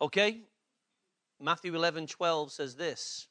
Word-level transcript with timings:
Okay? 0.00 0.40
Matthew 1.40 1.74
11 1.74 2.06
12 2.06 2.52
says 2.52 2.74
this 2.76 3.28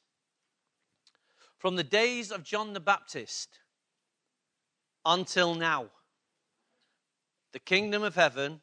From 1.58 1.76
the 1.76 1.84
days 1.84 2.30
of 2.30 2.42
John 2.42 2.72
the 2.72 2.80
Baptist 2.80 3.60
until 5.04 5.54
now, 5.54 5.86
the 7.52 7.58
kingdom 7.58 8.02
of 8.02 8.14
heaven 8.14 8.60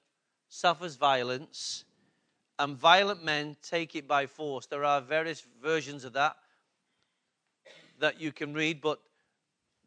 suffers 0.50 0.96
violence, 0.96 1.86
and 2.60 2.78
violent 2.78 3.24
men 3.24 3.58
take 3.62 3.96
it 3.96 4.08
by 4.08 4.26
force. 4.26 4.66
There 4.66 4.86
are 4.86 5.02
various 5.02 5.46
versions 5.62 6.06
of 6.06 6.14
that 6.14 6.36
that 8.00 8.20
you 8.20 8.32
can 8.32 8.54
read, 8.54 8.82
but 8.82 9.00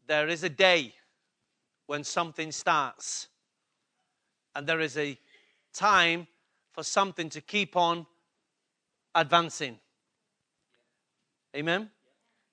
there 0.07 0.29
is 0.29 0.43
a 0.43 0.49
day 0.49 0.95
when 1.87 2.05
something 2.05 2.53
starts, 2.53 3.29
and 4.55 4.67
there 4.67 4.81
is 4.81 4.97
a 4.97 5.19
time 5.73 6.27
for 6.79 6.85
something 6.85 7.29
to 7.29 7.41
keep 7.41 7.75
on 7.75 8.07
advancing. 9.13 9.81
Amen. 11.57 11.91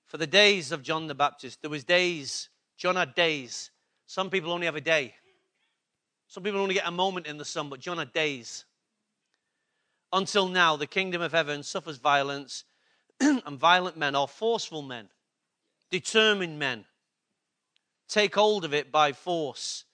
For 0.06 0.16
the 0.16 0.26
days 0.26 0.72
of 0.72 0.82
John 0.82 1.06
the 1.06 1.14
Baptist, 1.14 1.62
there 1.62 1.70
was 1.70 1.84
days. 1.84 2.48
John 2.76 2.96
had 2.96 3.14
days. 3.14 3.70
Some 4.06 4.28
people 4.28 4.50
only 4.50 4.66
have 4.66 4.74
a 4.74 4.80
day. 4.80 5.14
Some 6.26 6.42
people 6.42 6.58
only 6.58 6.74
get 6.74 6.88
a 6.88 6.90
moment 6.90 7.28
in 7.28 7.38
the 7.38 7.44
sun, 7.44 7.68
but 7.68 7.78
John 7.78 7.98
had 7.98 8.12
days. 8.12 8.64
Until 10.12 10.48
now, 10.48 10.74
the 10.74 10.88
kingdom 10.88 11.22
of 11.22 11.30
heaven 11.30 11.62
suffers 11.62 11.98
violence, 11.98 12.64
and 13.20 13.56
violent 13.56 13.96
men 13.96 14.16
or 14.16 14.26
forceful 14.26 14.82
men, 14.82 15.08
determined 15.88 16.58
men, 16.58 16.84
take 18.08 18.34
hold 18.34 18.64
of 18.64 18.74
it 18.74 18.90
by 18.90 19.12
force. 19.12 19.84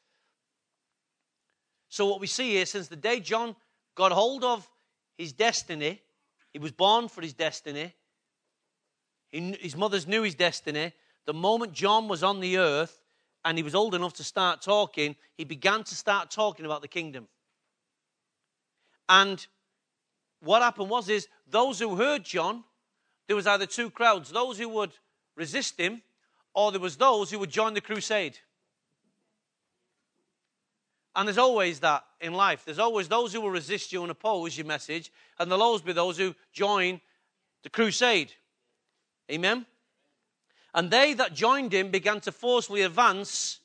So, 1.90 2.06
what 2.06 2.18
we 2.18 2.26
see 2.26 2.52
here, 2.52 2.64
since 2.64 2.88
the 2.88 2.96
day 2.96 3.20
John 3.20 3.56
got 3.94 4.12
hold 4.12 4.44
of 4.44 4.68
his 5.16 5.32
destiny, 5.32 6.00
he 6.52 6.58
was 6.58 6.72
born 6.72 7.08
for 7.08 7.22
his 7.22 7.32
destiny, 7.32 7.94
he, 9.30 9.56
his 9.60 9.76
mothers 9.76 10.06
knew 10.06 10.22
his 10.22 10.34
destiny. 10.34 10.92
The 11.24 11.34
moment 11.34 11.72
John 11.72 12.08
was 12.08 12.22
on 12.22 12.40
the 12.40 12.58
earth 12.58 13.00
and 13.44 13.56
he 13.56 13.64
was 13.64 13.74
old 13.74 13.94
enough 13.94 14.12
to 14.14 14.24
start 14.24 14.60
talking, 14.60 15.16
he 15.36 15.44
began 15.44 15.82
to 15.84 15.94
start 15.94 16.30
talking 16.30 16.66
about 16.66 16.82
the 16.82 16.88
kingdom. 16.88 17.28
And 19.08 19.44
what 20.40 20.62
happened 20.62 20.90
was 20.90 21.08
is 21.08 21.28
those 21.48 21.78
who 21.78 21.96
heard 21.96 22.24
John, 22.24 22.64
there 23.26 23.36
was 23.36 23.46
either 23.46 23.66
two 23.66 23.90
crowds, 23.90 24.30
those 24.30 24.58
who 24.58 24.68
would 24.68 24.92
resist 25.36 25.78
him, 25.78 26.02
or 26.54 26.70
there 26.70 26.80
was 26.80 26.96
those 26.96 27.30
who 27.30 27.38
would 27.38 27.50
join 27.50 27.74
the 27.74 27.80
crusade. 27.80 28.38
And 31.14 31.28
there's 31.28 31.38
always 31.38 31.80
that 31.80 32.04
in 32.20 32.32
life. 32.32 32.64
There's 32.64 32.78
always 32.78 33.08
those 33.08 33.32
who 33.32 33.40
will 33.40 33.50
resist 33.50 33.92
you 33.92 34.02
and 34.02 34.10
oppose 34.10 34.56
your 34.56 34.66
message, 34.66 35.12
and 35.38 35.50
there'll 35.50 35.62
always 35.62 35.82
be 35.82 35.92
those 35.92 36.16
who 36.16 36.34
join 36.52 37.00
the 37.62 37.70
crusade. 37.70 38.32
Amen? 39.30 39.66
And 40.74 40.90
they 40.90 41.12
that 41.14 41.34
joined 41.34 41.72
him 41.72 41.90
began 41.90 42.20
to 42.20 42.32
forcefully 42.32 42.82
advance, 42.82 43.60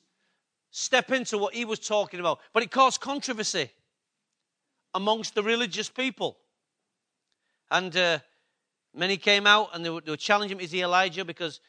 step 0.70 1.10
into 1.10 1.38
what 1.38 1.54
he 1.54 1.64
was 1.64 1.78
talking 1.78 2.20
about. 2.20 2.40
But 2.52 2.62
it 2.62 2.70
caused 2.70 3.00
controversy 3.00 3.70
amongst 4.94 5.34
the 5.34 5.42
religious 5.42 5.88
people. 5.88 6.36
And 7.70 7.96
uh, 7.96 8.18
many 8.94 9.16
came 9.16 9.46
out 9.46 9.70
and 9.72 9.84
they 9.84 9.90
were, 9.90 10.00
they 10.02 10.10
were 10.10 10.16
challenging 10.16 10.58
him, 10.58 10.64
is 10.64 10.70
he 10.70 10.82
Elijah? 10.82 11.24
Because 11.24 11.60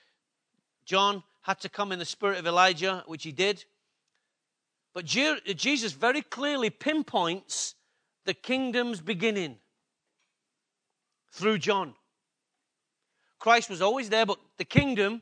John 0.85 1.23
had 1.41 1.59
to 1.61 1.69
come 1.69 1.91
in 1.91 1.99
the 1.99 2.05
spirit 2.05 2.37
of 2.37 2.47
Elijah, 2.47 3.03
which 3.07 3.23
he 3.23 3.31
did. 3.31 3.63
But 4.99 5.05
Jesus 5.05 5.93
very 5.93 6.21
clearly 6.21 6.69
pinpoints 6.69 7.75
the 8.25 8.33
kingdom's 8.33 8.99
beginning 8.99 9.55
through 11.31 11.59
John. 11.59 11.93
Christ 13.39 13.69
was 13.69 13.81
always 13.81 14.09
there, 14.09 14.25
but 14.25 14.39
the 14.57 14.65
kingdom 14.65 15.21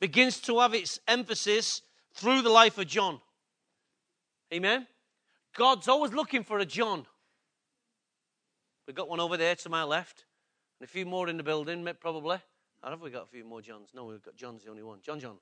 begins 0.00 0.38
to 0.40 0.58
have 0.58 0.74
its 0.74 1.00
emphasis 1.08 1.80
through 2.12 2.42
the 2.42 2.50
life 2.50 2.76
of 2.76 2.88
John. 2.88 3.22
Amen? 4.52 4.86
God's 5.56 5.88
always 5.88 6.12
looking 6.12 6.44
for 6.44 6.58
a 6.58 6.66
John. 6.66 7.06
We've 8.86 8.94
got 8.94 9.08
one 9.08 9.20
over 9.20 9.38
there 9.38 9.54
to 9.54 9.70
my 9.70 9.84
left, 9.84 10.26
and 10.78 10.86
a 10.86 10.92
few 10.92 11.06
more 11.06 11.30
in 11.30 11.38
the 11.38 11.42
building, 11.42 11.88
probably. 12.00 12.36
Or 12.84 12.90
have 12.90 13.00
we 13.00 13.08
got 13.08 13.22
a 13.22 13.30
few 13.30 13.46
more 13.46 13.62
Johns? 13.62 13.92
No, 13.94 14.04
we've 14.04 14.22
got 14.22 14.36
John's 14.36 14.64
the 14.64 14.70
only 14.70 14.82
one. 14.82 14.98
John, 15.00 15.20
John. 15.20 15.38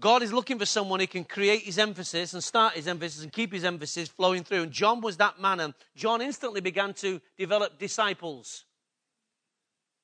God 0.00 0.22
is 0.22 0.32
looking 0.32 0.58
for 0.58 0.66
someone 0.66 1.00
who 1.00 1.08
can 1.08 1.24
create 1.24 1.62
his 1.62 1.78
emphasis 1.78 2.32
and 2.32 2.42
start 2.42 2.74
his 2.74 2.86
emphasis 2.86 3.22
and 3.22 3.32
keep 3.32 3.52
his 3.52 3.64
emphasis 3.64 4.08
flowing 4.08 4.44
through. 4.44 4.62
And 4.62 4.72
John 4.72 5.00
was 5.00 5.16
that 5.16 5.40
man. 5.40 5.58
And 5.58 5.74
John 5.96 6.22
instantly 6.22 6.60
began 6.60 6.94
to 6.94 7.20
develop 7.36 7.78
disciples. 7.78 8.64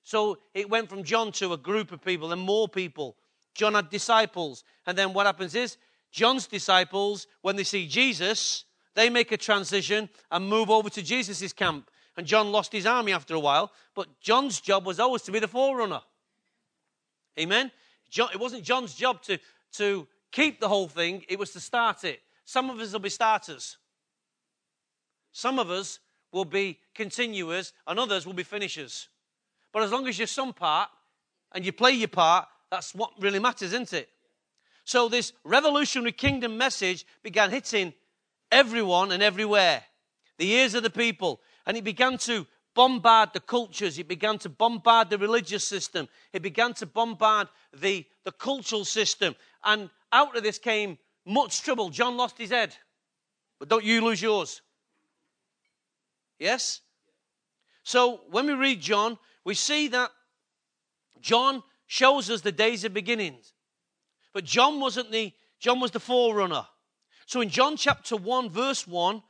So 0.03 0.39
it 0.53 0.69
went 0.69 0.89
from 0.89 1.05
John 1.05 1.31
to 1.33 1.53
a 1.53 1.57
group 1.57 1.93
of 1.93 2.05
people 2.05 2.33
and 2.33 2.41
more 2.41 2.69
people. 2.69 3.17
John 3.55 3.75
had 3.75 3.89
disciples. 3.89 4.65
And 4.87 4.99
then 4.99 5.13
what 5.13 5.27
happens 5.27 5.55
is 5.55 5.77
John's 6.11 6.49
disciples, 6.49 7.29
when 7.43 7.55
they 7.55 7.65
see 7.65 7.87
Jesus, 7.87 8.65
they 8.95 9.11
make 9.11 9.31
a 9.31 9.37
transition 9.37 10.09
and 10.31 10.49
move 10.49 10.71
over 10.71 10.91
to 10.91 11.03
Jesus' 11.03 11.53
camp. 11.53 11.89
And 12.17 12.27
John 12.27 12.53
lost 12.53 12.73
his 12.73 12.87
army 12.87 13.13
after 13.13 13.35
a 13.35 13.41
while, 13.41 13.73
but 13.95 14.21
John's 14.21 14.61
job 14.61 14.87
was 14.87 15.01
always 15.01 15.23
to 15.23 15.33
be 15.33 15.41
the 15.41 15.49
forerunner. 15.49 16.01
Amen? 17.39 17.73
John, 18.11 18.29
it 18.33 18.39
wasn't 18.39 18.63
John's 18.63 18.95
job 18.95 19.23
to, 19.23 19.39
to 19.75 20.07
keep 20.33 20.61
the 20.61 20.69
whole 20.69 20.89
thing, 20.89 21.25
it 21.29 21.39
was 21.39 21.53
to 21.53 21.61
start 21.61 22.05
it. 22.05 22.21
Some 22.45 22.71
of 22.71 22.81
us 22.81 22.93
will 22.93 23.01
be 23.01 23.09
starters. 23.09 23.79
Some 25.33 25.59
of 25.59 25.71
us 25.71 25.99
will 26.33 26.45
be 26.45 26.79
continuers, 26.95 27.73
and 27.87 27.99
others 27.99 28.27
will 28.27 28.35
be 28.35 28.43
finishers. 28.43 29.09
But 29.73 29.83
as 29.83 29.93
long 29.93 30.07
as 30.07 30.19
you're 30.19 30.27
some 30.27 30.53
part 30.53 30.89
and 31.53 31.65
you 31.65 31.73
play 31.73 31.93
your 31.93 32.09
part, 32.09 32.47
that's 32.71 32.95
what 32.95 33.11
really 33.21 33.39
matters, 33.39 33.73
isn't 33.73 33.93
it? 33.93 34.09
So 34.85 35.09
this 35.09 35.33
revolutionary 35.45 36.13
kingdom 36.13 36.59
message 36.59 37.07
began 37.23 37.51
hitting 37.51 37.95
everyone 38.51 39.13
and 39.13 39.23
everywhere, 39.23 39.83
the 40.39 40.51
ears 40.51 40.75
of 40.75 40.83
the 40.83 40.91
people, 40.91 41.41
and 41.67 41.77
it 41.77 41.85
began 41.85 42.19
to 42.19 42.47
bombard 42.75 43.33
the 43.33 43.41
cultures. 43.41 43.99
It 43.99 44.09
began 44.09 44.39
to 44.39 44.49
bombard 44.49 45.11
the 45.11 45.19
religious 45.19 45.65
system. 45.65 46.09
It 46.33 46.43
began 46.43 46.75
to 46.75 46.87
bombard 46.87 47.49
the, 47.73 48.05
the 48.25 48.33
cultural 48.33 48.85
system. 48.85 49.37
And 49.65 49.91
out 50.13 50.37
of 50.37 50.43
this 50.43 50.59
came 50.59 50.99
much 51.25 51.63
trouble. 51.63 51.89
John 51.91 52.17
lost 52.17 52.39
his 52.39 52.51
head, 52.51 52.75
but 53.59 53.69
don't 53.69 53.85
you 53.85 54.05
lose 54.05 54.21
yours. 54.21 54.63
Yes? 56.39 56.81
So 57.83 58.21
when 58.31 58.47
we 58.47 58.53
read 58.53 58.81
John, 58.81 59.19
we 59.45 59.55
see 59.55 59.89
that 59.89 60.11
John 61.21 61.63
shows 61.87 62.31
us 62.31 62.41
the 62.41 62.53
days 62.53 62.85
of 62.85 62.95
beginnings. 62.95 63.53
But 64.33 64.45
John 64.45 64.81
wasn't 64.81 65.13
the 65.13 65.33
John 65.59 65.81
was 65.81 65.93
the 65.93 66.01
forerunner. 66.01 66.67
So 67.27 67.41
in 67.41 67.49
John 67.49 67.77
chapter 67.77 68.17
1 68.17 68.51
verse 68.51 68.87
1, 68.87 69.23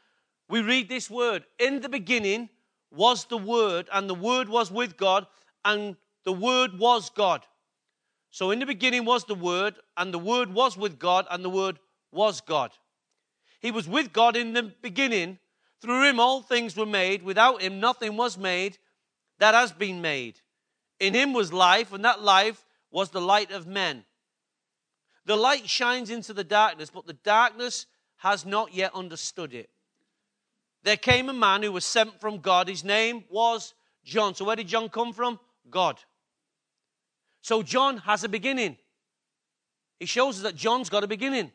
we 0.48 0.62
read 0.62 0.88
this 0.88 1.08
word, 1.08 1.44
in 1.58 1.80
the 1.80 1.88
beginning 1.88 2.48
was 2.90 3.24
the 3.26 3.38
word 3.38 3.88
and 3.92 4.08
the 4.08 4.14
word 4.14 4.48
was 4.48 4.70
with 4.70 4.96
God 4.96 5.26
and 5.64 5.96
the 6.24 6.32
word 6.32 6.78
was 6.78 7.10
God. 7.10 7.44
So 8.34 8.50
in 8.50 8.58
the 8.58 8.66
beginning 8.66 9.04
was 9.04 9.22
the 9.26 9.36
word 9.36 9.76
and 9.96 10.12
the 10.12 10.18
word 10.18 10.52
was 10.52 10.76
with 10.76 10.98
God 10.98 11.24
and 11.30 11.44
the 11.44 11.48
word 11.48 11.78
was 12.10 12.40
God. 12.40 12.72
He 13.60 13.70
was 13.70 13.86
with 13.86 14.12
God 14.12 14.34
in 14.34 14.54
the 14.54 14.74
beginning. 14.82 15.38
Through 15.80 16.08
him 16.08 16.18
all 16.18 16.42
things 16.42 16.76
were 16.76 16.84
made. 16.84 17.22
Without 17.22 17.62
him 17.62 17.78
nothing 17.78 18.16
was 18.16 18.36
made 18.36 18.76
that 19.38 19.54
has 19.54 19.70
been 19.70 20.02
made. 20.02 20.40
In 20.98 21.14
him 21.14 21.32
was 21.32 21.52
life, 21.52 21.92
and 21.92 22.04
that 22.04 22.22
life 22.22 22.66
was 22.90 23.10
the 23.10 23.20
light 23.20 23.52
of 23.52 23.68
men. 23.68 24.04
The 25.26 25.36
light 25.36 25.68
shines 25.68 26.10
into 26.10 26.32
the 26.32 26.42
darkness, 26.42 26.90
but 26.90 27.06
the 27.06 27.12
darkness 27.12 27.86
has 28.16 28.44
not 28.44 28.74
yet 28.74 28.96
understood 28.96 29.54
it. 29.54 29.70
There 30.82 30.96
came 30.96 31.28
a 31.28 31.32
man 31.32 31.62
who 31.62 31.70
was 31.70 31.84
sent 31.84 32.20
from 32.20 32.38
God. 32.38 32.66
His 32.66 32.82
name 32.82 33.22
was 33.30 33.74
John. 34.04 34.34
So, 34.34 34.44
where 34.44 34.56
did 34.56 34.66
John 34.66 34.88
come 34.88 35.12
from? 35.12 35.38
God. 35.70 36.00
So, 37.44 37.62
John 37.62 37.98
has 37.98 38.24
a 38.24 38.28
beginning. 38.28 38.78
He 40.00 40.06
shows 40.06 40.38
us 40.38 40.42
that 40.44 40.56
John's 40.56 40.88
got 40.88 41.04
a 41.04 41.06
beginning. 41.06 41.52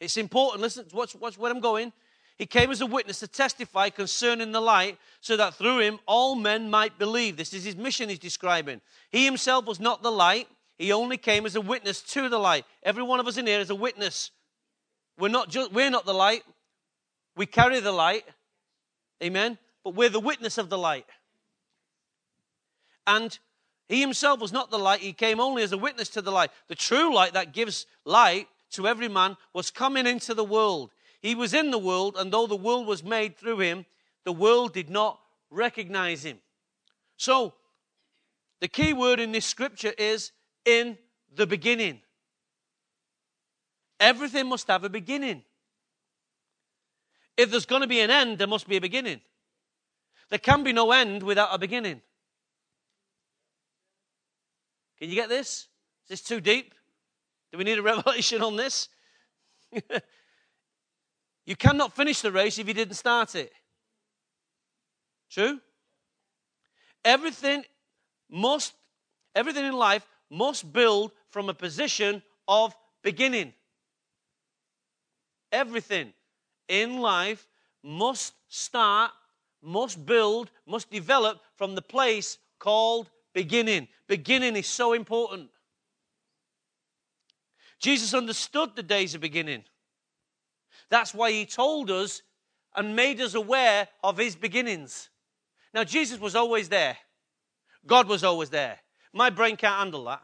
It's 0.00 0.16
important. 0.16 0.60
Listen, 0.60 0.86
watch, 0.92 1.14
watch 1.14 1.38
where 1.38 1.52
I'm 1.52 1.60
going. 1.60 1.92
He 2.36 2.44
came 2.44 2.72
as 2.72 2.80
a 2.80 2.86
witness 2.86 3.20
to 3.20 3.28
testify 3.28 3.90
concerning 3.90 4.50
the 4.50 4.60
light, 4.60 4.98
so 5.20 5.36
that 5.36 5.54
through 5.54 5.78
him 5.78 6.00
all 6.04 6.34
men 6.34 6.68
might 6.68 6.98
believe. 6.98 7.36
This 7.36 7.54
is 7.54 7.62
his 7.62 7.76
mission 7.76 8.08
he's 8.08 8.18
describing. 8.18 8.80
He 9.10 9.24
himself 9.24 9.66
was 9.66 9.78
not 9.78 10.02
the 10.02 10.10
light, 10.10 10.48
he 10.78 10.90
only 10.90 11.16
came 11.16 11.46
as 11.46 11.54
a 11.54 11.60
witness 11.60 12.02
to 12.02 12.28
the 12.28 12.40
light. 12.40 12.64
Every 12.82 13.04
one 13.04 13.20
of 13.20 13.28
us 13.28 13.36
in 13.36 13.46
here 13.46 13.60
is 13.60 13.70
a 13.70 13.76
witness. 13.76 14.32
We're 15.16 15.28
not 15.28 15.48
just 15.48 15.72
we're 15.72 15.90
not 15.90 16.06
the 16.06 16.12
light. 16.12 16.42
We 17.36 17.46
carry 17.46 17.78
the 17.78 17.92
light. 17.92 18.24
Amen. 19.22 19.58
But 19.84 19.94
we're 19.94 20.08
the 20.08 20.18
witness 20.18 20.58
of 20.58 20.70
the 20.70 20.78
light. 20.78 21.06
And 23.06 23.38
he 23.88 24.00
himself 24.00 24.40
was 24.40 24.52
not 24.52 24.70
the 24.70 24.78
light, 24.78 25.00
he 25.00 25.12
came 25.12 25.40
only 25.40 25.62
as 25.62 25.72
a 25.72 25.78
witness 25.78 26.08
to 26.10 26.22
the 26.22 26.30
light. 26.30 26.50
The 26.68 26.74
true 26.74 27.14
light 27.14 27.34
that 27.34 27.52
gives 27.52 27.86
light 28.04 28.48
to 28.70 28.88
every 28.88 29.08
man 29.08 29.36
was 29.52 29.70
coming 29.70 30.06
into 30.06 30.34
the 30.34 30.44
world. 30.44 30.90
He 31.20 31.34
was 31.34 31.54
in 31.54 31.70
the 31.70 31.78
world, 31.78 32.16
and 32.18 32.32
though 32.32 32.46
the 32.46 32.56
world 32.56 32.86
was 32.86 33.04
made 33.04 33.36
through 33.36 33.60
him, 33.60 33.86
the 34.24 34.32
world 34.32 34.72
did 34.72 34.90
not 34.90 35.20
recognize 35.50 36.24
him. 36.24 36.38
So, 37.16 37.54
the 38.60 38.68
key 38.68 38.92
word 38.92 39.20
in 39.20 39.32
this 39.32 39.46
scripture 39.46 39.92
is 39.98 40.32
in 40.64 40.96
the 41.34 41.46
beginning. 41.46 42.00
Everything 44.00 44.48
must 44.48 44.66
have 44.68 44.84
a 44.84 44.88
beginning. 44.88 45.42
If 47.36 47.50
there's 47.50 47.66
going 47.66 47.82
to 47.82 47.88
be 47.88 48.00
an 48.00 48.10
end, 48.10 48.38
there 48.38 48.46
must 48.46 48.68
be 48.68 48.76
a 48.76 48.80
beginning. 48.80 49.20
There 50.30 50.38
can 50.38 50.62
be 50.62 50.72
no 50.72 50.92
end 50.92 51.22
without 51.22 51.50
a 51.52 51.58
beginning. 51.58 52.00
Can 54.98 55.08
you 55.08 55.14
get 55.14 55.28
this? 55.28 55.68
Is 56.04 56.08
this 56.08 56.22
too 56.22 56.40
deep? 56.40 56.74
Do 57.52 57.58
we 57.58 57.64
need 57.64 57.78
a 57.78 57.82
revelation 57.92 58.42
on 58.42 58.56
this? 58.56 58.88
you 61.46 61.56
cannot 61.56 61.94
finish 61.94 62.20
the 62.20 62.32
race 62.32 62.58
if 62.58 62.68
you 62.68 62.74
didn't 62.74 62.94
start 62.94 63.34
it. 63.34 63.52
True? 65.30 65.60
Everything 67.04 67.64
must, 68.30 68.72
everything 69.34 69.64
in 69.64 69.74
life 69.74 70.06
must 70.30 70.72
build 70.72 71.12
from 71.30 71.48
a 71.48 71.54
position 71.54 72.22
of 72.48 72.74
beginning. 73.02 73.52
Everything 75.52 76.12
in 76.68 76.98
life 76.98 77.46
must 77.82 78.34
start, 78.48 79.10
must 79.62 80.04
build, 80.04 80.50
must 80.66 80.90
develop 80.90 81.40
from 81.56 81.74
the 81.74 81.82
place 81.82 82.38
called 82.58 83.10
beginning. 83.34 83.88
Beginning 84.06 84.56
is 84.56 84.66
so 84.66 84.94
important. 84.94 85.50
Jesus 87.78 88.14
understood 88.14 88.70
the 88.74 88.82
days 88.82 89.14
of 89.14 89.20
beginning. 89.20 89.64
That's 90.88 91.12
why 91.12 91.32
he 91.32 91.44
told 91.44 91.90
us 91.90 92.22
and 92.74 92.96
made 92.96 93.20
us 93.20 93.34
aware 93.34 93.88
of 94.02 94.16
his 94.16 94.36
beginnings. 94.36 95.10
Now, 95.74 95.84
Jesus 95.84 96.18
was 96.18 96.34
always 96.34 96.68
there, 96.68 96.96
God 97.86 98.08
was 98.08 98.24
always 98.24 98.48
there. 98.48 98.78
My 99.12 99.30
brain 99.30 99.56
can't 99.56 99.78
handle 99.78 100.04
that. 100.04 100.22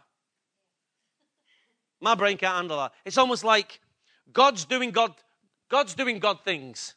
My 2.01 2.15
brain 2.15 2.39
can't 2.39 2.57
handle 2.57 2.79
that. 2.79 2.93
It's 3.05 3.19
almost 3.19 3.45
like 3.45 3.81
God's 4.33 4.65
doing 4.65 4.91
God, 4.91 5.15
God's 5.69 5.95
doing 5.95 6.19
God 6.19 6.45
things. 6.45 6.95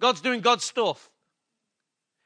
God's 0.00 0.20
doing 0.20 0.40
God 0.40 0.62
stuff. 0.62 1.10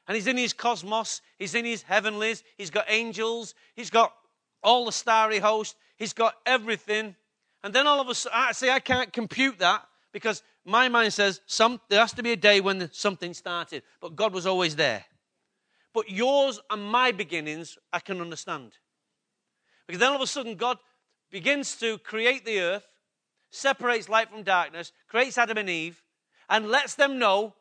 And 0.07 0.15
he's 0.15 0.27
in 0.27 0.37
his 0.37 0.53
cosmos, 0.53 1.21
he's 1.39 1.55
in 1.55 1.65
his 1.65 1.81
heavenlies, 1.83 2.43
he's 2.57 2.69
got 2.69 2.85
angels, 2.89 3.55
he's 3.73 3.89
got 3.89 4.13
all 4.61 4.85
the 4.85 4.91
starry 4.91 5.39
host, 5.39 5.75
he's 5.97 6.13
got 6.13 6.35
everything. 6.45 7.15
And 7.63 7.73
then 7.73 7.87
all 7.87 8.01
of 8.01 8.09
a 8.09 8.15
sudden, 8.15 8.37
I 8.37 8.51
say 8.51 8.69
I 8.69 8.79
can't 8.79 9.13
compute 9.13 9.59
that 9.59 9.85
because 10.11 10.43
my 10.65 10.89
mind 10.89 11.13
says 11.13 11.41
some, 11.45 11.79
there 11.89 12.01
has 12.01 12.13
to 12.13 12.23
be 12.23 12.33
a 12.33 12.37
day 12.37 12.59
when 12.59 12.91
something 12.91 13.33
started, 13.33 13.83
but 14.01 14.15
God 14.15 14.33
was 14.33 14.45
always 14.45 14.75
there. 14.75 15.05
But 15.93 16.09
yours 16.09 16.59
and 16.69 16.83
my 16.83 17.11
beginnings, 17.11 17.77
I 17.91 17.99
can 17.99 18.19
understand. 18.19 18.73
Because 19.87 19.99
then 19.99 20.09
all 20.09 20.15
of 20.15 20.21
a 20.21 20.27
sudden, 20.27 20.55
God 20.55 20.77
begins 21.31 21.75
to 21.77 21.97
create 21.99 22.45
the 22.45 22.59
earth, 22.59 22.85
separates 23.51 24.09
light 24.09 24.29
from 24.29 24.43
darkness, 24.43 24.91
creates 25.07 25.37
Adam 25.37 25.57
and 25.57 25.69
Eve, 25.69 26.01
and 26.49 26.67
lets 26.67 26.95
them 26.95 27.19
know 27.19 27.55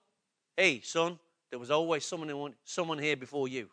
hey, 0.56 0.81
son, 0.83 1.19
there 1.53 1.59
was 1.59 1.71
always 1.71 2.03
someone, 2.07 2.55
someone 2.65 2.99
here 2.99 3.15
before 3.15 3.47
you. 3.47 3.69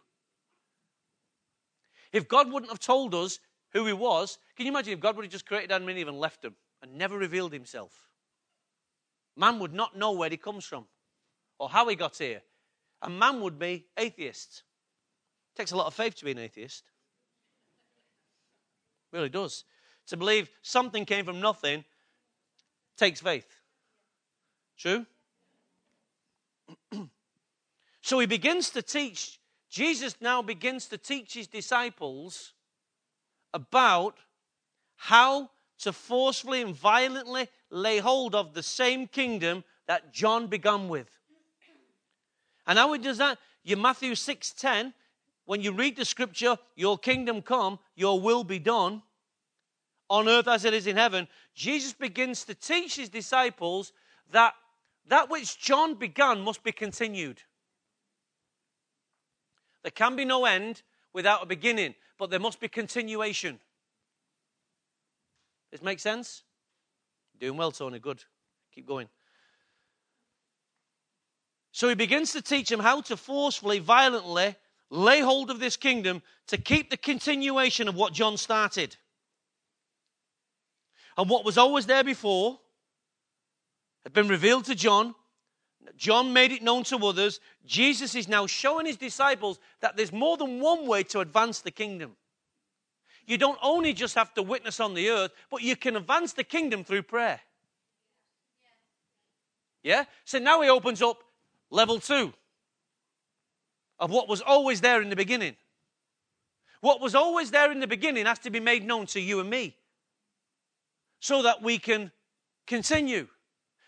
If 2.11 2.27
God 2.27 2.51
wouldn't 2.51 2.73
have 2.73 2.81
told 2.81 3.15
us 3.15 3.39
who 3.71 3.85
he 3.85 3.93
was, 3.93 4.37
can 4.57 4.65
you 4.65 4.73
imagine 4.73 4.91
if 4.91 4.99
God 4.99 5.15
would 5.15 5.23
have 5.23 5.31
just 5.31 5.45
created 5.45 5.71
Adam 5.71 5.87
and 5.87 5.97
Eve 5.97 6.09
and 6.09 6.19
left 6.19 6.41
them 6.41 6.55
and 6.81 6.97
never 6.97 7.17
revealed 7.17 7.53
himself? 7.53 8.09
Man 9.37 9.59
would 9.59 9.73
not 9.73 9.97
know 9.97 10.11
where 10.11 10.29
he 10.29 10.35
comes 10.35 10.65
from 10.65 10.87
or 11.57 11.69
how 11.69 11.87
he 11.87 11.95
got 11.95 12.17
here. 12.17 12.41
And 13.01 13.17
man 13.17 13.39
would 13.39 13.57
be 13.57 13.85
atheist. 13.97 14.63
It 15.55 15.59
takes 15.59 15.71
a 15.71 15.77
lot 15.77 15.87
of 15.87 15.93
faith 15.93 16.15
to 16.15 16.25
be 16.25 16.31
an 16.31 16.39
atheist. 16.39 16.83
It 19.13 19.15
really 19.15 19.29
does. 19.29 19.63
To 20.07 20.17
believe 20.17 20.49
something 20.63 21.05
came 21.05 21.23
from 21.23 21.39
nothing 21.39 21.85
takes 22.97 23.21
faith. 23.21 23.47
True? 24.77 25.05
so 28.09 28.17
he 28.17 28.25
begins 28.25 28.71
to 28.71 28.81
teach, 28.81 29.39
Jesus 29.69 30.15
now 30.19 30.41
begins 30.41 30.87
to 30.87 30.97
teach 30.97 31.35
his 31.35 31.45
disciples 31.45 32.53
about 33.53 34.17
how 34.95 35.51
to 35.81 35.93
forcefully 35.93 36.63
and 36.63 36.75
violently 36.75 37.47
lay 37.69 37.99
hold 37.99 38.33
of 38.33 38.55
the 38.55 38.63
same 38.63 39.05
kingdom 39.05 39.63
that 39.85 40.11
John 40.11 40.47
began 40.47 40.89
with. 40.89 41.07
And 42.65 42.79
how 42.79 42.91
he 42.93 42.99
does 42.99 43.19
that? 43.19 43.37
You 43.63 43.77
Matthew 43.77 44.15
6:10, 44.15 44.91
when 45.45 45.61
you 45.61 45.71
read 45.71 45.95
the 45.95 46.03
scripture, 46.03 46.57
your 46.75 46.97
kingdom 46.97 47.43
come, 47.43 47.77
your 47.93 48.19
will 48.19 48.43
be 48.43 48.57
done 48.57 49.03
on 50.09 50.27
earth 50.27 50.47
as 50.47 50.65
it 50.65 50.73
is 50.73 50.87
in 50.87 50.97
heaven, 50.97 51.27
Jesus 51.53 51.93
begins 51.93 52.43
to 52.45 52.55
teach 52.55 52.95
his 52.95 53.09
disciples 53.09 53.93
that 54.31 54.55
that 55.05 55.29
which 55.29 55.59
John 55.59 55.93
began 55.93 56.41
must 56.41 56.63
be 56.63 56.71
continued. 56.71 57.43
There 59.83 59.91
can 59.91 60.15
be 60.15 60.25
no 60.25 60.45
end 60.45 60.81
without 61.13 61.43
a 61.43 61.45
beginning, 61.45 61.95
but 62.17 62.29
there 62.29 62.39
must 62.39 62.59
be 62.59 62.67
continuation. 62.67 63.59
This 65.71 65.81
makes 65.81 66.01
sense? 66.01 66.43
Doing 67.39 67.57
well, 67.57 67.71
Tony. 67.71 67.99
Good. 67.99 68.23
Keep 68.73 68.87
going. 68.87 69.07
So 71.71 71.87
he 71.87 71.95
begins 71.95 72.33
to 72.33 72.41
teach 72.41 72.69
them 72.69 72.79
how 72.79 73.01
to 73.01 73.15
forcefully, 73.15 73.79
violently 73.79 74.55
lay 74.89 75.21
hold 75.21 75.51
of 75.51 75.59
this 75.59 75.77
kingdom 75.77 76.21
to 76.47 76.57
keep 76.57 76.89
the 76.89 76.97
continuation 76.97 77.87
of 77.87 77.95
what 77.95 78.13
John 78.13 78.37
started. 78.37 78.95
And 81.17 81.29
what 81.29 81.45
was 81.45 81.57
always 81.57 81.85
there 81.85 82.03
before 82.03 82.59
had 84.03 84.13
been 84.13 84.27
revealed 84.27 84.65
to 84.65 84.75
John. 84.75 85.13
John 85.97 86.33
made 86.33 86.51
it 86.51 86.61
known 86.61 86.83
to 86.85 86.97
others. 86.97 87.39
Jesus 87.65 88.15
is 88.15 88.27
now 88.27 88.47
showing 88.47 88.85
his 88.85 88.97
disciples 88.97 89.59
that 89.81 89.97
there's 89.97 90.11
more 90.11 90.37
than 90.37 90.59
one 90.59 90.87
way 90.87 91.03
to 91.03 91.19
advance 91.19 91.59
the 91.59 91.71
kingdom 91.71 92.15
you 93.29 93.37
don't 93.37 93.59
only 93.61 93.93
just 93.93 94.15
have 94.15 94.33
to 94.33 94.41
witness 94.41 94.79
on 94.79 94.95
the 94.95 95.09
earth, 95.09 95.31
but 95.51 95.61
you 95.61 95.75
can 95.75 95.95
advance 95.95 96.33
the 96.33 96.43
kingdom 96.43 96.83
through 96.83 97.03
prayer. 97.03 97.39
Yeah? 99.83 100.05
So 100.25 100.39
now 100.39 100.61
he 100.61 100.69
opens 100.69 100.99
up 101.03 101.23
level 101.69 101.99
two 101.99 102.33
of 103.99 104.09
what 104.09 104.27
was 104.27 104.41
always 104.41 104.81
there 104.81 104.99
in 105.03 105.11
the 105.11 105.15
beginning. 105.15 105.55
What 106.81 106.99
was 106.99 107.13
always 107.13 107.51
there 107.51 107.71
in 107.71 107.79
the 107.79 107.87
beginning 107.87 108.25
has 108.25 108.39
to 108.39 108.49
be 108.49 108.59
made 108.59 108.83
known 108.83 109.05
to 109.07 109.19
you 109.19 109.39
and 109.39 109.49
me 109.49 109.75
so 111.19 111.43
that 111.43 111.61
we 111.61 111.77
can 111.77 112.11
continue. 112.65 113.27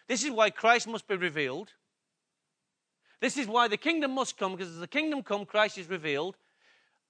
This 0.08 0.24
is 0.24 0.30
why 0.30 0.52
Christ 0.52 0.88
must 0.88 1.08
be 1.08 1.16
revealed. 1.16 1.72
This 3.22 3.38
is 3.38 3.48
why 3.48 3.68
the 3.68 3.78
kingdom 3.78 4.12
must 4.12 4.38
come, 4.38 4.54
because 4.54 4.74
as 4.74 4.80
the 4.80 4.88
kingdom 4.88 5.22
come, 5.22 5.46
Christ 5.46 5.78
is 5.78 5.88
revealed. 5.88 6.36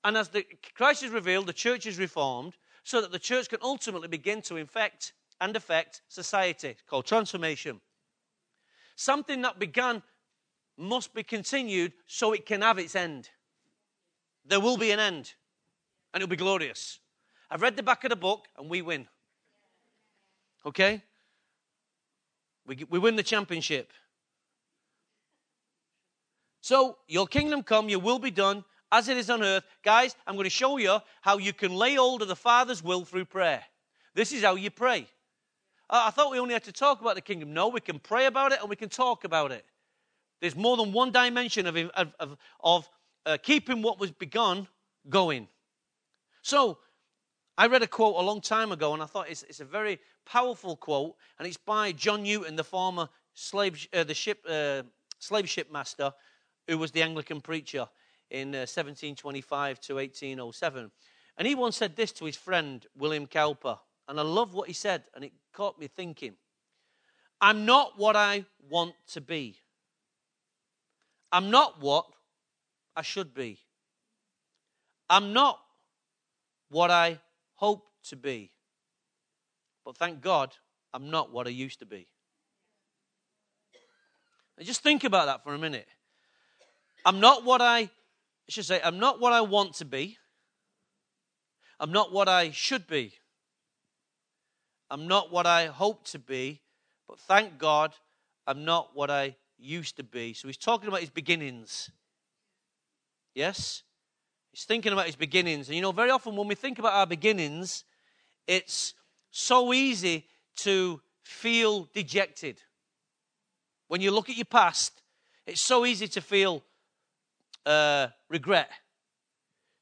And 0.04 0.18
as 0.18 0.30
the, 0.30 0.46
Christ 0.76 1.04
is 1.04 1.12
revealed, 1.12 1.48
the 1.48 1.54
church 1.54 1.86
is 1.86 1.98
reformed, 1.98 2.54
so 2.84 3.02
that 3.02 3.12
the 3.12 3.20
church 3.20 3.50
can 3.50 3.60
ultimately 3.62 4.10
begin 4.10 4.42
to 4.44 4.58
infect 4.58 5.14
and 5.40 5.56
affect 5.56 6.02
society, 6.10 6.76
called 6.88 7.06
transformation. 7.06 7.80
Something 8.96 9.42
that 9.42 9.58
began 9.58 10.04
must 10.78 11.14
be 11.14 11.24
continued 11.24 11.94
so 12.08 12.34
it 12.34 12.46
can 12.46 12.62
have 12.62 12.78
its 12.78 12.96
end. 12.96 13.30
There 14.46 14.60
will 14.60 14.78
be 14.78 14.92
an 14.92 15.00
end, 15.00 15.34
and 16.14 16.22
it'll 16.22 16.30
be 16.30 16.36
glorious. 16.36 17.00
I've 17.50 17.62
read 17.62 17.78
the 17.78 17.84
back 17.84 18.04
of 18.04 18.10
the 18.10 18.16
book, 18.16 18.48
and 18.58 18.70
we 18.70 18.82
win. 18.82 19.08
Okay? 20.66 21.04
We, 22.66 22.86
we 22.90 23.00
win 23.00 23.16
the 23.16 23.24
championship. 23.24 23.94
So, 26.62 26.98
your 27.08 27.28
kingdom 27.28 27.64
come, 27.64 27.90
your 27.90 28.00
will 28.00 28.20
be 28.20 28.32
done, 28.32 28.64
as 28.92 29.10
it 29.10 29.18
is 29.18 29.30
on 29.30 29.44
earth. 29.44 29.64
Guys, 29.84 30.16
I'm 30.28 30.36
going 30.36 30.44
to 30.44 30.50
show 30.50 30.78
you 30.78 31.00
how 31.22 31.38
you 31.40 31.54
can 31.54 31.74
lay 31.74 31.96
hold 31.96 32.22
of 32.22 32.28
the 32.28 32.36
Father's 32.36 32.84
will 32.84 33.04
through 33.04 33.26
prayer. 33.26 33.64
This 34.14 34.32
is 34.32 34.44
how 34.44 34.56
you 34.56 34.70
pray. 34.70 35.08
I 35.90 36.12
thought 36.12 36.32
we 36.32 36.40
only 36.40 36.54
had 36.54 36.64
to 36.66 36.72
talk 36.72 37.02
about 37.02 37.16
the 37.16 37.22
kingdom. 37.22 37.54
No, 37.54 37.68
we 37.68 37.82
can 37.82 38.00
pray 38.00 38.28
about 38.28 38.52
it 38.52 38.60
and 38.62 38.70
we 38.70 38.76
can 38.76 38.90
talk 38.90 39.24
about 39.24 39.52
it. 39.52 39.66
There's 40.40 40.56
more 40.56 40.78
than 40.78 40.94
one 40.94 41.12
dimension 41.12 41.68
of, 41.68 41.76
of, 41.76 42.16
of, 42.20 42.38
of 42.64 42.90
uh, 43.26 43.38
keeping 43.42 43.82
what 43.82 44.00
was 44.00 44.12
begun 44.12 44.68
going. 45.10 45.48
So, 46.42 46.78
I 47.58 47.68
read 47.68 47.84
a 47.84 47.88
quote 47.88 48.16
a 48.16 48.22
long 48.22 48.42
time 48.42 48.72
ago, 48.72 48.94
and 48.94 49.04
I 49.04 49.06
thought 49.06 49.30
it's, 49.30 49.44
it's 49.44 49.60
a 49.60 49.66
very 49.66 50.00
powerful 50.26 50.76
quote, 50.76 51.16
and 51.38 51.48
it's 51.48 51.58
by 51.58 51.92
John 51.92 52.24
Newton, 52.24 52.56
the 52.56 52.64
former 52.64 53.10
slave, 53.34 53.88
uh, 53.94 54.04
the 54.04 54.14
ship, 54.14 54.44
uh, 54.50 54.84
slave 55.20 55.48
ship 55.50 55.72
master, 55.72 56.14
who 56.72 56.78
was 56.78 56.92
the 56.92 57.02
Anglican 57.02 57.42
preacher 57.42 57.86
in 58.30 58.56
uh, 58.56 58.64
1725 58.64 59.82
to 59.82 59.96
1807. 59.96 60.90
And 61.38 61.48
he 61.48 61.54
once 61.54 61.76
said 61.76 61.98
this 61.98 62.14
to 62.14 62.26
his 62.26 62.38
friend, 62.38 62.86
William 62.98 63.28
Cowper. 63.28 63.78
And 64.08 64.18
I 64.18 64.24
love 64.24 64.54
what 64.54 64.68
he 64.68 64.74
said, 64.74 65.04
and 65.14 65.26
it 65.26 65.34
caught 65.52 65.78
me 65.78 65.88
thinking. 65.88 66.36
I'm 67.42 67.66
not 67.66 67.98
what 67.98 68.16
I 68.16 68.46
want 68.70 68.94
to 69.08 69.20
be. 69.20 69.58
I'm 71.32 71.52
not 71.52 71.82
what 71.82 72.06
I 72.96 73.02
should 73.02 73.34
be. 73.34 73.60
I'm 75.10 75.34
not 75.34 75.60
what 76.70 76.90
I 76.90 77.20
hope 77.56 77.86
to 78.06 78.16
be. 78.16 78.52
But 79.84 79.98
thank 79.98 80.22
God, 80.22 80.56
I'm 80.94 81.10
not 81.10 81.34
what 81.34 81.48
I 81.48 81.50
used 81.50 81.80
to 81.80 81.86
be. 81.86 82.08
Now 84.58 84.64
just 84.64 84.84
think 84.84 85.04
about 85.04 85.26
that 85.26 85.44
for 85.44 85.54
a 85.54 85.60
minute. 85.60 85.88
I'm 87.06 87.20
not 87.20 87.44
what 87.44 87.62
I, 87.62 87.80
I 87.80 87.90
should 88.50 88.66
say, 88.66 88.80
I'm 88.84 89.00
not 89.00 89.20
what 89.20 89.34
I 89.34 89.42
want 89.42 89.76
to 89.76 89.86
be. 89.86 90.18
I'm 91.80 91.92
not 91.92 92.14
what 92.14 92.30
I 92.30 92.52
should 92.52 92.86
be. 92.86 93.14
I'm 94.90 95.08
not 95.08 95.32
what 95.32 95.48
I 95.48 95.68
hope 95.68 96.06
to 96.08 96.20
be. 96.20 96.62
But 97.08 97.20
thank 97.20 97.58
God, 97.58 97.94
I'm 98.46 98.66
not 98.66 98.92
what 98.94 99.10
I 99.10 99.36
used 99.58 99.98
to 99.98 100.04
be. 100.04 100.34
So 100.34 100.48
he's 100.48 100.58
talking 100.58 100.88
about 100.88 101.00
his 101.00 101.10
beginnings. 101.10 101.90
Yes? 103.34 103.84
He's 104.52 104.66
thinking 104.66 104.94
about 104.94 105.06
his 105.06 105.16
beginnings. 105.16 105.68
And 105.68 105.76
you 105.76 105.82
know, 105.82 105.92
very 105.92 106.12
often 106.12 106.36
when 106.36 106.48
we 106.48 106.56
think 106.56 106.78
about 106.78 106.94
our 106.94 107.08
beginnings, 107.08 107.84
it's 108.48 108.94
so 109.32 109.74
easy 109.74 110.28
to 110.58 111.02
feel 111.24 111.88
dejected. 111.94 112.62
When 113.88 114.02
you 114.02 114.12
look 114.12 114.30
at 114.30 114.36
your 114.36 114.46
past, 114.46 115.02
it's 115.48 115.62
so 115.62 115.86
easy 115.86 116.08
to 116.10 116.22
feel 116.22 116.64
uh, 117.66 118.08
regret, 118.30 118.70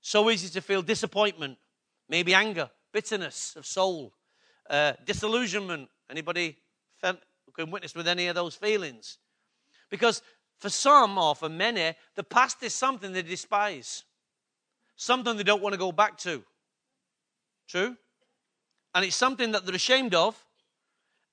so 0.02 0.30
easy 0.30 0.50
to 0.50 0.62
feel 0.62 0.82
disappointment, 0.82 1.58
maybe 2.08 2.34
anger, 2.34 2.70
bitterness 2.92 3.56
of 3.56 3.66
soul, 3.66 4.14
uh, 4.70 4.94
disillusionment. 5.06 5.90
Anybody 6.10 6.58
can 7.02 7.18
witness 7.72 7.96
with 7.96 8.08
any 8.08 8.28
of 8.28 8.36
those 8.36 8.56
feelings? 8.56 9.18
Because 9.90 10.22
for 10.60 10.70
some 10.70 11.18
or 11.18 11.36
for 11.36 11.50
many, 11.50 11.96
the 12.16 12.24
past 12.24 12.62
is 12.64 12.74
something 12.74 13.12
they 13.12 13.22
despise, 13.22 14.04
something 14.96 15.38
they 15.38 15.44
don't 15.44 15.62
want 15.62 15.74
to 15.74 15.80
go 15.80 15.92
back 15.92 16.18
to. 16.20 16.44
True? 17.68 17.96
And 18.94 19.06
it's 19.06 19.16
something 19.16 19.52
that 19.52 19.66
they're 19.66 19.76
ashamed 19.76 20.16
of, 20.16 20.46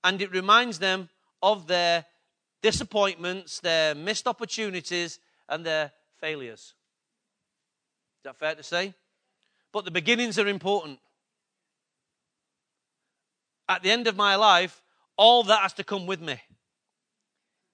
and 0.05 0.21
it 0.21 0.31
reminds 0.31 0.79
them 0.79 1.09
of 1.43 1.67
their 1.67 2.05
disappointments, 2.63 3.61
their 3.61 3.95
missed 3.95 4.27
opportunities, 4.27 5.19
and 5.49 5.65
their 5.65 5.93
failures. 6.21 6.75
Is 8.19 8.25
that 8.25 8.37
fair 8.37 8.55
to 8.55 8.63
say? 8.63 8.95
But 9.73 9.85
the 9.85 9.91
beginnings 9.91 10.39
are 10.39 10.49
important. 10.49 10.99
At 13.69 13.83
the 13.83 13.91
end 13.91 14.07
of 14.07 14.17
my 14.17 14.37
life, 14.37 14.83
all 15.17 15.43
that 15.45 15.61
has 15.61 15.73
to 15.75 15.85
come 15.85 16.07
with 16.07 16.21
me. 16.21 16.41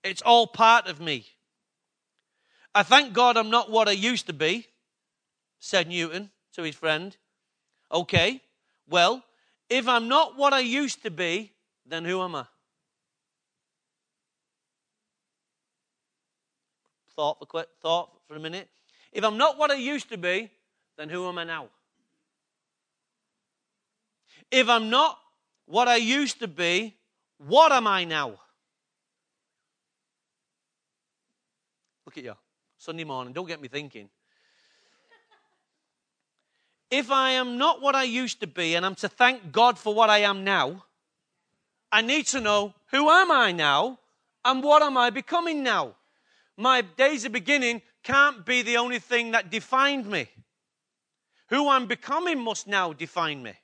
It's 0.03 0.23
all 0.23 0.47
part 0.47 0.87
of 0.89 1.01
me. 1.01 1.27
I 2.75 2.83
thank 2.83 3.13
God 3.13 3.37
I'm 3.37 3.51
not 3.51 3.71
what 3.71 3.89
I 3.89 3.93
used 3.93 4.27
to 4.27 4.33
be, 4.33 4.67
said 5.59 5.89
Newton 5.89 6.31
to 6.55 6.63
his 6.63 6.75
friend. 6.75 7.17
Okay, 7.93 8.41
well, 8.89 9.23
if 9.69 9.87
I'm 9.87 10.09
not 10.09 10.37
what 10.37 10.53
I 10.53 10.61
used 10.61 11.03
to 11.03 11.11
be, 11.11 11.53
then 11.87 12.05
who 12.05 12.23
am 12.23 12.35
I? 12.35 12.47
Thought 17.15 17.39
for 17.39 17.47
quick 17.47 17.69
thought 17.83 18.11
for 18.33 18.39
a 18.39 18.41
minute. 18.41 18.67
If 19.12 19.25
I'm 19.25 19.37
not 19.37 19.59
what 19.59 19.71
I 19.71 19.75
used 19.75 20.09
to 20.09 20.17
be, 20.17 20.49
then 20.97 21.11
who 21.11 21.29
am 21.29 21.37
I 21.37 21.45
now? 21.45 21.69
If 24.51 24.71
I'm 24.71 24.89
not 24.89 25.19
what 25.67 25.87
I 25.87 25.97
used 25.97 26.39
to 26.39 26.49
be, 26.49 26.97
what 27.37 27.73
am 27.73 27.87
I 27.87 28.05
now? 28.05 28.39
Look 32.07 32.17
at 32.17 32.25
you. 32.25 32.33
Sunday 32.79 33.05
morning. 33.05 33.35
Don't 33.35 33.47
get 33.47 33.61
me 33.61 33.69
thinking. 33.69 34.09
If 36.91 37.11
I 37.11 37.33
am 37.33 37.59
not 37.59 37.83
what 37.83 37.95
I 37.95 38.05
used 38.05 38.41
to 38.41 38.47
be 38.47 38.77
and 38.77 38.87
I'm 38.87 38.95
to 38.97 39.11
thank 39.11 39.53
God 39.53 39.79
for 39.79 39.95
what 39.95 40.09
I 40.09 40.21
am 40.21 40.43
now, 40.43 40.85
I 41.91 42.01
need 42.01 42.27
to 42.29 42.41
know 42.41 42.73
who 42.93 43.11
am 43.11 43.31
I 43.31 43.53
now 43.53 43.99
and 44.43 44.62
what 44.62 44.83
am 44.83 44.97
I 44.97 45.11
becoming 45.11 45.62
now? 45.62 45.97
My 46.62 46.83
days 46.83 47.25
of 47.25 47.33
beginning 47.33 47.83
can't 48.04 48.47
be 48.47 48.62
the 48.62 48.76
only 48.76 49.00
thing 49.00 49.33
that 49.33 49.50
defined 49.50 50.07
me. 50.07 50.28
Who 51.49 51.69
I'm 51.69 51.87
becoming 51.87 52.38
must 52.38 52.69
now 52.69 52.92
define 52.92 53.42
me. 53.42 53.54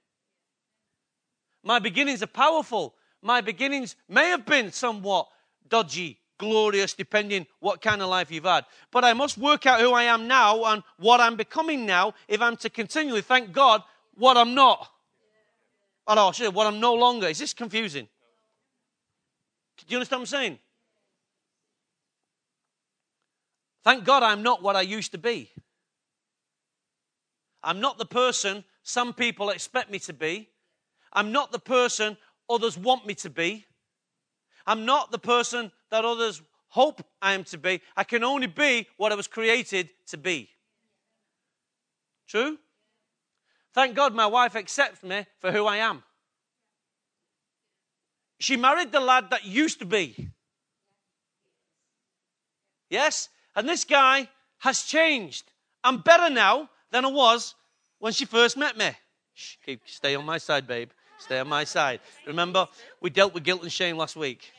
My 1.62 1.78
beginnings 1.78 2.24
are 2.24 2.26
powerful. 2.26 2.96
My 3.22 3.40
beginnings 3.40 3.94
may 4.08 4.30
have 4.30 4.44
been 4.44 4.72
somewhat 4.72 5.28
dodgy, 5.68 6.18
glorious, 6.38 6.92
depending 6.92 7.46
what 7.60 7.80
kind 7.80 8.02
of 8.02 8.08
life 8.08 8.32
you've 8.32 8.42
had. 8.42 8.64
But 8.90 9.04
I 9.04 9.12
must 9.12 9.38
work 9.38 9.64
out 9.64 9.80
who 9.80 9.92
I 9.92 10.02
am 10.02 10.26
now 10.26 10.64
and 10.64 10.82
what 10.96 11.20
I'm 11.20 11.36
becoming 11.36 11.86
now 11.86 12.14
if 12.26 12.40
I'm 12.40 12.56
to 12.56 12.68
continually 12.68 13.22
thank 13.22 13.52
God 13.52 13.84
what 14.16 14.36
I'm 14.36 14.56
not. 14.56 14.90
Oh, 16.08 16.16
no, 16.16 16.50
what 16.50 16.66
I'm 16.66 16.80
no 16.80 16.94
longer. 16.94 17.28
Is 17.28 17.38
this 17.38 17.54
confusing? 17.54 18.08
Do 19.76 19.84
you 19.86 19.98
understand 19.98 20.18
what 20.18 20.22
I'm 20.22 20.26
saying? 20.26 20.58
Thank 23.88 24.04
God 24.04 24.22
I'm 24.22 24.42
not 24.42 24.62
what 24.62 24.76
I 24.76 24.82
used 24.82 25.12
to 25.12 25.18
be. 25.18 25.50
I'm 27.62 27.80
not 27.80 27.96
the 27.96 28.04
person 28.04 28.64
some 28.82 29.14
people 29.14 29.48
expect 29.48 29.90
me 29.90 29.98
to 30.00 30.12
be. 30.12 30.50
I'm 31.10 31.32
not 31.32 31.52
the 31.52 31.58
person 31.58 32.18
others 32.50 32.76
want 32.76 33.06
me 33.06 33.14
to 33.14 33.30
be. 33.30 33.64
I'm 34.66 34.84
not 34.84 35.10
the 35.10 35.18
person 35.18 35.72
that 35.90 36.04
others 36.04 36.42
hope 36.68 37.00
I 37.22 37.32
am 37.32 37.44
to 37.44 37.56
be. 37.56 37.80
I 37.96 38.04
can 38.04 38.22
only 38.24 38.46
be 38.46 38.86
what 38.98 39.10
I 39.10 39.14
was 39.14 39.26
created 39.26 39.88
to 40.08 40.18
be. 40.18 40.50
True? 42.26 42.58
Thank 43.72 43.96
God 43.96 44.14
my 44.14 44.26
wife 44.26 44.54
accepts 44.54 45.02
me 45.02 45.24
for 45.40 45.50
who 45.50 45.64
I 45.64 45.78
am. 45.78 46.02
She 48.38 48.58
married 48.58 48.92
the 48.92 49.00
lad 49.00 49.30
that 49.30 49.46
used 49.46 49.78
to 49.78 49.86
be. 49.86 50.28
Yes? 52.90 53.30
And 53.58 53.68
this 53.68 53.82
guy 53.82 54.28
has 54.58 54.84
changed. 54.84 55.50
I'm 55.82 55.98
better 55.98 56.30
now 56.30 56.70
than 56.92 57.04
I 57.04 57.08
was 57.08 57.56
when 57.98 58.12
she 58.12 58.24
first 58.24 58.56
met 58.56 58.78
me. 58.78 58.92
Shh, 59.34 59.56
keep, 59.66 59.80
stay 59.84 60.14
on 60.14 60.24
my 60.24 60.38
side, 60.38 60.64
babe. 60.64 60.90
Stay 61.18 61.40
on 61.40 61.48
my 61.48 61.64
side. 61.64 61.98
Remember, 62.24 62.68
we 63.00 63.10
dealt 63.10 63.34
with 63.34 63.42
guilt 63.42 63.64
and 63.64 63.72
shame 63.72 63.96
last 63.96 64.14
week. 64.14 64.52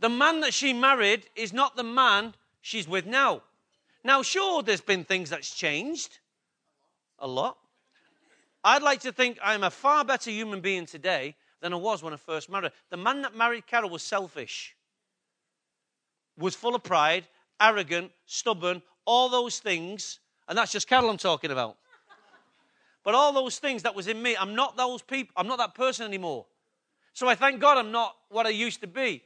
The 0.00 0.08
man 0.08 0.40
that 0.40 0.52
she 0.52 0.72
married 0.72 1.26
is 1.36 1.52
not 1.52 1.76
the 1.76 1.84
man 1.84 2.34
she's 2.62 2.88
with 2.88 3.06
now. 3.06 3.42
Now, 4.02 4.22
sure, 4.22 4.60
there's 4.60 4.80
been 4.80 5.04
things 5.04 5.30
that's 5.30 5.54
changed. 5.54 6.18
A 7.20 7.28
lot. 7.28 7.58
I'd 8.64 8.82
like 8.82 9.02
to 9.02 9.12
think 9.12 9.38
I'm 9.40 9.62
a 9.62 9.70
far 9.70 10.04
better 10.04 10.32
human 10.32 10.60
being 10.60 10.84
today 10.84 11.36
than 11.66 11.72
I 11.72 11.76
was 11.76 12.00
when 12.00 12.14
I 12.14 12.16
first 12.16 12.48
married. 12.48 12.70
The 12.90 12.96
man 12.96 13.22
that 13.22 13.34
married 13.36 13.66
Carol 13.66 13.90
was 13.90 14.02
selfish, 14.02 14.76
was 16.38 16.54
full 16.54 16.76
of 16.76 16.84
pride, 16.84 17.26
arrogant, 17.60 18.12
stubborn, 18.24 18.82
all 19.04 19.28
those 19.28 19.58
things. 19.58 20.20
And 20.48 20.56
that's 20.56 20.70
just 20.70 20.86
Carol 20.86 21.10
I'm 21.10 21.16
talking 21.16 21.50
about. 21.50 21.76
But 23.02 23.16
all 23.16 23.32
those 23.32 23.58
things 23.58 23.82
that 23.82 23.96
was 23.96 24.06
in 24.06 24.22
me, 24.22 24.36
I'm 24.38 24.54
not 24.54 24.76
those 24.76 25.02
people, 25.02 25.32
I'm 25.36 25.48
not 25.48 25.58
that 25.58 25.74
person 25.74 26.06
anymore. 26.06 26.46
So 27.14 27.26
I 27.26 27.34
thank 27.34 27.60
God 27.60 27.78
I'm 27.78 27.90
not 27.90 28.14
what 28.28 28.46
I 28.46 28.50
used 28.50 28.80
to 28.82 28.86
be. 28.86 29.24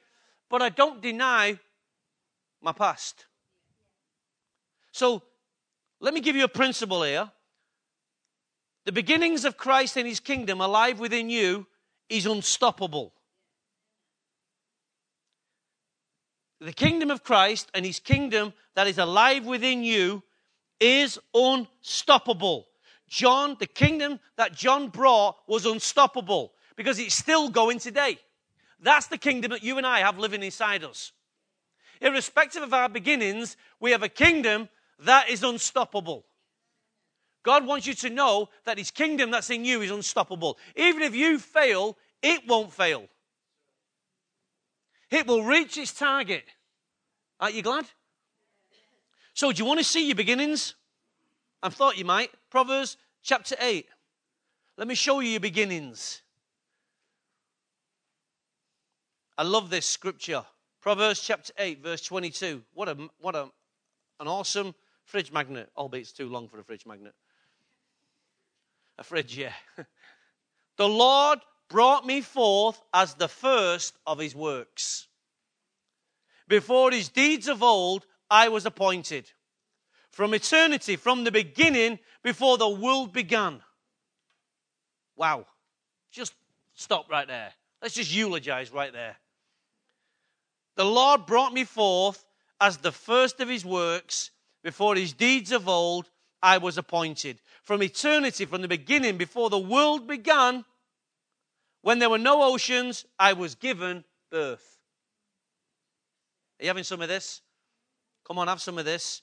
But 0.48 0.62
I 0.62 0.70
don't 0.70 1.02
deny 1.02 1.58
my 2.62 2.72
past. 2.72 3.26
So 4.92 5.22
let 6.00 6.14
me 6.14 6.20
give 6.20 6.36
you 6.36 6.44
a 6.44 6.48
principle 6.48 7.02
here. 7.02 7.30
The 8.86 8.92
beginnings 8.92 9.44
of 9.44 9.58
Christ 9.58 9.98
and 9.98 10.08
his 10.08 10.20
kingdom 10.20 10.62
alive 10.62 11.00
within 11.00 11.28
you 11.28 11.66
is 12.10 12.26
unstoppable. 12.26 13.14
The 16.60 16.72
kingdom 16.72 17.10
of 17.10 17.24
Christ 17.24 17.70
and 17.72 17.86
his 17.86 18.00
kingdom 18.00 18.52
that 18.74 18.86
is 18.86 18.98
alive 18.98 19.46
within 19.46 19.82
you 19.82 20.22
is 20.78 21.18
unstoppable. 21.34 22.66
John, 23.08 23.56
the 23.58 23.66
kingdom 23.66 24.20
that 24.36 24.54
John 24.54 24.88
brought 24.88 25.36
was 25.46 25.64
unstoppable 25.64 26.52
because 26.76 26.98
it's 26.98 27.14
still 27.14 27.48
going 27.48 27.78
today. 27.78 28.18
That's 28.80 29.06
the 29.06 29.18
kingdom 29.18 29.52
that 29.52 29.62
you 29.62 29.78
and 29.78 29.86
I 29.86 30.00
have 30.00 30.18
living 30.18 30.42
inside 30.42 30.84
us. 30.84 31.12
Irrespective 32.00 32.62
of 32.62 32.72
our 32.72 32.88
beginnings, 32.88 33.56
we 33.78 33.90
have 33.90 34.02
a 34.02 34.08
kingdom 34.08 34.68
that 35.00 35.28
is 35.28 35.42
unstoppable. 35.42 36.24
God 37.42 37.66
wants 37.66 37.86
you 37.86 37.94
to 37.94 38.10
know 38.10 38.48
that 38.64 38.78
His 38.78 38.90
kingdom 38.90 39.30
that's 39.30 39.50
in 39.50 39.64
you 39.64 39.80
is 39.80 39.90
unstoppable. 39.90 40.58
Even 40.76 41.02
if 41.02 41.14
you 41.14 41.38
fail, 41.38 41.96
it 42.22 42.46
won't 42.46 42.72
fail. 42.72 43.04
It 45.10 45.26
will 45.26 45.42
reach 45.42 45.76
its 45.78 45.92
target. 45.92 46.44
Aren't 47.40 47.54
you 47.54 47.62
glad? 47.62 47.86
So, 49.34 49.52
do 49.52 49.62
you 49.62 49.64
want 49.64 49.80
to 49.80 49.84
see 49.84 50.06
your 50.06 50.16
beginnings? 50.16 50.74
I 51.62 51.70
thought 51.70 51.98
you 51.98 52.04
might. 52.04 52.30
Proverbs 52.50 52.96
chapter 53.22 53.56
8. 53.58 53.86
Let 54.76 54.88
me 54.88 54.94
show 54.94 55.20
you 55.20 55.30
your 55.30 55.40
beginnings. 55.40 56.22
I 59.36 59.42
love 59.42 59.70
this 59.70 59.86
scripture. 59.86 60.44
Proverbs 60.80 61.20
chapter 61.20 61.52
8, 61.58 61.82
verse 61.82 62.02
22. 62.02 62.62
What 62.74 62.88
a 62.88 62.96
what 63.20 63.34
a 63.34 63.50
an 64.20 64.28
awesome 64.28 64.74
fridge 65.04 65.32
magnet, 65.32 65.70
albeit 65.76 66.02
it's 66.02 66.12
too 66.12 66.28
long 66.28 66.48
for 66.48 66.60
a 66.60 66.64
fridge 66.64 66.86
magnet. 66.86 67.14
A 69.00 69.02
fridge, 69.02 69.36
yeah. 69.36 69.54
the 70.76 70.88
Lord 70.88 71.40
brought 71.68 72.06
me 72.06 72.20
forth 72.20 72.80
as 72.92 73.14
the 73.14 73.28
first 73.28 73.96
of 74.06 74.18
his 74.18 74.34
works. 74.34 75.08
Before 76.46 76.90
his 76.90 77.08
deeds 77.08 77.48
of 77.48 77.62
old, 77.62 78.04
I 78.30 78.48
was 78.48 78.66
appointed. 78.66 79.30
From 80.10 80.34
eternity, 80.34 80.96
from 80.96 81.24
the 81.24 81.32
beginning, 81.32 81.98
before 82.22 82.58
the 82.58 82.68
world 82.68 83.12
began. 83.12 83.62
Wow. 85.16 85.46
Just 86.10 86.34
stop 86.74 87.10
right 87.10 87.26
there. 87.26 87.52
Let's 87.80 87.94
just 87.94 88.12
eulogize 88.12 88.70
right 88.70 88.92
there. 88.92 89.16
The 90.76 90.84
Lord 90.84 91.24
brought 91.24 91.54
me 91.54 91.64
forth 91.64 92.24
as 92.60 92.78
the 92.78 92.92
first 92.92 93.40
of 93.40 93.48
his 93.48 93.64
works. 93.64 94.30
Before 94.62 94.94
his 94.94 95.14
deeds 95.14 95.52
of 95.52 95.68
old, 95.68 96.10
I 96.42 96.58
was 96.58 96.78
appointed. 96.78 97.40
From 97.62 97.82
eternity, 97.82 98.44
from 98.44 98.62
the 98.62 98.68
beginning, 98.68 99.16
before 99.16 99.50
the 99.50 99.58
world 99.58 100.06
began, 100.06 100.64
when 101.82 101.98
there 101.98 102.10
were 102.10 102.18
no 102.18 102.42
oceans, 102.42 103.04
I 103.18 103.32
was 103.32 103.54
given 103.54 104.04
birth. 104.30 104.78
Are 106.58 106.64
you 106.64 106.68
having 106.68 106.84
some 106.84 107.00
of 107.00 107.08
this? 107.08 107.40
Come 108.26 108.38
on, 108.38 108.48
have 108.48 108.60
some 108.60 108.78
of 108.78 108.84
this. 108.84 109.22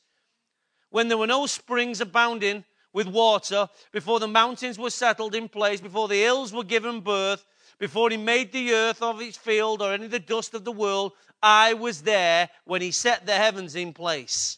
When 0.90 1.08
there 1.08 1.18
were 1.18 1.28
no 1.28 1.46
springs 1.46 2.02
abounding 2.02 2.64
with 2.94 3.08
water, 3.08 3.70
before 3.92 4.20
the 4.20 4.28
mountains 4.28 4.80
were 4.80 4.90
settled 4.90 5.36
in 5.36 5.50
place, 5.50 5.82
before 5.82 6.08
the 6.08 6.22
hills 6.22 6.52
were 6.52 6.64
given 6.64 7.02
birth, 7.02 7.46
before 7.80 8.10
he 8.10 8.18
made 8.18 8.52
the 8.52 8.74
earth 8.74 9.02
of 9.02 9.22
its 9.22 9.38
field 9.38 9.82
or 9.82 9.94
any 9.94 10.06
of 10.06 10.12
the 10.12 10.20
dust 10.20 10.54
of 10.56 10.64
the 10.64 10.72
world, 10.72 11.14
I 11.44 11.74
was 11.74 12.02
there 12.02 12.50
when 12.66 12.82
he 12.82 12.92
set 12.92 13.26
the 13.26 13.36
heavens 13.36 13.76
in 13.76 13.94
place. 13.94 14.58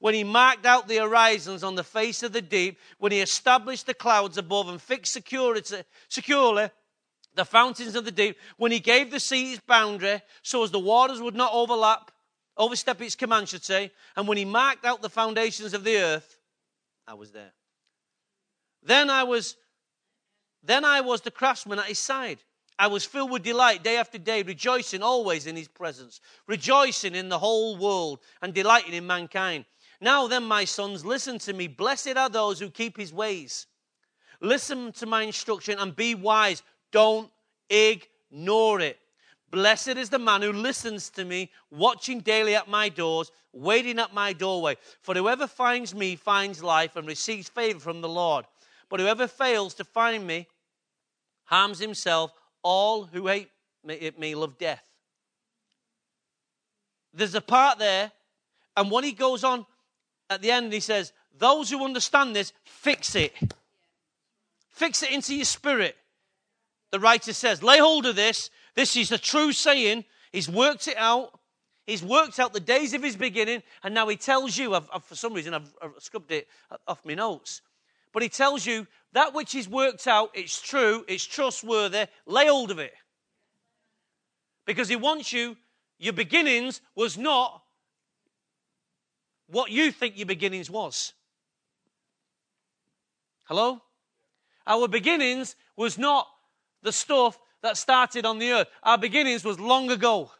When 0.00 0.14
he 0.14 0.24
marked 0.24 0.64
out 0.64 0.88
the 0.88 0.96
horizons 0.96 1.62
on 1.62 1.74
the 1.74 1.84
face 1.84 2.22
of 2.22 2.32
the 2.32 2.42
deep, 2.42 2.78
when 2.98 3.12
he 3.12 3.20
established 3.20 3.86
the 3.86 3.94
clouds 3.94 4.38
above 4.38 4.68
and 4.68 4.80
fixed 4.80 5.12
security, 5.12 5.82
securely 6.08 6.70
the 7.34 7.44
fountains 7.44 7.94
of 7.94 8.06
the 8.06 8.10
deep, 8.10 8.36
when 8.56 8.72
he 8.72 8.80
gave 8.80 9.10
the 9.10 9.20
sea 9.20 9.52
its 9.52 9.62
boundary 9.66 10.22
so 10.42 10.64
as 10.64 10.70
the 10.70 10.80
waters 10.80 11.20
would 11.20 11.36
not 11.36 11.52
overlap, 11.52 12.10
overstep 12.56 13.00
its 13.02 13.14
command, 13.14 13.50
should 13.50 13.62
say, 13.62 13.92
and 14.16 14.26
when 14.26 14.38
he 14.38 14.44
marked 14.44 14.86
out 14.86 15.02
the 15.02 15.10
foundations 15.10 15.74
of 15.74 15.84
the 15.84 15.98
earth, 15.98 16.38
I 17.06 17.14
was 17.14 17.30
there. 17.32 17.52
Then 18.82 19.10
I 19.10 19.24
was 19.24 19.56
then 20.62 20.84
I 20.84 21.00
was 21.00 21.20
the 21.22 21.30
craftsman 21.30 21.78
at 21.78 21.86
his 21.86 21.98
side. 21.98 22.38
I 22.78 22.86
was 22.86 23.04
filled 23.04 23.30
with 23.30 23.42
delight 23.42 23.82
day 23.82 23.98
after 23.98 24.16
day, 24.18 24.42
rejoicing 24.42 25.02
always 25.02 25.46
in 25.46 25.56
his 25.56 25.68
presence, 25.68 26.20
rejoicing 26.46 27.14
in 27.14 27.28
the 27.28 27.38
whole 27.38 27.76
world, 27.76 28.20
and 28.40 28.54
delighting 28.54 28.94
in 28.94 29.06
mankind. 29.06 29.66
Now 30.00 30.26
then, 30.26 30.44
my 30.44 30.64
sons, 30.64 31.04
listen 31.04 31.38
to 31.40 31.52
me. 31.52 31.66
Blessed 31.66 32.16
are 32.16 32.28
those 32.28 32.58
who 32.58 32.70
keep 32.70 32.96
his 32.96 33.12
ways. 33.12 33.66
Listen 34.40 34.92
to 34.92 35.06
my 35.06 35.22
instruction 35.22 35.78
and 35.78 35.94
be 35.94 36.14
wise. 36.14 36.62
Don't 36.90 37.30
ignore 37.68 38.80
it. 38.80 38.98
Blessed 39.50 39.88
is 39.88 40.08
the 40.08 40.18
man 40.18 40.42
who 40.42 40.52
listens 40.52 41.10
to 41.10 41.24
me, 41.24 41.50
watching 41.70 42.20
daily 42.20 42.54
at 42.54 42.68
my 42.68 42.88
doors, 42.88 43.32
waiting 43.52 43.98
at 43.98 44.14
my 44.14 44.32
doorway. 44.32 44.76
For 45.02 45.14
whoever 45.14 45.46
finds 45.46 45.94
me 45.94 46.16
finds 46.16 46.62
life 46.62 46.96
and 46.96 47.06
receives 47.06 47.48
favor 47.48 47.80
from 47.80 48.00
the 48.00 48.08
Lord. 48.08 48.46
But 48.88 49.00
whoever 49.00 49.26
fails 49.26 49.74
to 49.74 49.84
find 49.84 50.26
me 50.26 50.46
harms 51.44 51.78
himself. 51.78 52.32
All 52.62 53.04
who 53.04 53.26
hate 53.26 53.50
me, 53.84 54.10
me 54.18 54.34
love 54.34 54.56
death. 54.56 54.84
There's 57.12 57.34
a 57.34 57.40
part 57.40 57.78
there, 57.78 58.12
and 58.76 58.90
when 58.90 59.02
he 59.02 59.12
goes 59.12 59.42
on 59.42 59.66
at 60.30 60.40
the 60.40 60.52
end, 60.52 60.72
he 60.72 60.80
says, 60.80 61.12
Those 61.36 61.68
who 61.68 61.84
understand 61.84 62.34
this, 62.34 62.52
fix 62.64 63.14
it. 63.16 63.34
Fix 64.68 65.02
it 65.02 65.10
into 65.10 65.34
your 65.34 65.44
spirit. 65.44 65.96
The 66.92 67.00
writer 67.00 67.32
says, 67.32 67.62
Lay 67.62 67.78
hold 67.78 68.06
of 68.06 68.16
this. 68.16 68.48
This 68.76 68.96
is 68.96 69.12
a 69.12 69.18
true 69.18 69.52
saying. 69.52 70.04
He's 70.32 70.48
worked 70.48 70.86
it 70.86 70.96
out. 70.96 71.38
He's 71.86 72.04
worked 72.04 72.38
out 72.38 72.52
the 72.52 72.60
days 72.60 72.94
of 72.94 73.02
his 73.02 73.16
beginning, 73.16 73.64
and 73.82 73.92
now 73.92 74.06
he 74.06 74.16
tells 74.16 74.56
you, 74.56 74.76
I've, 74.76 74.88
I've, 74.94 75.02
for 75.02 75.16
some 75.16 75.34
reason, 75.34 75.54
I've, 75.54 75.74
I've 75.82 75.94
scrubbed 75.98 76.30
it 76.30 76.46
off 76.86 77.04
my 77.04 77.14
notes. 77.14 77.62
But 78.12 78.22
he 78.22 78.28
tells 78.28 78.64
you 78.64 78.86
that 79.12 79.34
which 79.34 79.56
is 79.56 79.68
worked 79.68 80.06
out, 80.06 80.30
it's 80.34 80.60
true, 80.60 81.04
it's 81.08 81.24
trustworthy, 81.24 82.06
lay 82.26 82.46
hold 82.46 82.70
of 82.70 82.78
it. 82.78 82.92
Because 84.66 84.88
he 84.88 84.94
wants 84.94 85.32
you, 85.32 85.56
your 85.98 86.12
beginnings 86.12 86.80
was 86.94 87.18
not 87.18 87.59
what 89.50 89.70
you 89.70 89.92
think 89.92 90.16
your 90.16 90.26
beginnings 90.26 90.70
was. 90.70 91.12
Hello? 93.44 93.80
Our 94.66 94.88
beginnings 94.88 95.56
was 95.76 95.98
not 95.98 96.28
the 96.82 96.92
stuff 96.92 97.38
that 97.62 97.76
started 97.76 98.24
on 98.24 98.38
the 98.38 98.52
earth. 98.52 98.68
Our 98.82 98.98
beginnings 98.98 99.44
was 99.44 99.58
long 99.58 99.90
ago. 99.90 100.30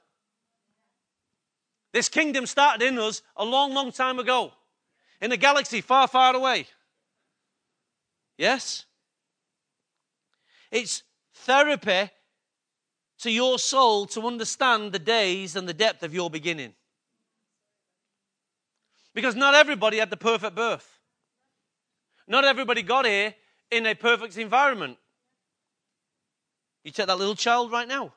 This 1.92 2.08
kingdom 2.08 2.46
started 2.46 2.86
in 2.86 2.98
us 2.98 3.22
a 3.36 3.44
long, 3.44 3.74
long 3.74 3.90
time 3.90 4.18
ago 4.18 4.52
in 5.20 5.32
a 5.32 5.36
galaxy 5.36 5.80
far, 5.80 6.06
far 6.06 6.34
away. 6.34 6.66
Yes? 8.38 8.86
It's 10.70 11.02
therapy 11.34 12.10
to 13.18 13.30
your 13.30 13.58
soul 13.58 14.06
to 14.06 14.26
understand 14.26 14.92
the 14.92 14.98
days 14.98 15.56
and 15.56 15.68
the 15.68 15.74
depth 15.74 16.02
of 16.02 16.14
your 16.14 16.30
beginning. 16.30 16.74
Because 19.14 19.34
not 19.34 19.54
everybody 19.54 19.98
had 19.98 20.10
the 20.10 20.16
perfect 20.16 20.54
birth. 20.54 20.98
Not 22.28 22.44
everybody 22.44 22.82
got 22.82 23.06
here 23.06 23.34
in 23.70 23.86
a 23.86 23.94
perfect 23.94 24.36
environment. 24.36 24.98
You 26.84 26.92
take 26.92 27.06
that 27.06 27.18
little 27.18 27.34
child 27.34 27.72
right 27.72 27.88
now. 27.88 28.12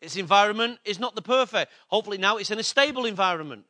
Its 0.00 0.16
environment 0.16 0.78
is 0.84 0.98
not 0.98 1.14
the 1.14 1.22
perfect. 1.22 1.72
Hopefully, 1.88 2.18
now 2.18 2.36
it's 2.36 2.50
in 2.50 2.58
a 2.58 2.62
stable 2.62 3.06
environment. 3.06 3.64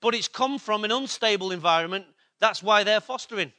But 0.00 0.14
it's 0.14 0.28
come 0.28 0.58
from 0.58 0.84
an 0.84 0.92
unstable 0.92 1.50
environment. 1.52 2.06
That's 2.40 2.62
why 2.62 2.84
they're 2.84 3.00
fostering. 3.00 3.52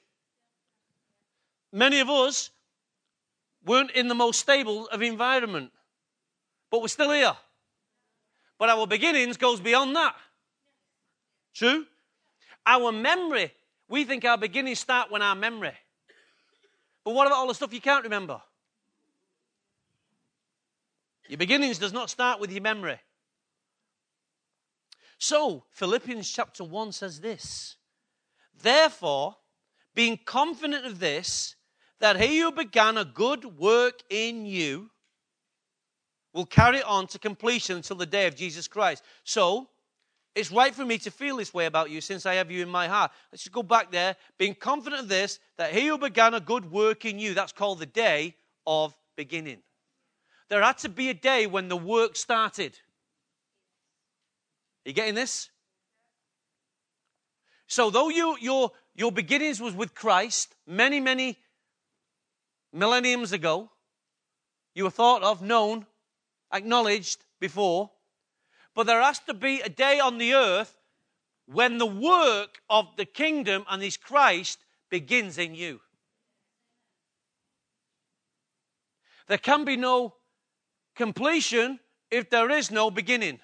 Many 1.72 2.00
of 2.00 2.10
us 2.10 2.52
weren't 3.66 3.92
in 3.92 4.08
the 4.08 4.16
most 4.16 4.40
stable 4.40 4.88
of 4.88 5.02
environment, 5.02 5.72
but 6.70 6.82
we're 6.82 6.88
still 6.88 7.12
here. 7.12 7.36
But 8.58 8.70
our 8.70 8.86
beginnings 8.88 9.38
goes 9.38 9.60
beyond 9.60 9.96
that. 9.96 10.16
True? 11.54 11.86
Our 12.66 12.92
memory, 12.92 13.52
we 13.88 14.04
think 14.04 14.26
our 14.26 14.38
beginnings 14.38 14.80
start 14.80 15.12
when 15.12 15.22
our 15.22 15.36
memory. 15.36 15.74
But 17.04 17.14
what 17.14 17.28
about 17.28 17.38
all 17.38 17.48
the 17.48 17.56
stuff 17.56 17.74
you 17.74 17.82
can't 17.82 18.04
remember? 18.04 18.42
Your 21.28 21.38
beginnings 21.38 21.80
does 21.80 21.94
not 21.94 22.10
start 22.10 22.40
with 22.40 22.52
your 22.52 22.62
memory. 22.62 23.00
So, 25.18 25.64
Philippians 25.72 26.30
chapter 26.30 26.64
1 26.64 26.92
says 26.92 27.22
this 27.22 27.78
Therefore, 28.62 29.38
being 29.94 30.20
confident 30.26 30.86
of 30.86 31.00
this, 31.00 31.56
that 32.00 32.20
he 32.20 32.40
who 32.40 32.52
began 32.52 32.98
a 32.98 33.06
good 33.06 33.58
work 33.58 34.02
in 34.10 34.46
you 34.46 34.90
will 36.34 36.46
carry 36.46 36.80
it 36.80 36.86
on 36.86 37.08
to 37.08 37.18
completion 37.18 37.78
until 37.78 37.96
the 37.96 38.06
day 38.06 38.28
of 38.28 38.36
Jesus 38.36 38.68
Christ. 38.68 39.04
So, 39.24 39.70
it's 40.36 40.52
right 40.52 40.76
for 40.76 40.84
me 40.84 40.98
to 41.00 41.12
feel 41.12 41.38
this 41.38 41.54
way 41.54 41.66
about 41.66 41.90
you 41.90 42.02
since 42.02 42.26
I 42.26 42.36
have 42.36 42.52
you 42.52 42.62
in 42.62 42.70
my 42.70 42.88
heart. 42.90 43.12
Let's 43.32 43.44
just 43.44 43.54
go 43.54 43.64
back 43.64 43.92
there. 43.92 44.18
Being 44.38 44.54
confident 44.54 45.02
of 45.02 45.08
this, 45.08 45.40
that 45.58 45.74
he 45.74 45.88
who 45.88 45.98
began 45.98 46.34
a 46.34 46.42
good 46.42 46.70
work 46.70 47.06
in 47.06 47.18
you, 47.20 47.34
that's 47.34 47.54
called 47.54 47.80
the 47.80 47.86
day 47.86 48.36
of 48.68 48.94
beginning. 49.16 49.60
There 50.50 50.62
had 50.62 50.78
to 50.80 50.90
be 50.90 51.10
a 51.10 51.14
day 51.14 51.48
when 51.48 51.70
the 51.70 51.78
work 51.78 52.18
started. 52.18 52.78
Are 54.86 54.90
you 54.90 54.94
getting 54.94 55.16
this? 55.16 55.50
So, 57.68 57.90
though 57.90 58.10
you, 58.10 58.38
your, 58.40 58.72
your 58.94 59.12
beginnings 59.12 59.60
was 59.60 59.74
with 59.74 59.96
Christ 59.96 60.54
many, 60.68 61.00
many 61.00 61.40
millenniums 62.74 63.32
ago. 63.32 63.72
You 64.76 64.84
were 64.84 64.92
thought 64.92 65.24
of, 65.24 65.42
known, 65.42 65.86
acknowledged 66.54 67.24
before. 67.40 67.92
But 68.76 68.88
there 68.88 69.02
has 69.02 69.20
to 69.20 69.34
be 69.34 69.62
a 69.62 69.70
day 69.70 70.00
on 70.00 70.18
the 70.18 70.34
earth 70.34 70.78
when 71.46 71.78
the 71.78 71.86
work 71.86 72.62
of 72.70 72.88
the 72.98 73.06
kingdom 73.06 73.66
and 73.70 73.82
his 73.82 73.96
Christ 73.96 74.60
begins 74.90 75.38
in 75.38 75.56
you. 75.56 75.80
There 79.28 79.38
can 79.38 79.64
be 79.64 79.78
no 79.78 80.16
completion 80.96 81.80
if 82.12 82.30
there 82.30 82.52
is 82.52 82.70
no 82.70 82.92
beginning. 82.92 83.40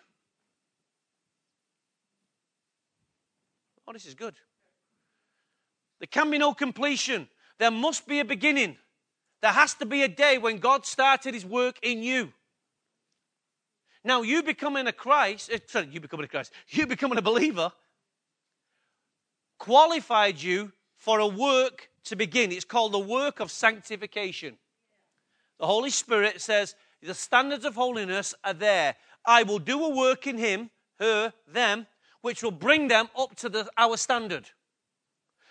Oh, 3.88 3.94
this 3.94 4.06
is 4.06 4.14
good. 4.14 4.36
There 6.00 6.08
can 6.08 6.30
be 6.30 6.38
no 6.38 6.54
completion. 6.54 7.28
There 7.58 7.72
must 7.72 8.08
be 8.08 8.20
a 8.20 8.26
beginning. 8.26 8.78
There 9.42 9.52
has 9.52 9.74
to 9.76 9.86
be 9.86 10.04
a 10.04 10.08
day 10.08 10.38
when 10.38 10.58
God 10.58 10.86
started 10.86 11.34
his 11.34 11.46
work 11.46 11.78
in 11.82 12.04
you. 12.04 12.34
Now, 14.04 14.22
you 14.24 14.42
becoming 14.42 14.88
a 14.88 14.92
Christ, 14.92 15.50
eh, 15.52 15.60
sorry, 15.68 15.90
you 15.92 16.00
becoming 16.00 16.26
a 16.26 16.28
Christ, 16.28 16.52
you 16.70 16.88
becoming 16.88 17.18
a 17.18 17.22
believer 17.22 17.72
qualified 19.62 20.42
you 20.42 20.72
for 20.96 21.20
a 21.20 21.28
work 21.28 21.90
to 22.04 22.16
begin. 22.16 22.52
It's 22.52 22.66
called 22.66 22.94
the 22.94 23.00
work 23.00 23.40
of 23.40 23.52
sanctification. 23.52 24.58
The 25.60 25.68
Holy 25.68 25.92
Spirit 25.92 26.42
says, 26.42 26.74
the 27.04 27.14
standards 27.14 27.64
of 27.64 27.76
holiness 27.76 28.34
are 28.44 28.56
there. 28.56 28.96
I 29.24 29.44
will 29.44 29.60
do 29.60 29.84
a 29.86 29.96
work 29.96 30.26
in 30.26 30.40
him, 30.40 30.72
her, 31.00 31.32
them, 31.48 31.86
which 32.22 32.42
will 32.42 32.52
bring 32.52 32.88
them 32.88 33.08
up 33.16 33.36
to 33.36 33.50
the, 33.50 33.70
our 33.78 33.98
standard. 33.98 34.50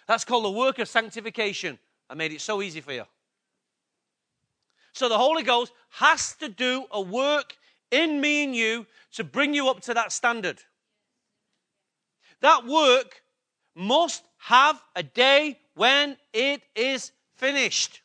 That's 0.09 0.25
called 0.25 0.45
the 0.45 0.51
work 0.51 0.81
of 0.81 0.89
sanctification. 0.89 1.79
I 2.09 2.15
made 2.15 2.33
it 2.33 2.41
so 2.41 2.63
easy 2.63 2.81
for 2.81 2.93
you. 2.93 3.05
So 4.93 5.09
the 5.09 5.19
Holy 5.19 5.45
Ghost 5.45 5.73
has 5.91 6.35
to 6.41 6.49
do 6.49 6.87
a 6.91 7.01
work 7.01 7.57
in 7.91 8.21
me 8.21 8.45
and 8.45 8.55
you 8.55 8.87
to 9.13 9.25
bring 9.25 9.55
you 9.55 9.69
up 9.69 9.81
to 9.83 9.95
that 9.95 10.13
standard. 10.13 10.61
That 12.41 12.67
work 12.67 13.23
must 13.75 14.23
have 14.39 14.83
a 14.97 15.03
day 15.03 15.59
when 15.75 16.17
it 16.33 16.63
is 16.75 17.13
finished. 17.37 18.03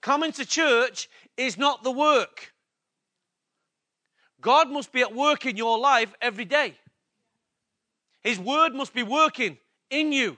Coming 0.00 0.32
to 0.32 0.44
church 0.44 1.08
is 1.36 1.56
not 1.56 1.84
the 1.84 1.90
work. 1.90 2.52
God 4.40 4.68
must 4.70 4.92
be 4.92 5.00
at 5.00 5.14
work 5.14 5.46
in 5.46 5.56
your 5.56 5.78
life 5.78 6.12
every 6.20 6.44
day. 6.44 6.74
His 8.22 8.38
word 8.38 8.74
must 8.74 8.92
be 8.92 9.04
working 9.04 9.58
in 9.90 10.12
you. 10.12 10.36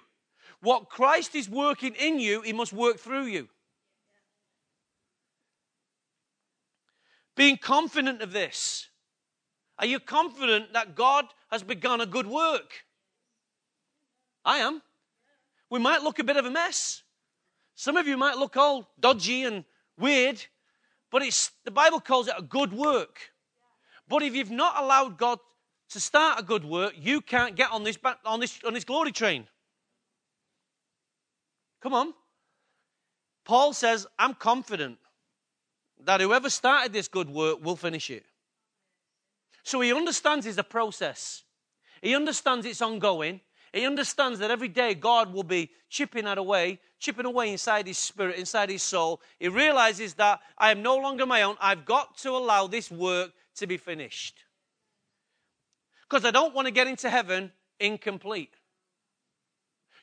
What 0.60 0.90
Christ 0.90 1.34
is 1.34 1.48
working 1.48 1.94
in 1.94 2.18
you, 2.18 2.42
He 2.42 2.52
must 2.52 2.72
work 2.72 2.98
through 2.98 3.26
you. 3.26 3.48
Being 7.36 7.56
confident 7.56 8.22
of 8.22 8.32
this. 8.32 8.88
Are 9.78 9.86
you 9.86 9.98
confident 9.98 10.72
that 10.72 10.94
God 10.94 11.26
has 11.50 11.62
begun 11.62 12.00
a 12.00 12.06
good 12.06 12.26
work? 12.26 12.84
I 14.44 14.58
am. 14.58 14.82
We 15.70 15.80
might 15.80 16.02
look 16.02 16.18
a 16.18 16.24
bit 16.24 16.36
of 16.36 16.44
a 16.44 16.50
mess. 16.50 17.02
Some 17.74 17.96
of 17.96 18.06
you 18.06 18.16
might 18.16 18.36
look 18.36 18.56
all 18.56 18.88
dodgy 19.00 19.44
and 19.44 19.64
weird, 19.98 20.44
but 21.10 21.22
it's, 21.22 21.50
the 21.64 21.70
Bible 21.70 22.00
calls 22.00 22.28
it 22.28 22.34
a 22.38 22.42
good 22.42 22.72
work. 22.72 23.32
But 24.08 24.22
if 24.22 24.34
you've 24.34 24.50
not 24.50 24.80
allowed 24.80 25.18
God 25.18 25.40
to 25.90 26.00
start 26.00 26.38
a 26.38 26.42
good 26.42 26.64
work, 26.64 26.94
you 26.96 27.20
can't 27.20 27.56
get 27.56 27.72
on 27.72 27.82
this, 27.82 27.98
on 28.24 28.38
this, 28.40 28.60
on 28.64 28.74
this 28.74 28.84
glory 28.84 29.12
train. 29.12 29.46
Come 31.80 31.94
on. 31.94 32.14
Paul 33.44 33.72
says, 33.72 34.06
I'm 34.18 34.34
confident 34.34 34.98
that 36.04 36.20
whoever 36.20 36.50
started 36.50 36.92
this 36.92 37.08
good 37.08 37.28
work 37.28 37.64
will 37.64 37.76
finish 37.76 38.10
it. 38.10 38.26
So 39.62 39.80
he 39.80 39.92
understands 39.92 40.46
it's 40.46 40.58
a 40.58 40.64
process. 40.64 41.44
He 42.02 42.14
understands 42.14 42.66
it's 42.66 42.82
ongoing. 42.82 43.40
He 43.72 43.86
understands 43.86 44.38
that 44.38 44.50
every 44.50 44.68
day 44.68 44.94
God 44.94 45.32
will 45.32 45.42
be 45.42 45.70
chipping 45.88 46.24
that 46.26 46.38
away, 46.38 46.78
chipping 47.00 47.26
away 47.26 47.50
inside 47.50 47.86
his 47.86 47.98
spirit, 47.98 48.36
inside 48.36 48.70
his 48.70 48.82
soul. 48.82 49.20
He 49.40 49.48
realizes 49.48 50.14
that 50.14 50.40
I 50.58 50.70
am 50.70 50.82
no 50.82 50.96
longer 50.96 51.26
my 51.26 51.42
own. 51.42 51.56
I've 51.60 51.84
got 51.84 52.16
to 52.18 52.30
allow 52.30 52.66
this 52.66 52.90
work 52.90 53.32
to 53.56 53.66
be 53.66 53.76
finished. 53.76 54.44
Because 56.08 56.24
I 56.24 56.30
don't 56.30 56.54
want 56.54 56.66
to 56.66 56.72
get 56.72 56.86
into 56.86 57.08
heaven 57.08 57.50
incomplete. 57.80 58.54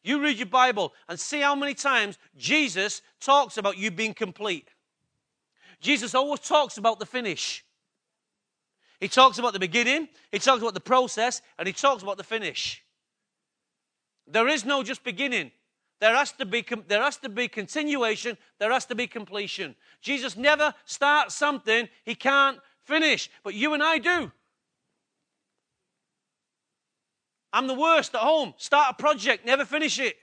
You 0.03 0.21
read 0.21 0.37
your 0.37 0.47
Bible 0.47 0.93
and 1.07 1.19
see 1.19 1.41
how 1.41 1.53
many 1.53 1.75
times 1.75 2.17
Jesus 2.35 3.03
talks 3.19 3.57
about 3.57 3.77
you 3.77 3.91
being 3.91 4.15
complete. 4.15 4.69
Jesus 5.81 6.15
always 6.15 6.39
talks 6.39 6.77
about 6.77 6.99
the 6.99 7.05
finish. 7.05 7.65
He 8.99 9.07
talks 9.07 9.39
about 9.39 9.53
the 9.53 9.59
beginning, 9.59 10.07
he 10.31 10.37
talks 10.37 10.61
about 10.61 10.75
the 10.75 10.79
process, 10.79 11.41
and 11.57 11.67
he 11.67 11.73
talks 11.73 12.03
about 12.03 12.17
the 12.17 12.23
finish. 12.23 12.83
There 14.27 14.47
is 14.47 14.63
no 14.63 14.83
just 14.83 15.03
beginning. 15.03 15.51
There 15.99 16.15
has 16.15 16.31
to 16.33 16.45
be 16.45 16.65
there 16.87 17.01
has 17.01 17.17
to 17.17 17.29
be 17.29 17.47
continuation, 17.47 18.37
there 18.59 18.71
has 18.71 18.85
to 18.85 18.95
be 18.95 19.07
completion. 19.07 19.75
Jesus 20.01 20.37
never 20.37 20.73
starts 20.85 21.35
something 21.35 21.89
he 22.05 22.15
can't 22.15 22.59
finish, 22.83 23.29
but 23.43 23.55
you 23.55 23.73
and 23.73 23.83
I 23.83 23.97
do. 23.97 24.31
I'm 27.53 27.67
the 27.67 27.73
worst 27.73 28.15
at 28.15 28.21
home. 28.21 28.53
Start 28.57 28.95
a 28.97 29.01
project, 29.01 29.45
never 29.45 29.65
finish 29.65 29.99
it. 29.99 30.15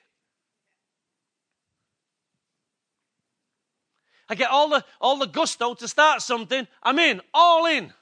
I 4.29 4.35
get 4.35 4.51
all 4.51 4.69
the 4.69 4.85
all 5.01 5.19
the 5.19 5.27
gusto 5.27 5.75
to 5.75 5.89
start 5.89 6.23
something. 6.23 6.67
I'm 6.83 6.99
in, 6.99 7.21
all 7.33 7.67
in. 7.67 7.93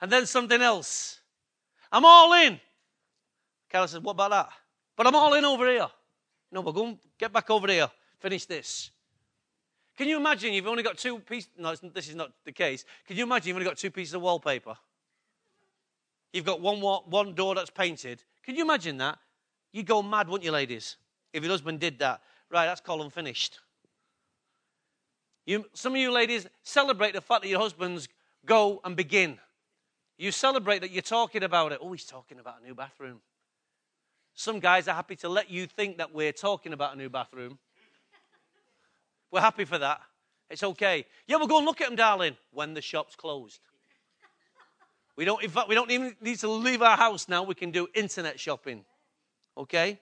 And 0.00 0.10
then 0.10 0.26
something 0.26 0.60
else. 0.60 1.20
I'm 1.92 2.04
all 2.04 2.32
in. 2.32 2.60
Carol 3.68 3.88
says, 3.88 4.00
What 4.00 4.12
about 4.12 4.30
that? 4.30 4.50
But 4.96 5.06
I'm 5.06 5.14
all 5.14 5.34
in 5.34 5.44
over 5.44 5.68
here. 5.68 5.88
No, 6.52 6.62
but 6.62 6.72
go 6.72 6.86
and 6.86 6.98
get 7.18 7.32
back 7.32 7.50
over 7.50 7.68
here. 7.68 7.90
Finish 8.18 8.46
this. 8.46 8.90
Can 9.96 10.08
you 10.08 10.16
imagine 10.16 10.52
you've 10.52 10.66
only 10.66 10.82
got 10.82 10.98
two 10.98 11.18
pieces? 11.18 11.50
No, 11.58 11.74
this 11.74 12.08
is 12.08 12.14
not 12.14 12.32
the 12.44 12.52
case. 12.52 12.84
Can 13.06 13.16
you 13.16 13.24
imagine 13.24 13.48
you've 13.48 13.56
only 13.56 13.68
got 13.68 13.76
two 13.76 13.90
pieces 13.90 14.14
of 14.14 14.22
wallpaper? 14.22 14.74
You've 16.32 16.44
got 16.44 16.60
one, 16.60 16.80
one 16.80 17.34
door 17.34 17.54
that's 17.54 17.70
painted. 17.70 18.22
Can 18.44 18.56
you 18.56 18.62
imagine 18.62 18.98
that? 18.98 19.18
You'd 19.72 19.86
go 19.86 20.02
mad, 20.02 20.28
wouldn't 20.28 20.44
you, 20.44 20.52
ladies? 20.52 20.96
If 21.32 21.42
your 21.42 21.52
husband 21.52 21.80
did 21.80 21.98
that. 21.98 22.22
Right, 22.50 22.66
that's 22.66 22.80
column 22.80 23.10
finished. 23.10 23.60
You, 25.50 25.66
some 25.72 25.94
of 25.94 25.98
you 25.98 26.12
ladies 26.12 26.46
celebrate 26.62 27.12
the 27.12 27.20
fact 27.20 27.42
that 27.42 27.48
your 27.48 27.58
husbands 27.58 28.06
go 28.46 28.80
and 28.84 28.94
begin. 28.94 29.36
You 30.16 30.30
celebrate 30.30 30.78
that 30.78 30.92
you're 30.92 31.02
talking 31.02 31.42
about 31.42 31.72
it. 31.72 31.80
Oh, 31.82 31.90
he's 31.90 32.04
talking 32.04 32.38
about 32.38 32.60
a 32.62 32.64
new 32.64 32.72
bathroom. 32.72 33.20
Some 34.32 34.60
guys 34.60 34.86
are 34.86 34.94
happy 34.94 35.16
to 35.16 35.28
let 35.28 35.50
you 35.50 35.66
think 35.66 35.98
that 35.98 36.14
we're 36.14 36.30
talking 36.30 36.72
about 36.72 36.94
a 36.94 36.96
new 36.96 37.08
bathroom. 37.08 37.58
We're 39.32 39.40
happy 39.40 39.64
for 39.64 39.76
that. 39.78 40.00
It's 40.50 40.62
okay. 40.62 41.04
Yeah, 41.26 41.38
we'll 41.38 41.48
go 41.48 41.56
and 41.56 41.66
look 41.66 41.80
at 41.80 41.88
them, 41.88 41.96
darling, 41.96 42.36
when 42.52 42.74
the 42.74 42.80
shop's 42.80 43.16
closed. 43.16 43.58
We 45.16 45.24
don't, 45.24 45.44
fact, 45.50 45.68
we 45.68 45.74
don't 45.74 45.90
even 45.90 46.14
need 46.20 46.38
to 46.38 46.48
leave 46.48 46.80
our 46.80 46.96
house 46.96 47.28
now. 47.28 47.42
We 47.42 47.56
can 47.56 47.72
do 47.72 47.88
internet 47.92 48.38
shopping. 48.38 48.84
Okay? 49.58 49.98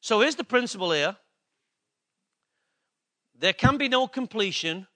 So 0.00 0.20
here's 0.20 0.36
the 0.36 0.44
principle 0.44 0.92
here 0.92 1.18
there 3.38 3.52
can 3.52 3.78
be 3.78 3.88
no 3.88 4.06
completion 4.08 4.86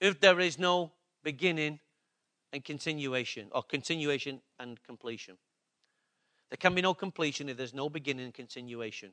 if 0.00 0.20
there 0.20 0.40
is 0.40 0.58
no 0.58 0.92
beginning 1.22 1.78
and 2.52 2.64
continuation, 2.64 3.48
or 3.52 3.62
continuation 3.62 4.40
and 4.58 4.82
completion. 4.82 5.36
There 6.50 6.56
can 6.56 6.74
be 6.74 6.82
no 6.82 6.94
completion 6.94 7.48
if 7.48 7.56
there's 7.56 7.74
no 7.74 7.88
beginning 7.88 8.26
and 8.26 8.34
continuation. 8.34 9.12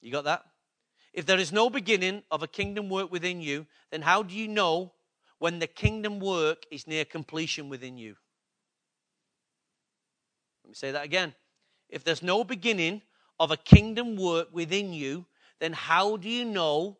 You 0.00 0.12
got 0.12 0.24
that? 0.24 0.44
If 1.12 1.26
there 1.26 1.38
is 1.38 1.52
no 1.52 1.68
beginning 1.68 2.22
of 2.30 2.42
a 2.42 2.48
kingdom 2.48 2.88
work 2.88 3.10
within 3.10 3.40
you, 3.40 3.66
then 3.90 4.02
how 4.02 4.22
do 4.22 4.34
you 4.34 4.48
know 4.48 4.92
when 5.38 5.58
the 5.58 5.66
kingdom 5.66 6.20
work 6.20 6.64
is 6.70 6.86
near 6.86 7.04
completion 7.04 7.68
within 7.68 7.98
you? 7.98 8.16
Let 10.64 10.68
me 10.68 10.74
say 10.74 10.92
that 10.92 11.04
again. 11.04 11.34
If 11.88 12.04
there's 12.04 12.22
no 12.22 12.44
beginning 12.44 13.02
of 13.38 13.50
a 13.50 13.56
kingdom 13.56 14.16
work 14.16 14.48
within 14.52 14.92
you, 14.92 15.26
then 15.60 15.72
how 15.72 16.16
do 16.16 16.28
you 16.28 16.44
know 16.44 16.96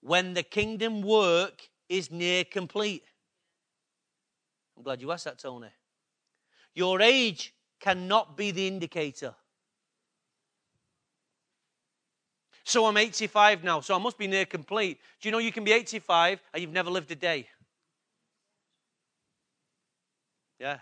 when 0.00 0.34
the 0.34 0.42
kingdom 0.42 1.02
work 1.02 1.68
is 1.88 2.10
near 2.10 2.44
complete? 2.44 3.02
I'm 4.76 4.82
glad 4.82 5.00
you 5.00 5.10
asked 5.10 5.24
that, 5.24 5.38
Tony. 5.38 5.68
Your 6.74 7.00
age 7.00 7.54
cannot 7.80 8.36
be 8.36 8.50
the 8.50 8.68
indicator. 8.68 9.34
So 12.64 12.84
I'm 12.84 12.96
85 12.96 13.64
now, 13.64 13.80
so 13.80 13.94
I 13.94 13.98
must 13.98 14.18
be 14.18 14.26
near 14.26 14.44
complete. 14.44 14.98
Do 15.20 15.28
you 15.28 15.32
know 15.32 15.38
you 15.38 15.52
can 15.52 15.64
be 15.64 15.72
85 15.72 16.40
and 16.52 16.60
you've 16.60 16.72
never 16.72 16.90
lived 16.90 17.10
a 17.12 17.14
day? 17.14 17.48
Yeah. 20.58 20.78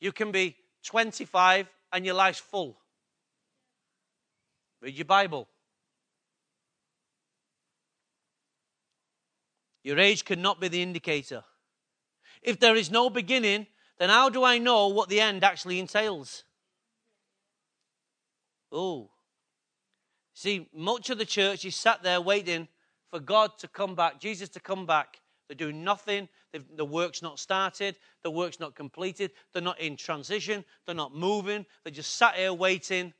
You 0.00 0.12
can 0.12 0.32
be 0.32 0.56
25 0.84 1.68
and 1.92 2.04
your 2.04 2.14
life's 2.14 2.40
full. 2.40 2.79
Read 4.80 4.96
your 4.96 5.04
Bible. 5.04 5.48
Your 9.82 9.98
age 9.98 10.24
cannot 10.24 10.60
be 10.60 10.68
the 10.68 10.82
indicator. 10.82 11.44
If 12.42 12.58
there 12.58 12.76
is 12.76 12.90
no 12.90 13.10
beginning, 13.10 13.66
then 13.98 14.08
how 14.08 14.28
do 14.28 14.44
I 14.44 14.58
know 14.58 14.88
what 14.88 15.08
the 15.08 15.20
end 15.20 15.44
actually 15.44 15.78
entails? 15.78 16.44
Oh. 18.72 19.10
See, 20.34 20.68
much 20.74 21.10
of 21.10 21.18
the 21.18 21.26
church 21.26 21.64
is 21.64 21.76
sat 21.76 22.02
there 22.02 22.20
waiting 22.20 22.68
for 23.10 23.20
God 23.20 23.58
to 23.58 23.68
come 23.68 23.94
back, 23.94 24.20
Jesus 24.20 24.48
to 24.50 24.60
come 24.60 24.86
back. 24.86 25.20
They're 25.48 25.56
doing 25.56 25.82
nothing. 25.82 26.28
They've, 26.52 26.64
the 26.76 26.84
work's 26.84 27.22
not 27.22 27.40
started. 27.40 27.96
The 28.22 28.30
work's 28.30 28.60
not 28.60 28.76
completed. 28.76 29.32
They're 29.52 29.60
not 29.60 29.80
in 29.80 29.96
transition. 29.96 30.64
They're 30.86 30.94
not 30.94 31.14
moving. 31.14 31.66
They're 31.82 31.92
just 31.92 32.14
sat 32.14 32.36
here 32.36 32.54
waiting 32.54 33.12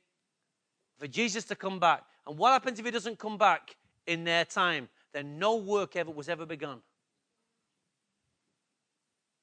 for 1.01 1.07
Jesus 1.07 1.43
to 1.45 1.55
come 1.55 1.79
back. 1.79 2.03
And 2.27 2.37
what 2.37 2.51
happens 2.51 2.77
if 2.77 2.85
he 2.85 2.91
doesn't 2.91 3.17
come 3.17 3.35
back 3.35 3.75
in 4.05 4.23
their 4.23 4.45
time, 4.45 4.87
then 5.13 5.39
no 5.39 5.55
work 5.55 5.95
ever 5.95 6.11
was 6.11 6.29
ever 6.29 6.45
begun. 6.45 6.79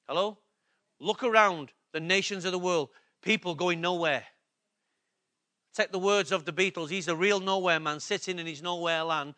Hello? 0.07 0.39
Look 1.01 1.25
around 1.25 1.73
the 1.93 1.99
nations 1.99 2.45
of 2.45 2.53
the 2.53 2.61
world, 2.61 2.91
people 3.23 3.57
going 3.57 3.81
nowhere. 3.81 4.23
Take 5.75 5.91
the 5.91 5.99
words 5.99 6.31
of 6.31 6.45
the 6.45 6.53
Beatles. 6.53 6.91
He's 6.91 7.09
a 7.09 7.17
real 7.17 7.41
nowhere 7.41 7.81
man 7.81 7.99
sitting 7.99 8.39
in 8.39 8.47
his 8.47 8.63
nowhere 8.63 9.03
land, 9.03 9.35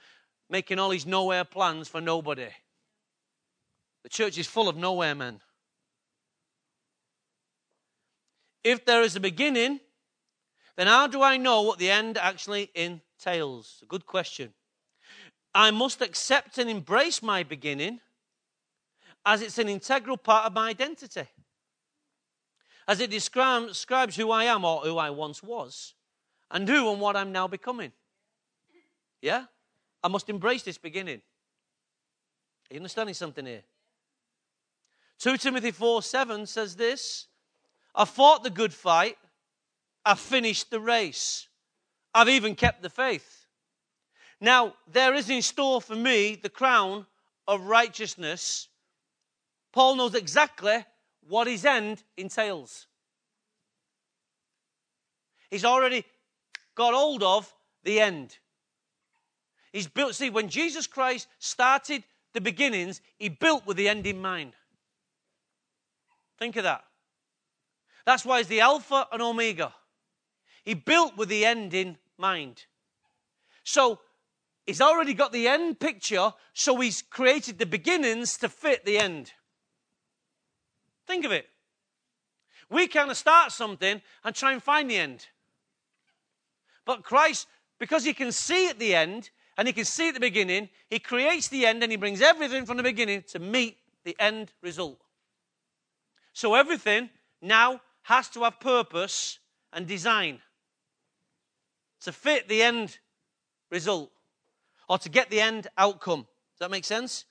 making 0.51 0.79
all 0.79 0.91
his 0.91 1.07
nowhere 1.07 1.45
plans 1.45 1.89
for 1.89 2.03
nobody. 2.03 2.49
The 4.03 4.11
church 4.11 4.37
is 4.37 4.47
full 4.47 4.69
of 4.69 4.77
nowhere 4.77 5.15
men. 5.15 5.41
If 8.63 8.85
there 8.85 9.01
is 9.01 9.17
a 9.17 9.21
beginning, 9.21 9.81
then 10.81 10.87
how 10.87 11.07
do 11.07 11.21
I 11.21 11.37
know 11.37 11.61
what 11.61 11.79
the 11.79 11.91
end 11.91 12.17
actually 12.17 12.71
entails? 12.75 13.81
A 13.83 13.85
good 13.85 14.07
question. 14.07 14.55
I 15.55 15.71
must 15.71 16.01
accept 16.01 16.57
and 16.57 16.71
embrace 16.71 17.23
my 17.23 17.43
beginning 17.43 18.01
as 19.27 19.43
it's 19.43 19.59
an 19.59 19.69
integral 19.69 20.17
part 20.17 20.47
of 20.47 20.55
my 20.55 20.71
identity. 20.71 21.27
As 22.89 22.99
it 22.99 23.11
describes 23.11 24.17
who 24.17 24.31
I 24.31 24.45
am 24.45 24.65
or 24.65 24.81
who 24.81 24.97
I 24.97 25.11
once 25.11 25.43
was, 25.43 25.93
and 26.51 26.67
who 26.67 26.91
and 26.91 26.99
what 26.99 27.15
I'm 27.15 27.31
now 27.31 27.47
becoming. 27.47 27.93
Yeah? 29.21 29.45
I 30.03 30.09
must 30.09 30.31
embrace 30.31 30.63
this 30.63 30.79
beginning. 30.79 31.21
Are 32.71 32.75
you 32.75 32.79
understanding 32.79 33.15
something 33.15 33.45
here? 33.45 33.65
2 35.19 35.37
Timothy 35.37 35.73
4 35.73 36.03
7 36.03 36.47
says 36.47 36.75
this 36.77 37.27
I 37.95 38.07
fought 38.07 38.45
the 38.45 38.49
good 38.49 38.73
fight, 38.73 39.19
I 40.05 40.15
finished 40.15 40.71
the 40.71 40.81
race, 40.81 41.49
I've 42.15 42.29
even 42.29 42.55
kept 42.55 42.83
the 42.83 42.91
faith. 42.91 43.47
Now, 44.41 44.75
there 44.91 45.15
is 45.15 45.29
in 45.29 45.43
store 45.43 45.81
for 45.81 45.95
me 45.95 46.35
the 46.35 46.49
crown 46.49 47.07
of 47.47 47.67
righteousness. 47.67 48.69
Paul 49.73 49.97
knows 49.97 50.15
exactly 50.15 50.85
what 51.29 51.47
his 51.47 51.65
end 51.65 52.03
entails. 52.17 52.87
He's 55.51 55.65
already 55.65 56.05
got 56.75 56.95
hold 56.95 57.23
of 57.23 57.53
the 57.85 58.01
end. 58.01 58.39
He's 59.73 59.87
built, 59.87 60.15
see, 60.15 60.31
when 60.31 60.49
Jesus 60.49 60.87
Christ 60.87 61.29
started 61.39 62.03
the 62.33 62.41
beginnings, 62.41 63.01
he 63.19 63.29
built 63.29 63.67
with 63.67 63.77
the 63.77 63.89
end 63.89 64.07
in 64.07 64.21
mind. 64.21 64.55
Think 66.39 66.57
of 66.57 66.65
that. 66.65 66.85
That's 68.07 68.25
why 68.25 68.39
he's 68.39 68.47
the 68.47 68.61
Alpha 68.61 69.07
and 69.13 69.21
Omega. 69.21 69.75
He 70.65 70.75
built 70.75 71.17
with 71.17 71.29
the 71.29 71.45
end 71.45 71.75
in 71.75 71.97
mind. 72.19 72.65
So 73.65 74.01
he's 74.67 74.81
already 74.81 75.15
got 75.15 75.33
the 75.33 75.49
end 75.49 75.81
picture, 75.81 76.33
so 76.53 76.77
he's 76.81 77.03
created 77.03 77.59
the 77.59 77.67
beginnings 77.67 78.37
to 78.39 78.49
fit 78.49 78.85
the 78.85 78.99
end. 78.99 79.33
Think 81.07 81.25
of 81.25 81.33
it. 81.33 81.47
We 82.69 82.87
kind 82.87 83.11
of 83.11 83.17
start 83.17 83.53
something 83.53 84.01
and 84.23 84.35
try 84.35 84.53
and 84.53 84.63
find 84.63 84.89
the 84.89 84.97
end. 84.97 85.27
But 86.85 87.03
Christ, 87.03 87.49
because 87.79 88.05
he 88.05 88.15
can 88.15 88.31
see 88.31 88.69
at 88.69 88.79
the 88.79 88.95
end 88.95 89.31
and 89.57 89.67
he 89.67 89.73
can 89.73 89.85
see 89.85 90.09
at 90.09 90.15
the 90.15 90.21
beginning, 90.21 90.69
he 90.89 90.99
creates 90.99 91.49
the 91.49 91.67
end 91.67 91.83
and 91.83 91.91
he 91.91 91.97
brings 91.97 92.21
everything 92.21 92.67
from 92.67 92.77
the 92.77 92.83
beginning 92.83 93.25
to 93.29 93.39
meet 93.39 93.79
the 94.05 94.17
end 94.21 94.53
result. 94.63 95.01
So 96.33 96.55
everything 96.55 97.11
now 97.43 97.81
has 98.03 98.29
to 98.31 98.45
have 98.45 98.61
purpose 98.61 99.41
and 99.73 99.87
design 99.87 100.41
to 102.03 102.13
fit 102.13 102.49
the 102.49 102.63
end 102.63 102.99
result 103.71 104.11
or 104.89 104.99
to 104.99 105.09
get 105.09 105.31
the 105.31 105.41
end 105.41 105.69
outcome. 105.79 106.21
Does 106.21 106.59
that 106.61 106.71
make 106.71 106.85
sense? 106.85 107.25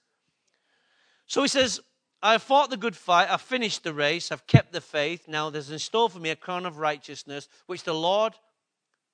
So 1.27 1.41
he 1.41 1.47
says, 1.47 1.79
I 2.21 2.33
have 2.33 2.43
fought 2.43 2.69
the 2.69 2.77
good 2.77 2.95
fight, 2.95 3.29
I've 3.29 3.41
finished 3.41 3.83
the 3.83 3.93
race, 3.93 4.31
I've 4.31 4.47
kept 4.47 4.73
the 4.73 4.81
faith. 4.81 5.27
Now 5.27 5.49
there's 5.49 5.71
in 5.71 5.79
store 5.79 6.09
for 6.09 6.19
me 6.19 6.31
a 6.31 6.35
crown 6.35 6.65
of 6.65 6.77
righteousness, 6.77 7.47
which 7.65 7.83
the 7.83 7.93
Lord, 7.93 8.33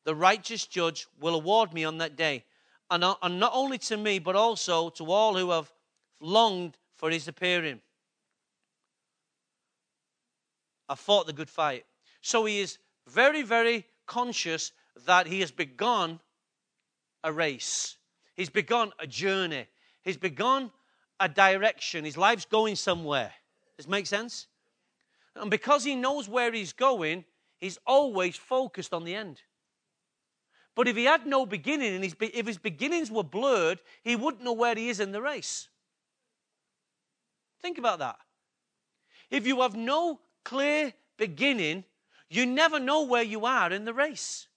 the 0.06 0.16
righteous 0.16 0.66
judge, 0.66 1.08
will 1.20 1.36
award 1.36 1.74
me 1.74 1.84
on 1.84 2.00
that 2.00 2.16
day. 2.16 2.46
And 2.90 3.04
uh, 3.04 3.16
not 3.28 3.52
only 3.54 3.78
to 3.80 3.98
me, 3.98 4.20
but 4.20 4.36
also 4.36 4.90
to 4.92 5.12
all 5.12 5.36
who 5.36 5.52
have 5.52 5.72
longed 6.20 6.78
for 6.96 7.10
his 7.10 7.28
appearing. 7.28 7.82
I 10.88 10.96
fought 10.96 11.26
the 11.26 11.34
good 11.34 11.50
fight. 11.50 11.86
So 12.22 12.46
he 12.46 12.60
is 12.60 12.78
very, 13.08 13.42
very 13.42 13.86
conscious 14.06 14.72
that 15.06 15.28
he 15.28 15.42
has 15.42 15.52
begun 15.52 16.20
a 17.24 17.32
race. 17.32 17.98
He's 18.36 18.50
begun 18.50 18.92
a 19.00 19.08
journey. 19.08 19.68
He's 20.04 20.18
begun 20.18 20.72
a 21.20 21.30
direction. 21.30 22.06
His 22.06 22.18
life's 22.18 22.46
going 22.46 22.76
somewhere. 22.76 23.32
Does 23.78 23.86
this 23.86 23.92
make 23.92 24.08
sense? 24.08 24.48
And 25.36 25.52
because 25.52 25.84
he 25.84 25.96
knows 25.96 26.30
where 26.30 26.52
he's 26.52 26.74
going, 26.74 27.26
he's 27.60 27.80
always 27.86 28.36
focused 28.36 28.94
on 28.94 29.04
the 29.04 29.16
end. 29.16 29.42
But 30.76 30.88
if 30.88 30.96
he 30.96 31.06
had 31.06 31.26
no 31.26 31.46
beginning 31.46 31.96
and 31.96 32.04
his, 32.04 32.16
if 32.20 32.46
his 32.46 32.58
beginnings 32.58 33.10
were 33.10 33.24
blurred, 33.24 33.80
he 34.04 34.16
wouldn't 34.16 34.44
know 34.44 34.54
where 34.54 34.76
he 34.76 34.90
is 34.90 35.00
in 35.00 35.12
the 35.12 35.22
race. 35.22 35.70
Think 37.62 37.78
about 37.78 38.00
that. 38.00 38.18
If 39.32 39.48
you 39.48 39.62
have 39.62 39.76
no 39.76 40.20
clear 40.44 40.94
beginning, 41.18 41.86
you 42.30 42.46
never 42.46 42.80
know 42.80 43.04
where 43.04 43.24
you 43.24 43.46
are 43.46 43.72
in 43.72 43.86
the 43.86 43.94
race. 43.94 44.48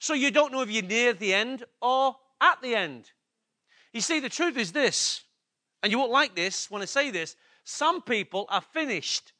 So 0.00 0.14
you 0.14 0.30
don't 0.30 0.50
know 0.50 0.62
if 0.62 0.70
you're 0.70 0.82
near 0.82 1.12
the 1.12 1.34
end 1.34 1.64
or 1.80 2.16
at 2.40 2.60
the 2.62 2.74
end. 2.74 3.10
You 3.92 4.00
see, 4.00 4.18
the 4.18 4.30
truth 4.30 4.56
is 4.56 4.72
this, 4.72 5.22
and 5.82 5.92
you 5.92 5.98
won't 5.98 6.10
like 6.10 6.34
this 6.34 6.70
when 6.70 6.82
I 6.82 6.86
say 6.86 7.10
this 7.10 7.36
some 7.64 8.00
people 8.00 8.46
are 8.48 8.62
finished 8.62 9.32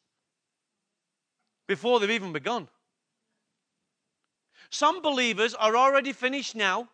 before 1.66 1.98
they've 1.98 2.10
even 2.10 2.32
begun. 2.32 2.68
Some 4.68 5.00
believers 5.00 5.54
are 5.54 5.74
already 5.76 6.12
finished 6.12 6.54
now 6.54 6.90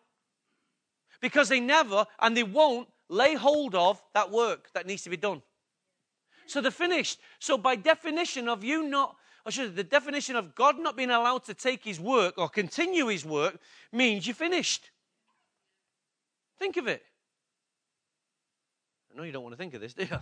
because 1.19 1.49
they 1.49 1.59
never 1.59 2.05
and 2.19 2.37
they 2.37 2.43
won't 2.43 2.87
lay 3.09 3.35
hold 3.35 3.75
of 3.75 4.01
that 4.13 4.31
work 4.31 4.69
that 4.73 4.87
needs 4.87 5.03
to 5.03 5.09
be 5.09 5.17
done. 5.17 5.41
So 6.45 6.61
they're 6.61 6.71
finished. 6.71 7.19
So 7.39 7.57
by 7.57 7.75
definition 7.75 8.47
of 8.47 8.63
you 8.63 8.83
not, 8.83 9.16
or 9.47 9.51
should 9.51 9.77
the 9.77 9.83
definition 9.83 10.35
of 10.35 10.55
God 10.55 10.77
not 10.77 10.97
being 10.97 11.09
allowed 11.09 11.45
to 11.45 11.53
take 11.53 11.85
his 11.85 12.01
work 12.01 12.37
or 12.37 12.49
continue 12.49 13.07
his 13.07 13.23
work 13.23 13.57
means 13.93 14.27
you're 14.27 14.35
finished. 14.35 14.91
Think 16.59 16.75
of 16.75 16.87
it. 16.87 17.01
I 19.09 19.17
know 19.17 19.23
you 19.23 19.31
don't 19.31 19.43
want 19.43 19.53
to 19.53 19.57
think 19.57 19.73
of 19.73 19.79
this, 19.79 19.93
do 19.93 20.03
you? 20.03 20.21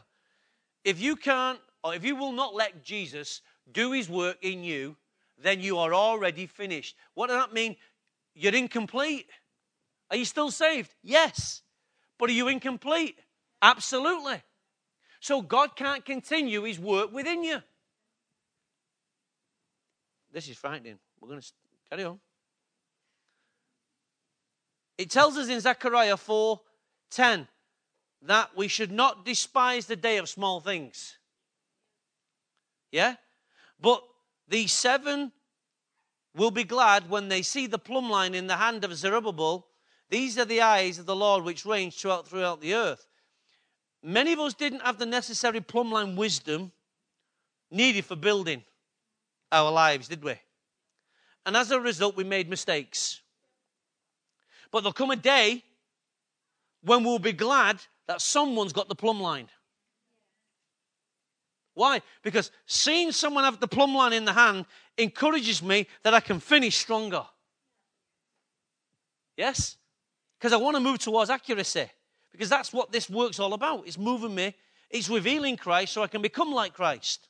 If 0.84 1.02
you 1.02 1.16
can't, 1.16 1.58
or 1.84 1.96
if 1.96 2.06
you 2.06 2.16
will 2.16 2.34
not 2.34 2.54
let 2.54 2.84
Jesus 2.84 3.42
do 3.72 3.94
his 3.94 4.08
work 4.08 4.38
in 4.44 4.64
you, 4.64 4.96
then 5.42 5.60
you 5.60 5.80
are 5.80 5.96
already 5.96 6.46
finished. 6.46 6.96
What 7.16 7.30
does 7.30 7.44
that 7.44 7.52
mean? 7.52 7.78
You're 8.36 8.54
incomplete. 8.54 9.26
Are 10.12 10.18
you 10.18 10.26
still 10.26 10.52
saved? 10.52 10.94
Yes. 11.02 11.64
But 12.20 12.30
are 12.30 12.34
you 12.34 12.48
incomplete? 12.48 13.18
Absolutely. 13.60 14.44
So 15.20 15.42
God 15.42 15.76
can't 15.76 16.06
continue 16.06 16.62
his 16.62 16.80
work 16.80 17.12
within 17.12 17.44
you. 17.44 17.64
This 20.36 20.50
is 20.50 20.58
frightening. 20.58 21.00
We're 21.22 21.30
going 21.30 21.40
to 21.40 21.48
carry 21.90 22.04
on. 22.04 22.20
It 24.98 25.10
tells 25.10 25.38
us 25.38 25.48
in 25.48 25.62
Zechariah 25.62 26.18
4 26.18 26.60
10 27.10 27.48
that 28.24 28.50
we 28.54 28.68
should 28.68 28.92
not 28.92 29.24
despise 29.24 29.86
the 29.86 29.96
day 29.96 30.18
of 30.18 30.28
small 30.28 30.60
things. 30.60 31.20
Yeah? 32.92 33.16
But 33.80 34.04
these 34.50 34.74
seven 34.74 35.32
will 36.36 36.52
be 36.52 36.66
glad 36.66 37.10
when 37.10 37.30
they 37.30 37.42
see 37.42 37.66
the 37.66 37.80
plumb 37.80 38.10
line 38.10 38.36
in 38.36 38.48
the 38.48 38.58
hand 38.58 38.84
of 38.84 38.94
Zerubbabel. 38.94 39.66
These 40.10 40.38
are 40.38 40.44
the 40.44 40.62
eyes 40.62 41.00
of 41.00 41.06
the 41.06 41.16
Lord 41.16 41.46
which 41.46 41.66
range 41.66 41.98
throughout, 42.02 42.28
throughout 42.28 42.60
the 42.60 42.74
earth. 42.74 43.08
Many 44.04 44.34
of 44.34 44.40
us 44.40 44.54
didn't 44.54 44.82
have 44.82 44.98
the 44.98 45.06
necessary 45.06 45.62
plumb 45.62 45.94
line 45.94 46.18
wisdom 46.18 46.74
needed 47.72 48.04
for 48.04 48.18
building 48.18 48.66
our 49.56 49.72
lives, 49.72 50.08
did 50.08 50.24
we? 50.24 50.36
And 51.46 51.56
as 51.56 51.72
a 51.72 51.80
result, 51.80 52.18
we 52.18 52.24
made 52.24 52.50
mistakes. 52.50 53.22
But 54.72 54.82
there'll 54.82 54.94
come 54.94 55.12
a 55.12 55.16
day 55.16 55.64
when 56.84 57.04
we'll 57.04 57.20
be 57.20 57.32
glad 57.32 57.80
that 58.08 58.22
someone's 58.22 58.74
got 58.74 58.90
the 58.90 58.96
plumb 58.96 59.22
line. 59.22 59.48
Why? 61.74 62.02
Because 62.22 62.52
seeing 62.66 63.12
someone 63.12 63.44
have 63.44 63.60
the 63.60 63.68
plumb 63.68 63.96
line 63.96 64.14
in 64.14 64.26
the 64.26 64.34
hand 64.34 64.66
encourages 64.98 65.62
me 65.64 65.88
that 66.04 66.14
I 66.14 66.20
can 66.20 66.40
finish 66.40 66.78
stronger. 66.78 67.26
Yes? 69.38 69.78
Because 70.38 70.54
I 70.54 70.58
want 70.58 70.76
to 70.76 70.82
move 70.82 71.00
towards 71.00 71.30
accuracy. 71.30 71.90
Because 72.32 72.50
that's 72.50 72.74
what 72.74 72.92
this 72.92 73.10
work's 73.10 73.40
all 73.40 73.54
about. 73.54 73.88
It's 73.88 73.98
moving 73.98 74.36
me, 74.36 74.56
it's 74.90 75.10
revealing 75.10 75.58
Christ 75.58 75.94
so 75.94 76.04
I 76.04 76.08
can 76.08 76.22
become 76.22 76.52
like 76.52 76.74
Christ. 76.74 77.28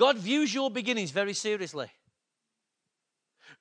God 0.00 0.16
views 0.16 0.54
your 0.54 0.70
beginnings 0.70 1.10
very 1.10 1.34
seriously. 1.34 1.88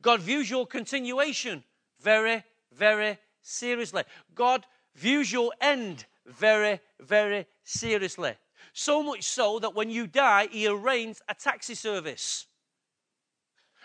God 0.02 0.22
views 0.22 0.50
your 0.50 0.66
continuation 0.66 1.66
very, 2.00 2.46
very 2.72 3.18
seriously. 3.42 4.04
God 4.34 4.66
views 4.96 5.30
your 5.34 5.52
end 5.60 6.06
very, 6.26 6.80
very 7.02 7.46
seriously. 7.66 8.36
So 8.72 9.04
much 9.04 9.26
so 9.26 9.60
that 9.60 9.76
when 9.76 9.90
you 9.90 10.08
die, 10.08 10.48
He 10.50 10.66
arranges 10.66 11.22
a 11.28 11.34
taxi 11.34 11.76
service. 11.76 12.46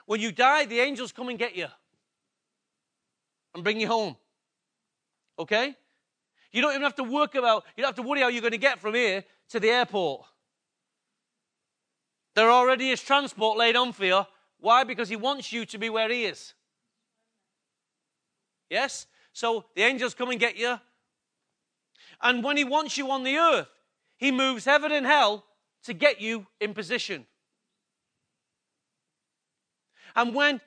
When 0.06 0.20
you 0.20 0.30
die, 0.30 0.64
the 0.64 0.78
angels 0.78 1.10
come 1.10 1.30
and 1.30 1.38
get 1.40 1.56
you 1.56 1.66
and 3.52 3.64
bring 3.64 3.80
you 3.80 3.88
home. 3.88 4.14
Okay? 5.40 5.74
You 6.52 6.62
don't 6.62 6.70
even 6.70 6.82
have 6.82 6.94
to 6.94 7.02
work 7.02 7.34
about, 7.34 7.64
you 7.76 7.82
don't 7.82 7.88
have 7.88 8.04
to 8.04 8.08
worry 8.08 8.20
how 8.20 8.28
you're 8.28 8.42
going 8.42 8.52
to 8.52 8.58
get 8.58 8.78
from 8.78 8.94
here 8.94 9.24
to 9.48 9.58
the 9.58 9.70
airport. 9.70 10.24
There 12.34 12.50
already 12.50 12.90
is 12.90 13.00
transport 13.00 13.56
laid 13.56 13.76
on 13.76 13.92
for 13.92 14.04
you. 14.04 14.26
Why? 14.58 14.84
Because 14.84 15.08
He 15.08 15.16
wants 15.16 15.52
you 15.52 15.64
to 15.66 15.78
be 15.78 15.88
where 15.88 16.08
He 16.08 16.24
is. 16.24 16.54
Yes? 18.68 19.06
So 19.32 19.66
the 19.74 19.82
angels 19.82 20.14
come 20.14 20.30
and 20.30 20.40
get 20.40 20.56
you. 20.56 20.80
And 22.20 22.42
when 22.42 22.56
He 22.56 22.64
wants 22.64 22.98
you 22.98 23.10
on 23.10 23.24
the 23.24 23.36
earth, 23.36 23.68
He 24.16 24.30
moves 24.30 24.64
heaven 24.64 24.90
and 24.90 25.06
hell 25.06 25.44
to 25.84 25.92
get 25.92 26.20
you 26.20 26.46
in 26.60 26.74
position. 26.74 27.26
And 30.16 30.34
when 30.34 30.60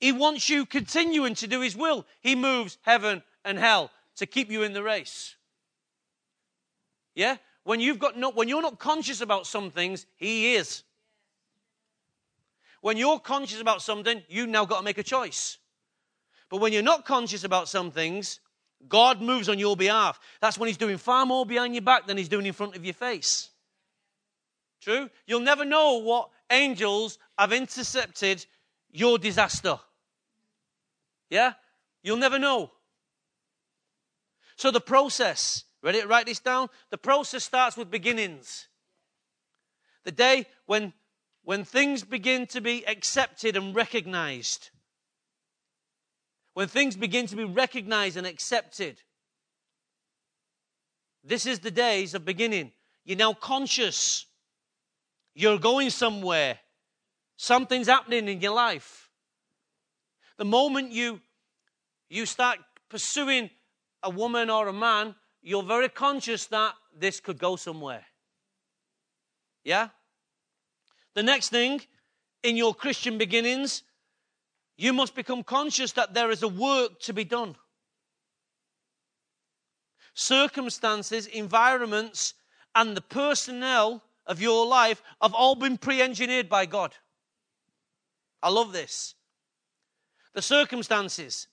He 0.00 0.12
wants 0.12 0.48
you 0.48 0.66
continuing 0.66 1.34
to 1.36 1.46
do 1.46 1.60
His 1.60 1.76
will, 1.76 2.06
He 2.20 2.36
moves 2.36 2.78
heaven 2.82 3.22
and 3.44 3.58
hell 3.58 3.90
to 4.16 4.26
keep 4.26 4.50
you 4.50 4.62
in 4.62 4.72
the 4.72 4.82
race. 4.82 5.36
Yeah? 7.14 7.38
When 7.64 7.80
you've 7.80 7.98
got 7.98 8.16
no, 8.16 8.30
when 8.30 8.48
you're 8.48 8.62
not 8.62 8.78
conscious 8.78 9.20
about 9.20 9.46
some 9.46 9.70
things, 9.70 10.06
He 10.16 10.54
is. 10.54 10.84
When 12.80 12.96
you're 12.96 13.18
conscious 13.18 13.60
about 13.60 13.82
something, 13.82 14.22
you've 14.28 14.48
now 14.48 14.64
got 14.64 14.78
to 14.78 14.84
make 14.84 14.98
a 14.98 15.02
choice. 15.02 15.58
But 16.48 16.58
when 16.58 16.72
you're 16.72 16.82
not 16.82 17.04
conscious 17.04 17.44
about 17.44 17.68
some 17.68 17.90
things, 17.90 18.40
God 18.88 19.20
moves 19.20 19.48
on 19.48 19.58
your 19.58 19.76
behalf. 19.76 20.20
That's 20.40 20.58
when 20.58 20.68
He's 20.68 20.76
doing 20.76 20.98
far 20.98 21.26
more 21.26 21.44
behind 21.44 21.74
your 21.74 21.82
back 21.82 22.06
than 22.06 22.16
He's 22.16 22.28
doing 22.28 22.46
in 22.46 22.52
front 22.52 22.76
of 22.76 22.84
your 22.84 22.94
face. 22.94 23.50
True? 24.80 25.10
You'll 25.26 25.40
never 25.40 25.64
know 25.64 25.98
what 25.98 26.30
angels 26.50 27.18
have 27.36 27.52
intercepted 27.52 28.46
your 28.90 29.18
disaster. 29.18 29.78
Yeah? 31.28 31.54
You'll 32.02 32.16
never 32.16 32.38
know. 32.38 32.70
So 34.56 34.70
the 34.70 34.80
process, 34.80 35.64
ready 35.82 36.00
to 36.00 36.06
write 36.06 36.26
this 36.26 36.40
down? 36.40 36.68
The 36.90 36.98
process 36.98 37.44
starts 37.44 37.76
with 37.76 37.90
beginnings. 37.90 38.68
The 40.04 40.12
day 40.12 40.46
when 40.66 40.92
when 41.48 41.64
things 41.64 42.04
begin 42.04 42.46
to 42.46 42.60
be 42.60 42.86
accepted 42.86 43.56
and 43.56 43.74
recognized, 43.74 44.68
when 46.52 46.68
things 46.68 46.94
begin 46.94 47.26
to 47.26 47.36
be 47.36 47.44
recognized 47.44 48.18
and 48.18 48.26
accepted, 48.26 49.00
this 51.24 51.46
is 51.46 51.60
the 51.60 51.70
days 51.70 52.12
of 52.12 52.22
beginning. 52.26 52.70
You're 53.06 53.16
now 53.16 53.32
conscious. 53.32 54.26
You're 55.34 55.58
going 55.58 55.88
somewhere. 55.88 56.58
Something's 57.38 57.88
happening 57.88 58.28
in 58.28 58.42
your 58.42 58.54
life. 58.54 59.08
The 60.36 60.44
moment 60.44 60.92
you 60.92 61.18
you 62.10 62.26
start 62.26 62.58
pursuing 62.90 63.48
a 64.02 64.10
woman 64.10 64.50
or 64.50 64.68
a 64.68 64.74
man, 64.74 65.14
you're 65.40 65.62
very 65.62 65.88
conscious 65.88 66.44
that 66.48 66.74
this 66.94 67.20
could 67.20 67.38
go 67.38 67.56
somewhere. 67.56 68.04
Yeah? 69.64 69.88
The 71.18 71.24
next 71.24 71.48
thing 71.48 71.80
in 72.44 72.56
your 72.56 72.72
Christian 72.72 73.18
beginnings, 73.18 73.82
you 74.76 74.92
must 74.92 75.16
become 75.16 75.42
conscious 75.42 75.90
that 75.94 76.14
there 76.14 76.30
is 76.30 76.44
a 76.44 76.48
work 76.48 77.00
to 77.00 77.12
be 77.12 77.24
done. 77.24 77.56
Circumstances, 80.14 81.26
environments, 81.26 82.34
and 82.72 82.96
the 82.96 83.00
personnel 83.00 84.04
of 84.26 84.40
your 84.40 84.64
life 84.64 85.02
have 85.20 85.34
all 85.34 85.56
been 85.56 85.76
pre 85.76 86.00
engineered 86.00 86.48
by 86.48 86.66
God. 86.66 86.94
I 88.40 88.50
love 88.50 88.72
this. 88.72 89.16
The 90.34 90.42
circumstances, 90.42 91.48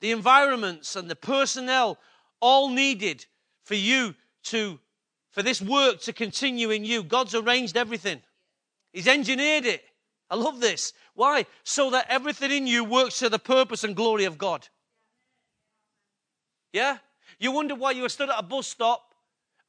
the 0.00 0.10
environments, 0.10 0.94
and 0.94 1.08
the 1.08 1.16
personnel 1.16 1.96
all 2.38 2.68
needed 2.68 3.24
for 3.62 3.76
you 3.76 4.14
to, 4.42 4.78
for 5.30 5.42
this 5.42 5.62
work 5.62 6.02
to 6.02 6.12
continue 6.12 6.68
in 6.68 6.84
you. 6.84 7.02
God's 7.02 7.34
arranged 7.34 7.78
everything. 7.78 8.20
He's 8.92 9.08
engineered 9.08 9.66
it. 9.66 9.82
I 10.28 10.36
love 10.36 10.60
this. 10.60 10.92
Why? 11.14 11.46
So 11.64 11.90
that 11.90 12.06
everything 12.08 12.50
in 12.50 12.66
you 12.66 12.84
works 12.84 13.18
to 13.18 13.28
the 13.28 13.38
purpose 13.38 13.84
and 13.84 13.96
glory 13.96 14.24
of 14.24 14.38
God. 14.38 14.68
Yeah? 16.72 16.98
You 17.38 17.52
wonder 17.52 17.74
why 17.74 17.92
you 17.92 18.02
were 18.02 18.08
stood 18.08 18.30
at 18.30 18.38
a 18.38 18.42
bus 18.42 18.66
stop 18.66 19.14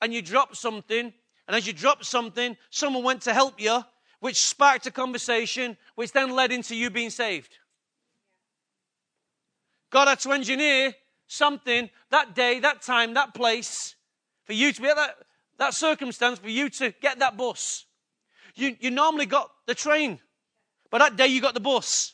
and 0.02 0.14
you 0.14 0.22
dropped 0.22 0.58
something, 0.58 1.14
and 1.48 1.56
as 1.56 1.68
you 1.68 1.74
dropped 1.74 2.06
something, 2.06 2.58
someone 2.70 3.04
went 3.04 3.22
to 3.24 3.34
help 3.34 3.62
you, 3.62 3.82
which 4.20 4.40
sparked 4.40 4.88
a 4.88 4.92
conversation, 4.92 5.78
which 5.96 6.12
then 6.12 6.32
led 6.32 6.52
into 6.52 6.76
you 6.76 6.90
being 6.90 7.10
saved. 7.10 7.58
God 9.92 10.08
had 10.08 10.20
to 10.22 10.32
engineer 10.32 10.96
something 11.28 11.90
that 12.10 12.34
day, 12.34 12.60
that 12.60 12.82
time, 12.82 13.14
that 13.14 13.34
place, 13.34 13.96
for 14.46 14.54
you 14.54 14.72
to 14.72 14.82
be 14.82 14.88
at 14.88 14.96
that, 14.96 15.16
that 15.58 15.74
circumstance, 15.74 16.40
for 16.40 16.50
you 16.50 16.70
to 16.70 16.92
get 17.02 17.20
that 17.20 17.38
bus. 17.38 17.86
You, 18.56 18.76
you 18.80 18.92
normally 18.92 19.26
got 19.26 19.52
the 19.66 19.76
train, 19.76 20.20
but 20.90 21.00
that 21.00 21.16
day 21.16 21.28
you 21.28 21.42
got 21.42 21.54
the 21.54 21.60
bus. 21.60 22.14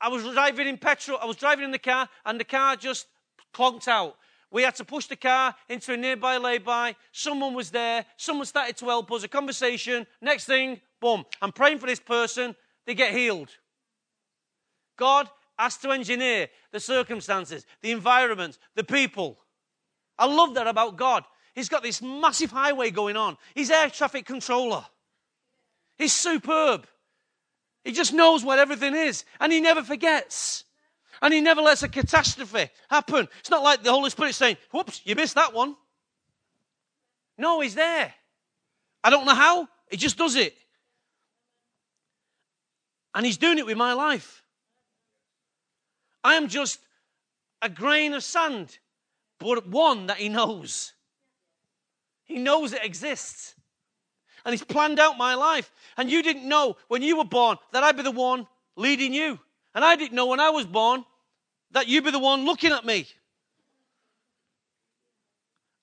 I 0.00 0.08
was 0.08 0.22
driving 0.22 0.68
in 0.68 0.78
petrol, 0.78 1.18
I 1.20 1.26
was 1.26 1.36
driving 1.36 1.64
in 1.64 1.70
the 1.70 1.78
car, 1.78 2.08
and 2.26 2.38
the 2.38 2.44
car 2.44 2.76
just 2.76 3.06
clonked 3.54 3.88
out. 3.88 4.16
We 4.50 4.62
had 4.62 4.76
to 4.76 4.84
push 4.84 5.06
the 5.06 5.16
car 5.16 5.54
into 5.68 5.94
a 5.94 5.96
nearby 5.96 6.36
lay-by. 6.36 6.94
Someone 7.10 7.54
was 7.54 7.70
there. 7.70 8.06
Someone 8.16 8.46
started 8.46 8.76
to 8.76 8.84
help 8.84 9.10
us. 9.10 9.24
A 9.24 9.28
conversation. 9.28 10.06
Next 10.20 10.44
thing, 10.44 10.80
boom. 11.00 11.24
I'm 11.42 11.50
praying 11.50 11.78
for 11.78 11.86
this 11.86 11.98
person. 11.98 12.54
They 12.86 12.94
get 12.94 13.12
healed. 13.12 13.50
God 14.96 15.28
has 15.58 15.76
to 15.78 15.90
engineer 15.90 16.48
the 16.70 16.78
circumstances, 16.78 17.66
the 17.82 17.90
environment, 17.90 18.58
the 18.76 18.84
people. 18.84 19.40
I 20.16 20.26
love 20.26 20.54
that 20.54 20.68
about 20.68 20.96
God. 20.96 21.24
He's 21.54 21.68
got 21.68 21.82
this 21.82 22.02
massive 22.02 22.50
highway 22.50 22.90
going 22.90 23.16
on. 23.16 23.36
He's 23.54 23.70
air 23.70 23.88
traffic 23.88 24.26
controller. 24.26 24.84
He's 25.96 26.12
superb. 26.12 26.86
He 27.84 27.92
just 27.92 28.12
knows 28.12 28.44
what 28.44 28.58
everything 28.58 28.94
is, 28.94 29.24
and 29.38 29.52
he 29.52 29.60
never 29.60 29.82
forgets. 29.82 30.64
And 31.22 31.32
he 31.32 31.40
never 31.40 31.62
lets 31.62 31.82
a 31.82 31.88
catastrophe 31.88 32.68
happen. 32.90 33.28
It's 33.40 33.50
not 33.50 33.62
like 33.62 33.82
the 33.82 33.92
Holy 33.92 34.10
Spirit 34.10 34.34
saying, 34.34 34.56
Whoops, 34.72 35.00
you 35.04 35.14
missed 35.14 35.36
that 35.36 35.54
one. 35.54 35.76
No, 37.38 37.60
he's 37.60 37.74
there. 37.74 38.12
I 39.02 39.10
don't 39.10 39.26
know 39.26 39.34
how, 39.34 39.68
he 39.90 39.96
just 39.96 40.18
does 40.18 40.34
it. 40.34 40.56
And 43.14 43.24
he's 43.24 43.36
doing 43.36 43.58
it 43.58 43.66
with 43.66 43.76
my 43.76 43.92
life. 43.92 44.42
I 46.24 46.34
am 46.34 46.48
just 46.48 46.80
a 47.62 47.68
grain 47.68 48.12
of 48.14 48.24
sand, 48.24 48.78
but 49.38 49.68
one 49.68 50.06
that 50.06 50.16
he 50.16 50.28
knows. 50.28 50.94
He 52.24 52.38
knows 52.38 52.72
it 52.72 52.84
exists. 52.84 53.54
And 54.44 54.52
He's 54.52 54.64
planned 54.64 54.98
out 54.98 55.16
my 55.16 55.34
life. 55.34 55.72
And 55.96 56.10
you 56.10 56.22
didn't 56.22 56.48
know 56.48 56.76
when 56.88 57.02
you 57.02 57.16
were 57.16 57.24
born 57.24 57.56
that 57.72 57.82
I'd 57.82 57.96
be 57.96 58.02
the 58.02 58.10
one 58.10 58.46
leading 58.76 59.12
you. 59.14 59.38
And 59.74 59.84
I 59.84 59.96
didn't 59.96 60.14
know 60.14 60.26
when 60.26 60.40
I 60.40 60.50
was 60.50 60.66
born 60.66 61.04
that 61.72 61.88
you'd 61.88 62.04
be 62.04 62.10
the 62.10 62.18
one 62.18 62.44
looking 62.44 62.72
at 62.72 62.84
me. 62.84 63.06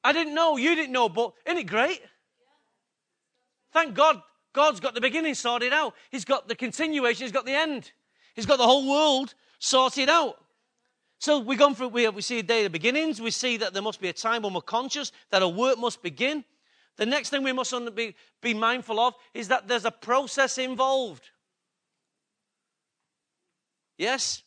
I 0.04 0.14
didn't 0.14 0.34
know, 0.34 0.58
you 0.58 0.76
didn't 0.76 0.94
know, 0.94 1.10
but 1.10 1.34
isn't 1.46 1.60
it 1.60 1.68
great? 1.68 2.02
Thank 3.72 3.94
God, 3.94 4.22
God's 4.54 4.80
got 4.80 4.96
the 4.96 5.02
beginning 5.02 5.36
sorted 5.36 5.74
out. 5.74 5.94
He's 6.10 6.26
got 6.26 6.48
the 6.48 6.56
continuation, 6.56 7.24
He's 7.24 7.32
got 7.32 7.46
the 7.46 7.56
end. 7.56 7.92
He's 8.34 8.46
got 8.46 8.58
the 8.58 8.66
whole 8.66 8.90
world 8.90 9.34
sorted 9.60 10.10
out. 10.10 10.41
So 11.22 11.38
we've 11.38 11.60
gone 11.60 11.76
through, 11.76 11.90
we, 11.90 12.10
we 12.10 12.24
see 12.24 12.40
a 12.40 12.44
day 12.44 12.62
of 12.62 12.64
the 12.64 12.70
beginnings. 12.72 13.22
We 13.22 13.30
see 13.30 13.58
that 13.58 13.74
there 13.74 13.84
must 13.84 14.02
be 14.02 14.10
a 14.10 14.14
time 14.14 14.42
when 14.42 14.56
we're 14.56 14.62
conscious 14.62 15.12
that 15.30 15.44
a 15.44 15.48
work 15.48 15.78
must 15.78 16.02
begin. 16.02 16.44
The 16.98 17.06
next 17.06 17.30
thing 17.30 17.44
we 17.44 17.54
must 17.54 17.72
be, 17.94 18.16
be 18.42 18.56
mindful 18.56 19.00
of 19.00 19.14
is 19.32 19.48
that 19.50 19.68
there's 19.68 19.86
a 19.86 19.92
process 19.92 20.58
involved. 20.58 21.30
Yes? 24.00 24.42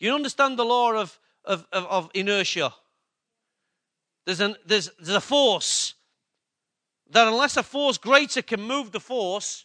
You 0.00 0.16
understand 0.16 0.58
the 0.58 0.64
law 0.64 0.94
of, 0.94 1.16
of, 1.44 1.64
of, 1.72 1.84
of 1.86 2.10
inertia. 2.12 2.74
There's, 4.26 4.40
an, 4.40 4.56
there's, 4.66 4.90
there's 4.98 5.16
a 5.16 5.20
force 5.20 5.94
that, 7.08 7.28
unless 7.28 7.56
a 7.56 7.62
force 7.62 7.98
greater 7.98 8.42
can 8.42 8.60
move 8.60 8.90
the 8.90 8.98
force, 8.98 9.64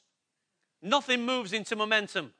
nothing 0.83 1.25
moves 1.25 1.53
into 1.53 1.75
momentum. 1.75 2.33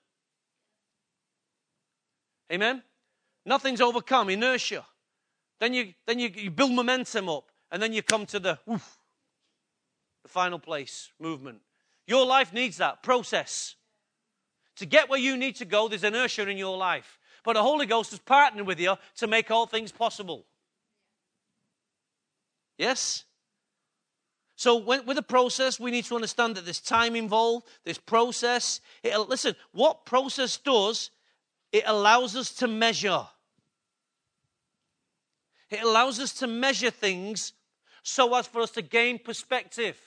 Amen? 2.54 2.84
Nothing's 3.46 3.82
overcome, 3.82 4.30
inertia. 4.30 4.86
Then 5.60 5.74
you, 5.74 5.94
then 6.06 6.20
you, 6.20 6.30
you 6.34 6.52
build 6.52 6.72
momentum 6.72 7.30
up, 7.30 7.52
and 7.72 7.82
then 7.82 7.94
you 7.94 8.02
come 8.02 8.26
to 8.28 8.40
the, 8.40 8.60
the 8.68 8.80
final 10.28 10.60
place, 10.60 11.12
movement. 11.20 11.60
Your 12.08 12.26
life 12.26 12.54
needs 12.54 12.78
that 12.78 13.04
process. 13.04 13.76
To 14.78 14.86
get 14.86 15.10
where 15.10 15.20
you 15.20 15.38
need 15.38 15.56
to 15.58 15.66
go, 15.66 15.88
there's 15.88 16.04
inertia 16.04 16.48
in 16.50 16.58
your 16.58 16.78
life. 16.78 17.20
But 17.44 17.54
the 17.54 17.62
Holy 17.62 17.86
Ghost 17.86 18.12
is 18.12 18.20
partnering 18.20 18.66
with 18.66 18.80
you 18.80 18.96
to 19.18 19.28
make 19.28 19.52
all 19.52 19.66
things 19.66 19.92
possible. 19.92 20.46
Yes? 22.78 23.24
So, 24.58 24.78
when, 24.78 25.06
with 25.06 25.18
a 25.18 25.24
process, 25.24 25.80
we 25.80 25.92
need 25.92 26.06
to 26.06 26.16
understand 26.16 26.56
that 26.56 26.66
there's 26.66 26.80
time 26.80 27.16
involved, 27.16 27.68
there's 27.84 27.98
process. 27.98 28.80
It, 29.04 29.18
listen, 29.18 29.56
what 29.72 30.06
process 30.06 30.58
does, 30.58 31.12
it 31.72 31.84
allows 31.86 32.36
us 32.36 32.54
to 32.56 32.68
measure. 32.68 33.28
It 35.70 35.82
allows 35.82 36.20
us 36.20 36.34
to 36.36 36.48
measure 36.48 36.92
things 36.92 37.54
so 38.04 38.34
as 38.36 38.48
for 38.48 38.62
us 38.62 38.72
to 38.72 38.82
gain 38.82 39.20
perspective. 39.20 40.00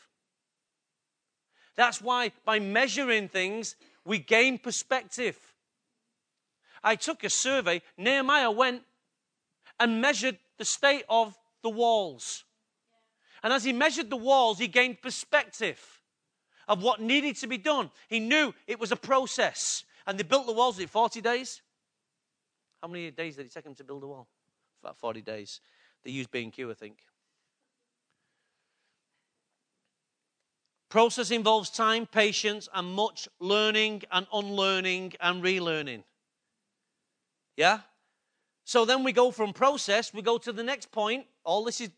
That's 1.74 2.00
why 2.00 2.32
by 2.44 2.58
measuring 2.58 3.28
things, 3.28 3.76
we 4.04 4.18
gain 4.18 4.58
perspective. 4.58 5.36
I 6.82 6.96
took 6.96 7.24
a 7.24 7.30
survey. 7.30 7.82
Nehemiah 7.96 8.50
went 8.50 8.82
and 9.80 10.00
measured 10.00 10.38
the 10.58 10.64
state 10.64 11.04
of 11.08 11.36
the 11.62 11.70
walls. 11.70 12.44
And 13.42 13.52
as 13.52 13.64
he 13.64 13.72
measured 13.72 14.10
the 14.10 14.16
walls, 14.16 14.58
he 14.58 14.68
gained 14.68 15.02
perspective 15.02 15.80
of 16.66 16.82
what 16.82 17.00
needed 17.00 17.36
to 17.36 17.46
be 17.46 17.58
done. 17.58 17.90
He 18.08 18.20
knew 18.20 18.54
it 18.66 18.78
was 18.78 18.92
a 18.92 18.96
process. 18.96 19.84
And 20.06 20.18
they 20.18 20.24
built 20.24 20.46
the 20.46 20.52
walls 20.52 20.78
in 20.78 20.88
40 20.88 21.20
days. 21.20 21.62
How 22.82 22.88
many 22.88 23.10
days 23.10 23.36
did 23.36 23.46
it 23.46 23.52
take 23.52 23.64
them 23.64 23.74
to 23.74 23.84
build 23.84 24.02
a 24.04 24.06
wall? 24.06 24.28
About 24.88 24.96
40 24.96 25.20
days. 25.20 25.60
They 26.02 26.12
used 26.12 26.30
B&Q, 26.30 26.70
I 26.70 26.74
think. 26.74 26.96
Process 30.88 31.30
involves 31.30 31.68
time, 31.68 32.06
patience, 32.06 32.70
and 32.74 32.94
much 32.94 33.28
learning 33.38 34.04
and 34.10 34.26
unlearning 34.32 35.12
and 35.20 35.44
relearning. 35.44 36.04
Yeah? 37.54 37.80
So 38.64 38.86
then 38.86 39.04
we 39.04 39.12
go 39.12 39.30
from 39.30 39.52
process, 39.52 40.14
we 40.14 40.22
go 40.22 40.38
to 40.38 40.52
the 40.52 40.62
next 40.62 40.90
point. 40.90 41.26
All 41.44 41.64
this 41.64 41.82
is 41.82 41.90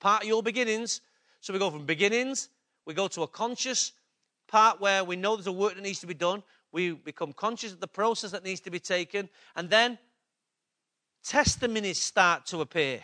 part 0.00 0.22
of 0.22 0.28
your 0.28 0.42
beginnings. 0.42 1.02
So 1.42 1.52
we 1.52 1.58
go 1.58 1.70
from 1.70 1.84
beginnings, 1.84 2.48
we 2.86 2.94
go 2.94 3.06
to 3.08 3.22
a 3.22 3.28
conscious 3.28 3.92
part 4.48 4.80
where 4.80 5.04
we 5.04 5.16
know 5.16 5.36
there's 5.36 5.46
a 5.46 5.52
work 5.52 5.74
that 5.74 5.82
needs 5.82 6.00
to 6.00 6.06
be 6.06 6.14
done. 6.14 6.42
We 6.72 6.92
become 6.92 7.34
conscious 7.34 7.72
of 7.72 7.80
the 7.80 7.86
process 7.86 8.30
that 8.30 8.44
needs 8.44 8.60
to 8.60 8.70
be 8.70 8.80
taken. 8.80 9.28
And 9.56 9.68
then 9.68 9.98
testimonies 11.24 11.98
start 12.00 12.46
to 12.46 12.60
appear. 12.60 13.00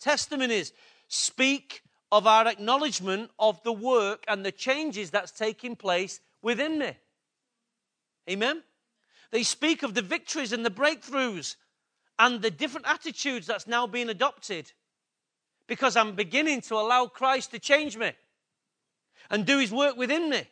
Testimonies 0.00 0.72
speak 1.08 1.82
of 2.10 2.26
our 2.26 2.46
acknowledgement 2.46 3.30
of 3.38 3.62
the 3.62 3.72
work 3.72 4.24
and 4.28 4.44
the 4.44 4.52
changes 4.52 5.10
that's 5.10 5.30
taking 5.30 5.76
place 5.76 6.20
within 6.42 6.78
me. 6.78 6.96
Amen? 8.28 8.62
They 9.30 9.42
speak 9.44 9.82
of 9.82 9.94
the 9.94 10.02
victories 10.02 10.52
and 10.52 10.64
the 10.64 10.70
breakthroughs 10.70 11.56
and 12.18 12.42
the 12.42 12.50
different 12.50 12.86
attitudes 12.86 13.46
that's 13.46 13.66
now 13.66 13.86
being 13.86 14.10
adopted 14.10 14.70
because 15.66 15.96
I'm 15.96 16.14
beginning 16.14 16.60
to 16.62 16.74
allow 16.74 17.06
Christ 17.06 17.52
to 17.52 17.58
change 17.58 17.96
me 17.96 18.12
and 19.30 19.46
do 19.46 19.58
his 19.58 19.72
work 19.72 19.96
within 19.96 20.28
me. 20.28 20.46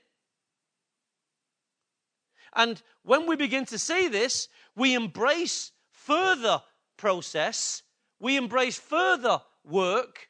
And 2.55 2.81
when 3.03 3.27
we 3.27 3.37
begin 3.37 3.67
to 3.67 3.79
see 3.79 4.09
this, 4.09 4.49
we 4.75 4.95
embrace 4.95 5.73
further 6.11 6.61
process, 6.97 7.83
we 8.19 8.37
embrace 8.37 8.77
further 8.77 9.41
work, 9.65 10.29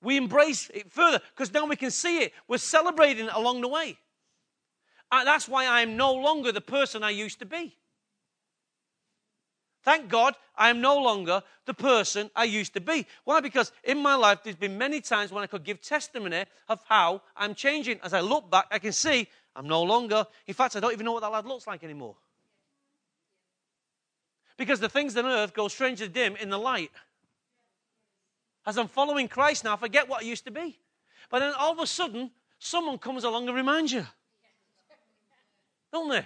we 0.00 0.16
embrace 0.16 0.70
it 0.72 0.92
further 0.92 1.20
because 1.34 1.52
now 1.52 1.66
we 1.66 1.74
can 1.74 1.90
see 1.90 2.18
it. 2.18 2.32
We're 2.46 2.58
celebrating 2.58 3.26
it 3.26 3.32
along 3.34 3.62
the 3.62 3.68
way. 3.68 3.98
And 5.10 5.26
that's 5.26 5.48
why 5.48 5.66
I 5.66 5.80
am 5.80 5.96
no 5.96 6.14
longer 6.14 6.52
the 6.52 6.60
person 6.60 7.02
I 7.02 7.10
used 7.10 7.40
to 7.40 7.46
be. 7.46 7.76
Thank 9.82 10.08
God 10.08 10.34
I 10.56 10.70
am 10.70 10.80
no 10.80 10.98
longer 10.98 11.42
the 11.66 11.74
person 11.74 12.30
I 12.36 12.44
used 12.44 12.74
to 12.74 12.80
be. 12.80 13.06
Why? 13.24 13.40
Because 13.40 13.72
in 13.82 13.98
my 13.98 14.14
life, 14.14 14.40
there's 14.44 14.56
been 14.56 14.78
many 14.78 15.00
times 15.00 15.32
when 15.32 15.42
I 15.42 15.46
could 15.46 15.64
give 15.64 15.82
testimony 15.82 16.44
of 16.68 16.80
how 16.88 17.22
I'm 17.36 17.54
changing. 17.54 17.98
As 18.02 18.14
I 18.14 18.20
look 18.20 18.50
back, 18.50 18.66
I 18.70 18.78
can 18.78 18.92
see 18.92 19.28
I'm 19.56 19.66
no 19.66 19.82
longer, 19.82 20.26
in 20.46 20.54
fact, 20.54 20.76
I 20.76 20.80
don't 20.80 20.92
even 20.92 21.04
know 21.04 21.12
what 21.12 21.22
that 21.22 21.32
lad 21.32 21.44
looks 21.44 21.66
like 21.66 21.82
anymore. 21.82 22.16
Because 24.56 24.80
the 24.80 24.88
things 24.88 25.16
on 25.16 25.26
earth 25.26 25.52
go 25.54 25.68
strangely 25.68 26.08
dim 26.08 26.36
in 26.36 26.50
the 26.50 26.58
light. 26.58 26.90
As 28.66 28.78
I'm 28.78 28.88
following 28.88 29.28
Christ 29.28 29.64
now, 29.64 29.74
I 29.74 29.76
forget 29.76 30.08
what 30.08 30.22
I 30.22 30.24
used 30.24 30.44
to 30.44 30.50
be. 30.50 30.78
But 31.30 31.40
then 31.40 31.52
all 31.58 31.72
of 31.72 31.78
a 31.78 31.86
sudden, 31.86 32.30
someone 32.58 32.98
comes 32.98 33.24
along 33.24 33.48
and 33.48 33.56
reminds 33.56 33.92
you. 33.92 34.06
Don't 35.92 36.08
they? 36.08 36.24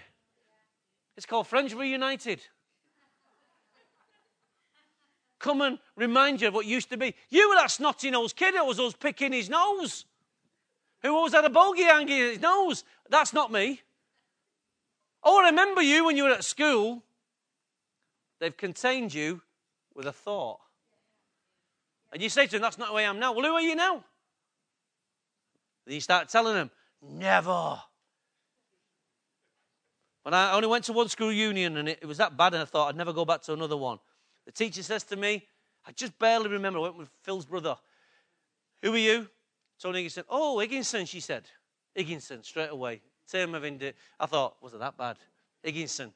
It's 1.16 1.26
called 1.26 1.46
Friends 1.46 1.74
Reunited 1.74 2.40
come 5.38 5.60
and 5.62 5.78
remind 5.96 6.40
you 6.40 6.48
of 6.48 6.54
what 6.54 6.66
used 6.66 6.90
to 6.90 6.96
be. 6.96 7.14
You 7.30 7.48
were 7.48 7.54
that 7.56 7.70
snotty 7.70 8.10
nosed 8.10 8.36
kid 8.36 8.54
who 8.54 8.64
was 8.64 8.78
always 8.78 8.94
picking 8.94 9.32
his 9.32 9.48
nose, 9.48 10.04
who 11.02 11.14
always 11.14 11.32
had 11.32 11.44
a 11.44 11.50
bogey 11.50 11.84
hanging 11.84 12.18
in 12.18 12.30
his 12.30 12.40
nose. 12.40 12.84
That's 13.08 13.32
not 13.32 13.52
me. 13.52 13.80
Oh, 15.22 15.42
I 15.42 15.48
remember 15.48 15.82
you 15.82 16.04
when 16.04 16.16
you 16.16 16.24
were 16.24 16.30
at 16.30 16.44
school. 16.44 17.02
They've 18.40 18.56
contained 18.56 19.12
you 19.12 19.42
with 19.94 20.06
a 20.06 20.12
thought. 20.12 20.60
And 22.12 22.22
you 22.22 22.28
say 22.28 22.46
to 22.46 22.52
them, 22.52 22.62
That's 22.62 22.78
not 22.78 22.88
who 22.88 22.96
I 22.96 23.02
am 23.02 23.18
now. 23.18 23.32
Well, 23.32 23.44
who 23.44 23.52
are 23.52 23.60
you 23.60 23.74
now? 23.74 24.04
Then 25.84 25.94
you 25.94 26.00
start 26.00 26.28
telling 26.28 26.54
them, 26.54 26.70
Never. 27.02 27.80
When 30.22 30.34
I 30.34 30.52
only 30.52 30.68
went 30.68 30.84
to 30.84 30.92
one 30.92 31.08
school 31.08 31.32
union 31.32 31.78
and 31.78 31.88
it, 31.88 32.00
it 32.02 32.06
was 32.06 32.18
that 32.18 32.36
bad, 32.36 32.52
and 32.52 32.62
I 32.62 32.66
thought 32.66 32.88
I'd 32.88 32.96
never 32.96 33.12
go 33.12 33.24
back 33.24 33.42
to 33.42 33.52
another 33.54 33.76
one. 33.76 33.98
The 34.46 34.52
teacher 34.52 34.82
says 34.82 35.04
to 35.04 35.16
me, 35.16 35.46
I 35.86 35.92
just 35.92 36.18
barely 36.18 36.48
remember, 36.48 36.80
I 36.80 36.82
went 36.82 36.98
with 36.98 37.08
Phil's 37.22 37.46
brother. 37.46 37.76
Who 38.82 38.92
are 38.92 38.98
you? 38.98 39.28
Tony 39.80 39.98
Higginson. 39.98 40.24
Oh, 40.28 40.58
Higginson, 40.58 41.06
she 41.06 41.20
said. 41.20 41.44
Higginson, 41.94 42.42
straight 42.42 42.70
away. 42.70 43.00
Term 43.30 43.54
of 43.54 43.64
Indi- 43.64 43.92
I 44.20 44.26
thought, 44.26 44.56
was 44.62 44.74
it 44.74 44.80
that 44.80 44.98
bad? 44.98 45.16
Higginson. 45.62 46.12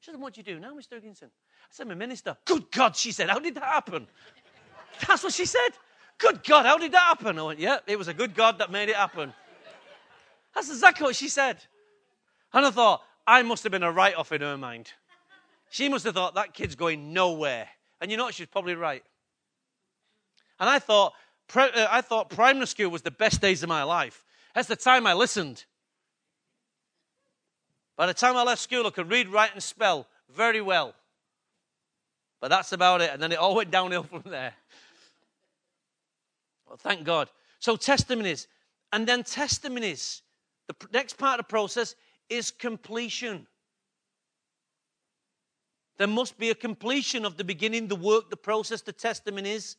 She 0.00 0.10
said, 0.10 0.20
what 0.20 0.34
do 0.34 0.40
you 0.40 0.44
do 0.44 0.58
now, 0.58 0.74
Mr. 0.74 0.94
Higginson? 0.94 1.28
I 1.28 1.68
said, 1.70 1.86
I'm 1.86 1.92
a 1.92 1.96
minister. 1.96 2.36
Good 2.46 2.70
God, 2.70 2.96
she 2.96 3.12
said, 3.12 3.28
how 3.28 3.38
did 3.38 3.54
that 3.54 3.64
happen? 3.64 4.06
That's 5.06 5.22
what 5.22 5.32
she 5.32 5.44
said. 5.44 5.70
Good 6.18 6.42
God, 6.44 6.66
how 6.66 6.78
did 6.78 6.92
that 6.92 7.02
happen? 7.02 7.38
I 7.38 7.42
went, 7.42 7.58
yeah, 7.58 7.78
it 7.86 7.98
was 7.98 8.08
a 8.08 8.14
good 8.14 8.34
God 8.34 8.58
that 8.58 8.70
made 8.70 8.88
it 8.88 8.96
happen. 8.96 9.32
That's 10.54 10.70
exactly 10.70 11.04
what 11.04 11.16
she 11.16 11.28
said. 11.28 11.58
And 12.52 12.66
I 12.66 12.70
thought, 12.70 13.02
I 13.26 13.42
must 13.42 13.62
have 13.62 13.72
been 13.72 13.82
a 13.82 13.92
write 13.92 14.16
off 14.16 14.32
in 14.32 14.40
her 14.40 14.56
mind. 14.56 14.90
She 15.70 15.88
must 15.88 16.04
have 16.04 16.14
thought 16.14 16.34
that 16.34 16.52
kid's 16.52 16.74
going 16.74 17.12
nowhere. 17.12 17.68
And 18.00 18.10
you 18.10 18.16
know 18.16 18.24
what? 18.24 18.34
She's 18.34 18.48
probably 18.48 18.74
right. 18.74 19.04
And 20.58 20.68
I 20.68 20.78
thought, 20.78 21.12
uh, 21.54 21.86
I 21.90 22.00
thought 22.00 22.30
primary 22.30 22.66
school 22.66 22.90
was 22.90 23.02
the 23.02 23.10
best 23.10 23.40
days 23.40 23.62
of 23.62 23.68
my 23.68 23.82
life. 23.82 24.24
That's 24.54 24.68
the 24.68 24.76
time 24.76 25.06
I 25.06 25.14
listened. 25.14 25.64
By 28.00 28.06
the 28.06 28.14
time 28.14 28.34
I 28.34 28.44
left 28.44 28.62
school, 28.62 28.86
I 28.86 28.90
could 28.90 29.10
read, 29.10 29.28
write, 29.28 29.52
and 29.52 29.62
spell 29.62 30.06
very 30.34 30.62
well. 30.62 30.94
But 32.40 32.48
that's 32.48 32.72
about 32.72 33.02
it. 33.02 33.10
And 33.12 33.22
then 33.22 33.30
it 33.30 33.38
all 33.38 33.54
went 33.56 33.70
downhill 33.70 34.04
from 34.04 34.22
there. 34.24 34.54
Well, 36.66 36.78
thank 36.78 37.04
God. 37.04 37.28
So, 37.58 37.76
testimonies. 37.76 38.48
And 38.90 39.06
then 39.06 39.22
testimonies. 39.22 40.22
The 40.66 40.76
next 40.94 41.18
part 41.18 41.40
of 41.40 41.46
the 41.46 41.50
process 41.50 41.94
is 42.30 42.50
completion. 42.50 43.46
There 45.98 46.08
must 46.08 46.38
be 46.38 46.48
a 46.48 46.54
completion 46.54 47.26
of 47.26 47.36
the 47.36 47.44
beginning, 47.44 47.88
the 47.88 47.96
work, 47.96 48.30
the 48.30 48.36
process, 48.38 48.80
the 48.80 48.94
testimonies. 48.94 49.76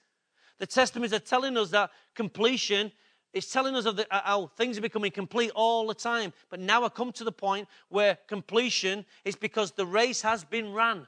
The 0.60 0.68
testimonies 0.68 1.14
are 1.14 1.18
telling 1.18 1.58
us 1.58 1.72
that 1.72 1.90
completion 2.14 2.92
is 3.34 3.48
telling 3.48 3.76
us 3.76 3.86
of 3.86 3.96
the, 3.96 4.14
uh, 4.14 4.22
how 4.24 4.48
things 4.58 4.78
are 4.78 4.82
becoming 4.82 5.12
complete 5.12 5.52
all 5.56 5.88
the 5.88 5.94
time. 5.94 6.34
But 6.50 6.60
now 6.60 6.84
I 6.84 6.90
come 6.90 7.12
to 7.14 7.24
the 7.24 7.32
point 7.32 7.68
where 7.90 8.18
completion 8.28 9.06
is 9.24 9.36
because 9.36 9.72
the 9.72 9.86
race 9.86 10.22
has 10.22 10.44
been 10.44 10.74
run, 10.74 11.08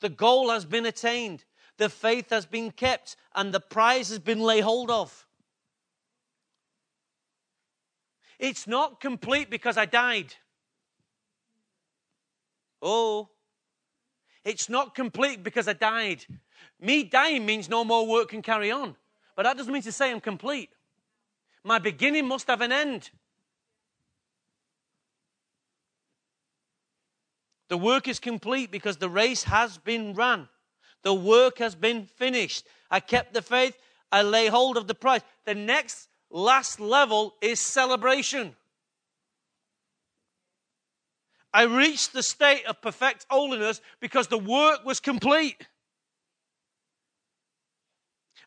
the 0.00 0.08
goal 0.08 0.50
has 0.50 0.64
been 0.64 0.86
attained, 0.86 1.44
the 1.78 1.88
faith 1.88 2.30
has 2.30 2.46
been 2.46 2.70
kept, 2.70 3.16
and 3.34 3.52
the 3.52 3.60
prize 3.60 4.08
has 4.08 4.18
been 4.18 4.40
laid 4.40 4.62
hold 4.62 4.90
of. 4.90 5.26
It's 8.38 8.66
not 8.66 9.00
complete 9.00 9.48
because 9.48 9.78
I 9.78 9.86
died. 9.86 10.34
Oh, 12.82 13.30
it's 14.44 14.68
not 14.68 14.94
complete 14.94 15.42
because 15.42 15.66
I 15.66 15.72
died. 15.72 16.24
Me 16.78 17.02
dying 17.02 17.46
means 17.46 17.68
no 17.68 17.84
more 17.84 18.06
work 18.06 18.28
can 18.28 18.42
carry 18.42 18.70
on. 18.70 18.94
But 19.36 19.42
that 19.42 19.56
doesn't 19.56 19.72
mean 19.72 19.82
to 19.82 19.92
say 19.92 20.10
I'm 20.10 20.20
complete. 20.20 20.70
My 21.62 21.78
beginning 21.78 22.26
must 22.26 22.48
have 22.48 22.62
an 22.62 22.72
end. 22.72 23.10
The 27.68 27.76
work 27.76 28.08
is 28.08 28.18
complete 28.18 28.70
because 28.70 28.96
the 28.96 29.08
race 29.08 29.44
has 29.44 29.76
been 29.76 30.14
run. 30.14 30.48
The 31.02 31.12
work 31.12 31.58
has 31.58 31.74
been 31.74 32.06
finished. 32.06 32.66
I 32.90 33.00
kept 33.00 33.34
the 33.34 33.42
faith. 33.42 33.76
I 34.10 34.22
lay 34.22 34.46
hold 34.46 34.76
of 34.76 34.86
the 34.86 34.94
prize. 34.94 35.22
The 35.44 35.54
next 35.54 36.08
last 36.30 36.80
level 36.80 37.34
is 37.42 37.60
celebration. 37.60 38.56
I 41.52 41.62
reached 41.64 42.12
the 42.12 42.22
state 42.22 42.64
of 42.66 42.80
perfect 42.80 43.26
holiness 43.28 43.80
because 44.00 44.28
the 44.28 44.38
work 44.38 44.84
was 44.84 45.00
complete. 45.00 45.66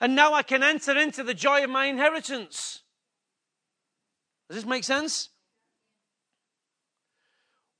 And 0.02 0.16
now 0.16 0.34
I 0.34 0.44
can 0.44 0.64
enter 0.64 0.98
into 0.98 1.24
the 1.24 1.34
joy 1.34 1.64
of 1.64 1.70
my 1.70 1.86
inheritance. 1.86 2.82
Does 4.48 4.58
this 4.58 4.66
make 4.66 4.84
sense? 4.84 5.30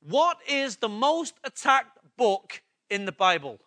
What 0.02 0.38
is 0.48 0.78
the 0.78 0.90
most 0.90 1.36
attacked 1.44 1.98
book 2.18 2.62
in 2.90 3.06
the 3.06 3.12
Bible? 3.12 3.60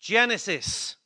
Genesis. 0.00 0.96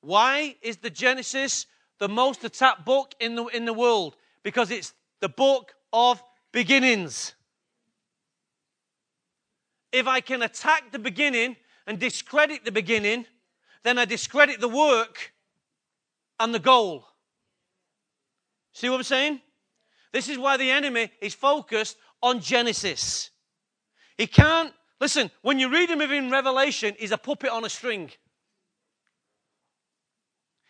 Why 0.00 0.56
is 0.62 0.78
the 0.78 0.90
Genesis 0.90 1.66
the 1.98 2.08
most 2.08 2.44
attacked 2.44 2.84
book 2.84 3.14
in 3.20 3.34
the, 3.34 3.46
in 3.46 3.64
the 3.64 3.72
world? 3.72 4.16
Because 4.42 4.70
it's 4.70 4.92
the 5.20 5.28
book 5.28 5.72
of 5.92 6.22
beginnings. 6.52 7.34
If 9.92 10.06
I 10.06 10.20
can 10.20 10.42
attack 10.42 10.92
the 10.92 10.98
beginning 10.98 11.56
and 11.86 11.98
discredit 11.98 12.64
the 12.64 12.72
beginning, 12.72 13.26
then 13.82 13.98
I 13.98 14.04
discredit 14.04 14.60
the 14.60 14.68
work 14.68 15.32
and 16.38 16.54
the 16.54 16.58
goal. 16.58 17.06
See 18.72 18.88
what 18.88 18.96
I'm 18.96 19.02
saying? 19.02 19.40
This 20.12 20.28
is 20.28 20.38
why 20.38 20.56
the 20.56 20.70
enemy 20.70 21.10
is 21.20 21.34
focused 21.34 21.96
on 22.22 22.40
Genesis. 22.40 23.30
He 24.16 24.26
can't, 24.26 24.72
listen, 25.00 25.30
when 25.42 25.58
you 25.58 25.70
read 25.70 25.90
him 25.90 26.00
in 26.00 26.30
Revelation, 26.30 26.94
he's 26.98 27.12
a 27.12 27.18
puppet 27.18 27.50
on 27.50 27.64
a 27.64 27.68
string. 27.68 28.10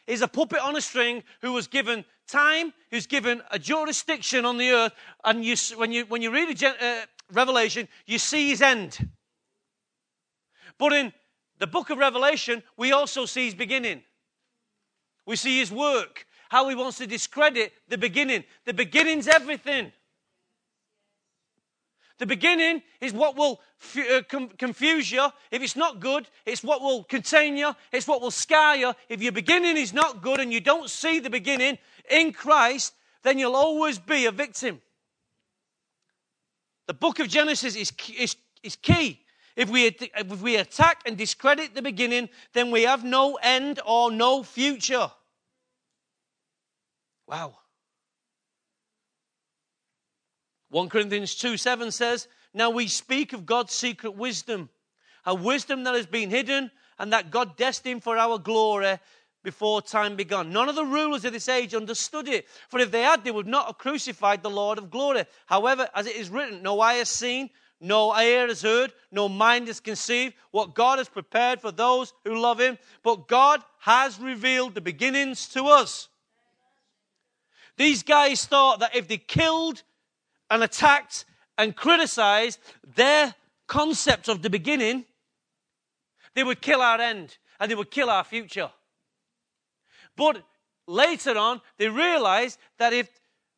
He's 0.07 0.23
a 0.23 0.29
puppet 0.29 0.61
on 0.61 0.77
a 0.77 0.81
string 0.81 1.23
who 1.41 1.53
was 1.53 1.67
given 1.67 2.05
time, 2.27 2.73
who's 2.91 3.07
given 3.07 3.43
a 3.51 3.59
jurisdiction 3.59 4.45
on 4.45 4.59
the 4.59 4.71
earth. 4.71 4.93
And 5.25 5.45
you, 5.45 5.57
when, 5.77 5.93
you, 5.93 6.05
when 6.07 6.23
you 6.23 6.33
read 6.33 6.63
a, 6.63 6.69
uh, 6.69 7.07
Revelation, 7.33 7.89
you 8.07 8.19
see 8.19 8.51
his 8.51 8.63
end. 8.63 9.09
But 10.79 10.93
in 10.93 11.13
the 11.59 11.67
book 11.67 11.91
of 11.91 11.99
Revelation, 11.99 12.63
we 12.77 12.93
also 12.93 13.27
see 13.27 13.45
his 13.45 13.55
beginning. 13.55 14.03
We 15.27 15.37
see 15.37 15.59
his 15.59 15.71
work, 15.71 16.27
how 16.49 16.69
he 16.69 16.75
wants 16.75 16.99
to 16.99 17.07
discredit 17.07 17.73
the 17.89 17.99
beginning. 17.99 18.45
The 18.65 18.75
beginning's 18.75 19.29
everything. 19.29 19.93
The 22.19 22.27
beginning 22.27 22.83
is 23.01 23.15
what 23.15 23.35
will 23.35 23.61
f- 23.81 24.11
uh, 24.11 24.23
com- 24.29 24.51
confuse 24.51 25.11
you. 25.11 25.27
If 25.51 25.63
it's 25.63 25.75
not 25.75 26.01
good, 26.01 26.29
it's 26.45 26.63
what 26.63 26.83
will 26.83 27.03
contain 27.05 27.57
you. 27.57 27.75
It's 27.93 28.07
what 28.07 28.21
will 28.21 28.31
scar 28.31 28.77
you. 28.77 28.93
If 29.09 29.23
your 29.23 29.33
beginning 29.33 29.79
is 29.79 29.95
not 29.95 30.21
good 30.21 30.39
and 30.39 30.53
you 30.53 30.61
don't 30.61 30.91
see 30.91 31.19
the 31.19 31.31
beginning 31.31 31.79
in 32.11 32.35
Christ, 32.35 32.95
then 33.23 33.39
you'll 33.39 33.57
always 33.57 33.99
be 33.99 34.27
a 34.27 34.33
victim. 34.33 34.83
The 36.91 36.95
book 36.95 37.21
of 37.21 37.29
Genesis 37.29 37.77
is, 37.77 37.93
is, 38.19 38.35
is 38.65 38.75
key. 38.75 39.21
If 39.55 39.71
we, 39.71 39.87
if 39.87 40.43
we 40.43 40.57
attack 40.57 41.03
and 41.07 41.17
discredit 41.17 41.73
the 41.73 41.83
beginning, 41.83 42.29
then 42.53 42.73
we 42.73 42.83
have 42.83 43.05
no 43.05 43.39
end 43.41 43.79
or 43.87 44.11
no 44.11 44.43
future. 44.43 45.09
Wow. 47.29 47.59
1 50.71 50.89
Corinthians 50.89 51.37
2 51.37 51.57
7 51.57 51.93
says, 51.93 52.27
Now 52.53 52.71
we 52.71 52.89
speak 52.89 53.35
of 53.35 53.47
God's 53.47 53.73
secret 53.73 54.17
wisdom, 54.17 54.69
a 55.25 55.33
wisdom 55.33 55.85
that 55.85 55.95
has 55.95 56.07
been 56.07 56.29
hidden 56.29 56.73
and 56.99 57.13
that 57.13 57.31
God 57.31 57.57
destined 57.57 58.03
for 58.03 58.19
our 58.19 58.37
glory 58.37 58.99
before 59.43 59.83
time 59.83 60.17
began. 60.17 60.51
None 60.51 60.69
of 60.69 60.75
the 60.75 60.85
rulers 60.85 61.25
of 61.25 61.33
this 61.33 61.49
age 61.49 61.75
understood 61.75 62.29
it, 62.29 62.47
for 62.69 62.79
if 62.79 62.91
they 62.91 63.03
had, 63.03 63.25
they 63.25 63.31
would 63.31 63.47
not 63.47 63.67
have 63.67 63.79
crucified 63.79 64.43
the 64.43 64.51
Lord 64.51 64.79
of 64.79 64.91
glory. 64.91 65.25
However, 65.47 65.89
as 65.95 66.07
it 66.07 66.17
is 66.17 66.29
written, 66.29 66.63
no 66.63 66.81
eye 66.81 66.95
has 66.95 67.09
seen, 67.09 67.51
no 67.81 68.15
ear 68.19 68.47
has 68.49 68.63
heard, 68.63 68.93
no 69.11 69.29
mind 69.29 69.67
has 69.69 69.81
conceived 69.81 70.35
what 70.51 70.75
God 70.75 70.99
has 70.99 71.09
prepared 71.09 71.61
for 71.61 71.73
those 71.73 72.13
who 72.25 72.39
love 72.39 72.61
Him. 72.61 72.79
But 73.03 73.27
God 73.27 73.63
has 73.81 74.21
revealed 74.21 74.75
the 74.75 74.83
beginnings 74.83 75.49
to 75.49 75.65
us. 75.65 76.09
These 77.79 78.03
guys 78.03 78.45
thought 78.45 78.81
that 78.81 78.95
if 78.95 79.09
they 79.09 79.17
killed 79.17 79.83
and 80.51 80.63
attacked 80.63 81.25
and 81.57 81.75
criticized 81.75 82.59
their 82.95 83.35
concept 83.67 84.29
of 84.29 84.43
the 84.43 84.51
beginning, 84.51 85.07
they 86.35 86.45
would 86.45 86.61
kill 86.61 86.83
our 86.83 87.01
end 87.01 87.39
and 87.59 87.71
they 87.71 87.75
would 87.75 87.91
kill 87.91 88.11
our 88.11 88.25
future. 88.25 88.71
But 90.17 90.43
later 90.87 91.37
on, 91.39 91.61
they 91.79 91.89
realized 91.89 92.59
that 92.79 92.93
if 92.93 93.09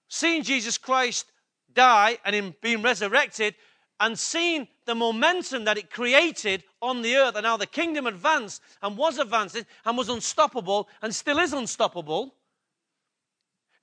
seeing 0.09 0.42
Jesus 0.42 0.78
Christ 0.78 1.26
die 1.72 2.18
and 2.24 2.34
him 2.34 2.55
being 2.61 2.82
resurrected, 2.82 3.55
and 4.03 4.18
seeing 4.18 4.66
the 4.84 4.96
momentum 4.96 5.64
that 5.64 5.78
it 5.78 5.88
created 5.88 6.64
on 6.82 7.03
the 7.03 7.16
earth 7.16 7.36
and 7.36 7.46
how 7.46 7.57
the 7.57 7.66
kingdom 7.66 8.09
advanced 8.09 8.61
and 8.82 8.96
was 8.96 9.16
advancing 9.16 9.64
and 9.84 9.96
was 9.96 10.09
unstoppable 10.09 10.88
and 11.03 11.14
still 11.14 11.38
is 11.38 11.53
unstoppable, 11.53 12.34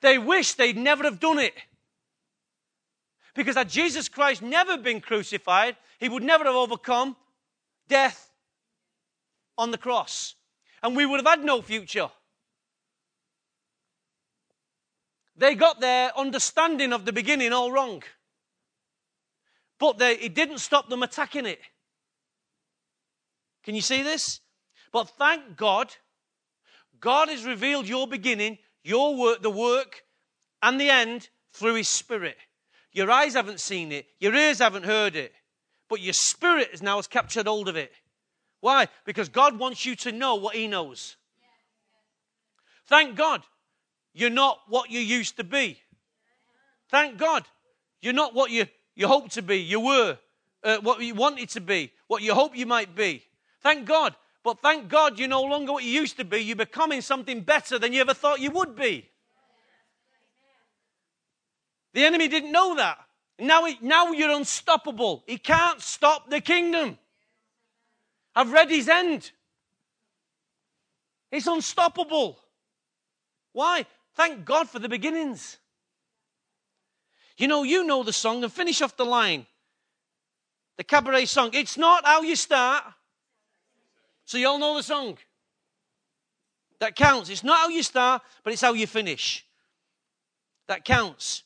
they 0.02 0.18
wish 0.18 0.56
they'd 0.56 0.76
never 0.76 1.06
have 1.06 1.22
done 1.22 1.40
it. 1.40 1.54
Because 3.34 3.56
had 3.56 3.70
Jesus 3.70 4.10
Christ 4.10 4.42
never 4.42 4.78
been 4.78 5.00
crucified, 5.00 5.78
he 6.00 6.10
would 6.10 6.24
never 6.24 6.44
have 6.44 6.56
overcome 6.56 7.16
death 7.88 8.30
on 9.58 9.72
the 9.72 9.78
cross. 9.78 10.36
And 10.84 10.98
we 10.98 11.06
would 11.06 11.22
have 11.22 11.28
had 11.28 11.46
no 11.46 11.62
future. 11.62 12.10
They 15.40 15.56
got 15.56 15.80
their 15.80 16.12
understanding 16.18 16.92
of 16.92 17.06
the 17.06 17.14
beginning 17.14 17.54
all 17.54 17.72
wrong. 17.72 18.04
But 19.80 19.98
they, 19.98 20.16
it 20.16 20.36
didn't 20.36 20.58
stop 20.58 20.90
them 20.90 21.02
attacking 21.02 21.46
it. 21.46 21.62
Can 23.64 23.74
you 23.74 23.82
see 23.82 24.04
this? 24.04 24.42
But 24.92 25.10
thank 25.18 25.56
God, 25.56 25.96
God 27.00 27.30
has 27.30 27.46
revealed 27.46 27.88
your 27.88 28.06
beginning, 28.06 28.58
your 28.84 29.16
work, 29.16 29.42
the 29.42 29.50
work, 29.50 30.04
and 30.62 30.80
the 30.80 30.90
end 30.90 31.30
through 31.54 31.76
His 31.76 31.88
Spirit. 31.88 32.36
Your 32.92 33.10
eyes 33.10 33.36
haven't 33.36 33.62
seen 33.62 33.94
it, 33.94 34.08
your 34.20 34.36
ears 34.36 34.60
haven't 34.60 34.84
heard 34.84 35.16
it, 35.16 35.32
but 35.88 36.02
your 36.02 36.14
spirit 36.14 36.72
has 36.72 36.82
now 36.82 36.98
has 36.98 37.08
captured 37.08 37.48
hold 37.48 37.70
of 37.70 37.78
it. 37.78 37.94
Why? 38.60 38.88
Because 39.06 39.30
God 39.30 39.58
wants 39.58 39.86
you 39.86 39.96
to 39.98 40.12
know 40.12 40.36
what 40.36 40.56
He 40.56 40.68
knows. 40.68 41.16
Thank 42.88 43.16
God 43.16 43.44
you're 44.14 44.30
not 44.30 44.60
what 44.68 44.90
you 44.90 45.00
used 45.00 45.38
to 45.38 45.44
be. 45.44 45.80
Thank 46.90 47.18
God 47.18 47.44
you're 48.02 48.14
not 48.14 48.34
what 48.34 48.52
you 48.52 48.66
you 48.96 49.08
hoped 49.08 49.32
to 49.32 49.42
be, 49.42 49.60
you 49.60 49.80
were, 49.80 50.18
uh, 50.64 50.78
what 50.82 51.02
you 51.02 51.16
wanted 51.16 51.48
to 51.50 51.62
be, 51.62 51.92
what 52.08 52.22
you 52.22 52.34
hope 52.34 52.56
you 52.56 52.66
might 52.66 52.96
be. 52.96 53.24
Thank 53.62 53.86
God. 53.86 54.14
But 54.44 54.60
thank 54.60 54.90
God 54.90 55.20
you're 55.20 55.30
no 55.30 55.44
longer 55.44 55.72
what 55.72 55.84
you 55.84 55.92
used 55.92 56.18
to 56.18 56.26
be. 56.26 56.40
You're 56.40 56.56
becoming 56.56 57.02
something 57.02 57.42
better 57.42 57.80
than 57.80 57.94
you 57.94 58.02
ever 58.02 58.14
thought 58.14 58.40
you 58.40 58.52
would 58.52 58.76
be. 58.76 59.10
The 61.94 62.06
enemy 62.06 62.28
didn't 62.28 62.52
know 62.52 62.76
that. 62.76 62.98
Now, 63.38 63.66
he, 63.66 63.78
now 63.82 64.12
you're 64.12 64.32
unstoppable. 64.32 65.24
He 65.28 65.38
can't 65.38 65.82
stop 65.82 66.30
the 66.30 66.42
kingdom. 66.42 66.98
I've 68.36 68.52
read 68.52 68.70
his 68.70 68.90
end. 68.90 69.32
It's 71.32 71.48
unstoppable. 71.48 72.40
Why? 73.54 73.86
Thank 74.20 74.44
God 74.44 74.68
for 74.68 74.80
the 74.80 74.90
beginnings. 74.90 75.60
You 77.38 77.48
know, 77.48 77.64
you 77.64 77.86
know 77.86 78.04
the 78.04 78.12
song 78.12 78.44
and 78.44 78.52
finish 78.52 78.82
off 78.82 78.98
the 78.98 79.06
line. 79.06 79.46
The 80.76 80.84
cabaret 80.84 81.24
song. 81.24 81.52
It's 81.54 81.78
not 81.78 82.06
how 82.06 82.22
you 82.24 82.36
start. 82.36 82.84
So 84.26 84.38
you 84.38 84.50
all 84.50 84.60
know 84.60 84.76
the 84.76 84.84
song. 84.84 85.18
That 86.82 86.98
counts. 86.98 87.30
It's 87.30 87.46
not 87.46 87.60
how 87.60 87.70
you 87.70 87.82
start, 87.82 88.22
but 88.44 88.52
it's 88.52 88.62
how 88.62 88.74
you 88.74 88.88
finish. 88.88 89.46
That 90.68 90.84
counts. 90.84 91.44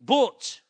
But 0.00 0.62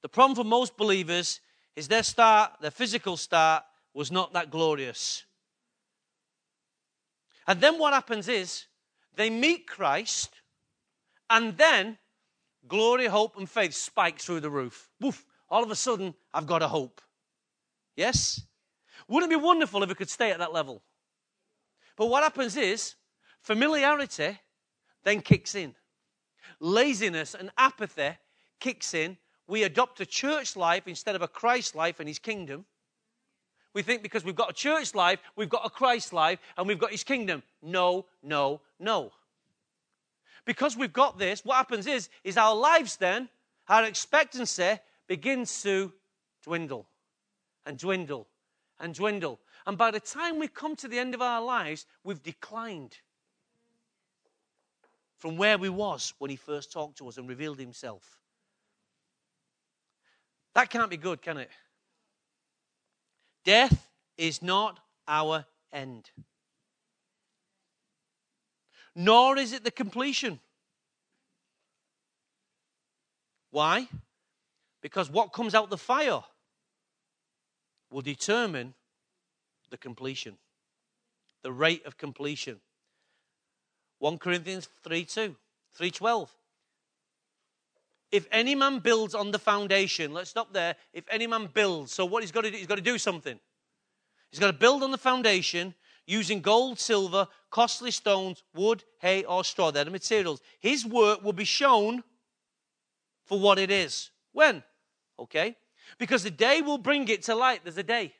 the 0.00 0.08
problem 0.08 0.34
for 0.34 0.44
most 0.44 0.78
believers 0.78 1.40
is 1.76 1.88
their 1.88 2.04
start, 2.04 2.52
their 2.62 2.70
physical 2.70 3.18
start, 3.18 3.64
was 3.92 4.10
not 4.10 4.32
that 4.32 4.50
glorious. 4.50 5.24
And 7.46 7.60
then 7.60 7.78
what 7.78 7.92
happens 7.92 8.28
is 8.28 8.64
they 9.16 9.30
meet 9.30 9.66
Christ, 9.66 10.30
and 11.30 11.56
then 11.56 11.98
glory, 12.68 13.06
hope, 13.06 13.36
and 13.36 13.48
faith 13.48 13.74
spike 13.74 14.18
through 14.18 14.40
the 14.40 14.50
roof. 14.50 14.90
Woof, 15.00 15.24
all 15.48 15.62
of 15.62 15.70
a 15.70 15.76
sudden, 15.76 16.14
I've 16.32 16.46
got 16.46 16.62
a 16.62 16.68
hope. 16.68 17.00
Yes? 17.96 18.42
Wouldn't 19.08 19.30
it 19.30 19.38
be 19.38 19.42
wonderful 19.42 19.82
if 19.82 19.90
it 19.90 19.96
could 19.96 20.10
stay 20.10 20.30
at 20.30 20.38
that 20.38 20.52
level? 20.52 20.82
But 21.96 22.06
what 22.06 22.22
happens 22.22 22.56
is, 22.56 22.94
familiarity 23.40 24.38
then 25.04 25.20
kicks 25.20 25.54
in. 25.54 25.74
Laziness 26.60 27.34
and 27.34 27.50
apathy 27.56 28.16
kicks 28.58 28.94
in. 28.94 29.18
We 29.46 29.62
adopt 29.62 30.00
a 30.00 30.06
church 30.06 30.56
life 30.56 30.88
instead 30.88 31.14
of 31.14 31.22
a 31.22 31.28
Christ 31.28 31.74
life 31.74 32.00
and 32.00 32.08
his 32.08 32.18
kingdom. 32.18 32.64
We 33.74 33.82
think 33.82 34.02
because 34.02 34.24
we've 34.24 34.36
got 34.36 34.50
a 34.50 34.54
church 34.54 34.94
life, 34.94 35.18
we've 35.36 35.48
got 35.48 35.66
a 35.66 35.70
Christ 35.70 36.12
life, 36.12 36.38
and 36.56 36.66
we've 36.66 36.78
got 36.78 36.92
his 36.92 37.04
kingdom. 37.04 37.42
No, 37.60 38.06
no, 38.22 38.60
no. 38.78 39.12
because 40.44 40.76
we've 40.76 40.92
got 40.92 41.18
this, 41.18 41.44
what 41.44 41.56
happens 41.56 41.86
is, 41.86 42.08
is 42.22 42.36
our 42.36 42.54
lives 42.54 42.96
then, 42.96 43.28
our 43.68 43.84
expectancy 43.84 44.78
begins 45.06 45.62
to 45.62 45.92
dwindle 46.42 46.86
and 47.66 47.78
dwindle 47.78 48.26
and 48.78 48.94
dwindle. 48.94 49.40
And 49.66 49.78
by 49.78 49.90
the 49.90 50.00
time 50.00 50.38
we 50.38 50.48
come 50.48 50.76
to 50.76 50.88
the 50.88 50.98
end 50.98 51.14
of 51.14 51.22
our 51.22 51.40
lives, 51.40 51.86
we've 52.04 52.22
declined 52.22 52.98
from 55.16 55.36
where 55.36 55.56
we 55.56 55.70
was 55.70 56.12
when 56.18 56.30
he 56.30 56.36
first 56.36 56.70
talked 56.70 56.98
to 56.98 57.08
us 57.08 57.16
and 57.16 57.28
revealed 57.28 57.58
himself. 57.58 58.18
That 60.54 60.68
can't 60.68 60.90
be 60.90 60.98
good, 60.98 61.22
can 61.22 61.38
it? 61.38 61.50
Death 63.44 63.90
is 64.16 64.42
not 64.42 64.80
our 65.06 65.44
end. 65.72 66.10
Nor 68.94 69.38
is 69.38 69.52
it 69.52 69.64
the 69.64 69.70
completion. 69.70 70.40
Why? 73.50 73.88
Because 74.80 75.10
what 75.10 75.32
comes 75.32 75.54
out 75.54 75.70
the 75.70 75.78
fire 75.78 76.22
will 77.90 78.02
determine 78.02 78.74
the 79.70 79.76
completion, 79.76 80.36
the 81.42 81.52
rate 81.52 81.84
of 81.86 81.96
completion. 81.96 82.60
1 83.98 84.18
Corinthians 84.18 84.68
3 84.82 85.04
2, 85.04 85.36
312. 85.74 86.34
If 88.14 88.28
any 88.30 88.54
man 88.54 88.78
builds 88.78 89.12
on 89.12 89.32
the 89.32 89.40
foundation, 89.40 90.12
let's 90.12 90.30
stop 90.30 90.52
there. 90.52 90.76
If 90.92 91.02
any 91.10 91.26
man 91.26 91.48
builds, 91.52 91.92
so 91.92 92.04
what 92.04 92.22
he's 92.22 92.30
got 92.30 92.44
to 92.44 92.50
do, 92.52 92.56
he's 92.56 92.68
got 92.68 92.76
to 92.76 92.80
do 92.80 92.96
something. 92.96 93.40
He's 94.30 94.38
got 94.38 94.46
to 94.46 94.52
build 94.52 94.84
on 94.84 94.92
the 94.92 94.98
foundation 94.98 95.74
using 96.06 96.40
gold, 96.40 96.78
silver, 96.78 97.26
costly 97.50 97.90
stones, 97.90 98.44
wood, 98.54 98.84
hay, 99.00 99.24
or 99.24 99.42
straw. 99.42 99.72
They're 99.72 99.84
the 99.84 99.90
materials. 99.90 100.42
His 100.60 100.86
work 100.86 101.24
will 101.24 101.32
be 101.32 101.44
shown 101.44 102.04
for 103.24 103.40
what 103.40 103.58
it 103.58 103.72
is. 103.72 104.10
When? 104.30 104.62
Okay? 105.18 105.56
Because 105.98 106.22
the 106.22 106.30
day 106.30 106.62
will 106.62 106.78
bring 106.78 107.08
it 107.08 107.22
to 107.22 107.34
light. 107.34 107.62
There's 107.64 107.78
a 107.78 107.82
day. 107.82 108.14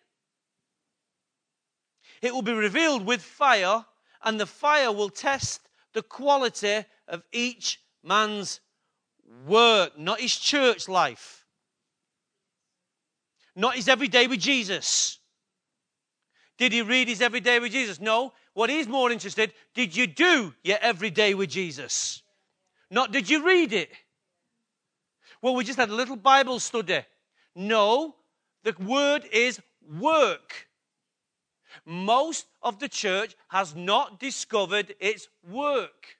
It 2.20 2.34
will 2.34 2.42
be 2.42 2.52
revealed 2.52 3.06
with 3.06 3.22
fire, 3.22 3.84
and 4.24 4.40
the 4.40 4.46
fire 4.46 4.90
will 4.90 5.08
test 5.08 5.68
the 5.92 6.02
quality 6.02 6.84
of 7.06 7.22
each 7.30 7.78
man's 8.02 8.58
work, 9.46 9.98
not 9.98 10.20
his 10.20 10.36
church 10.36 10.88
life, 10.88 11.44
not 13.56 13.76
his 13.76 13.88
everyday 13.88 14.26
with 14.26 14.40
Jesus. 14.40 15.18
Did 16.56 16.72
he 16.72 16.82
read 16.82 17.08
his 17.08 17.20
everyday 17.20 17.58
with 17.58 17.72
Jesus? 17.72 18.00
No. 18.00 18.32
What 18.52 18.70
he's 18.70 18.86
more 18.86 19.10
interested, 19.10 19.52
did 19.74 19.96
you 19.96 20.06
do 20.06 20.54
your 20.62 20.78
everyday 20.80 21.34
with 21.34 21.50
Jesus? 21.50 22.22
Not 22.90 23.10
did 23.10 23.28
you 23.28 23.44
read 23.44 23.72
it? 23.72 23.90
Well, 25.42 25.56
we 25.56 25.64
just 25.64 25.78
had 25.78 25.90
a 25.90 25.94
little 25.94 26.16
Bible 26.16 26.60
study. 26.60 27.00
No, 27.56 28.14
the 28.62 28.74
word 28.78 29.24
is 29.32 29.60
work. 30.00 30.68
Most 31.84 32.46
of 32.62 32.78
the 32.78 32.88
church 32.88 33.34
has 33.48 33.74
not 33.74 34.20
discovered 34.20 34.94
its 35.00 35.28
work. 35.46 36.16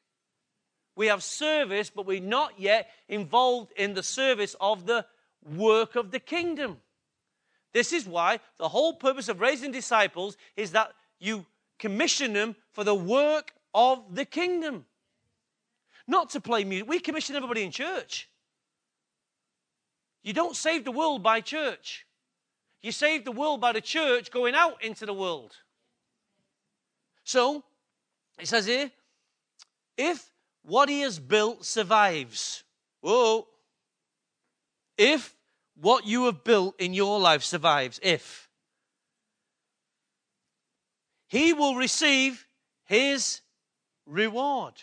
We 0.97 1.07
have 1.09 1.23
service, 1.23 1.91
but 1.91 2.07
we're 2.07 2.21
not 2.21 2.59
yet 2.59 2.89
involved 3.09 3.73
in 3.77 3.95
the 3.95 4.03
service 4.03 4.55
of 4.61 4.87
the 4.87 5.05
work 5.57 5.97
of 5.97 6.11
the 6.11 6.21
kingdom. 6.21 6.79
This 7.73 7.93
is 7.93 8.07
why 8.07 8.39
the 8.59 8.69
whole 8.69 8.95
purpose 8.95 9.29
of 9.29 9.41
raising 9.41 9.73
disciples 9.73 10.37
is 10.57 10.71
that 10.73 10.93
you 11.19 11.45
commission 11.79 12.33
them 12.33 12.55
for 12.73 12.85
the 12.85 12.95
work 12.95 13.53
of 13.75 14.15
the 14.15 14.25
kingdom. 14.25 14.87
Not 16.07 16.31
to 16.31 16.41
play 16.41 16.65
music. 16.65 16.89
We 16.89 17.01
commission 17.01 17.35
everybody 17.35 17.65
in 17.65 17.73
church. 17.73 18.29
You 20.23 20.33
don't 20.33 20.57
save 20.57 20.85
the 20.85 20.93
world 20.93 21.23
by 21.23 21.41
church. 21.41 22.07
You 22.81 22.93
save 22.93 23.25
the 23.25 23.33
world 23.33 23.61
by 23.61 23.73
the 23.73 23.81
church 23.81 24.31
going 24.31 24.55
out 24.55 24.83
into 24.85 25.07
the 25.07 25.15
world. 25.15 25.57
So, 27.25 27.65
it 28.39 28.47
says 28.47 28.67
here, 28.67 28.91
if 29.97 30.31
what 30.65 30.89
he 30.89 31.01
has 31.01 31.19
built 31.19 31.65
survives, 31.65 32.65
whoa, 33.01 33.47
if 34.97 35.35
what 35.81 36.07
you 36.07 36.25
have 36.27 36.45
built 36.45 36.81
in 36.81 36.95
your 36.95 37.19
life 37.21 37.43
survives, 37.43 38.01
if 38.03 38.49
he 41.29 41.53
will 41.53 41.75
receive 41.75 42.47
his 42.85 43.41
reward. 44.07 44.75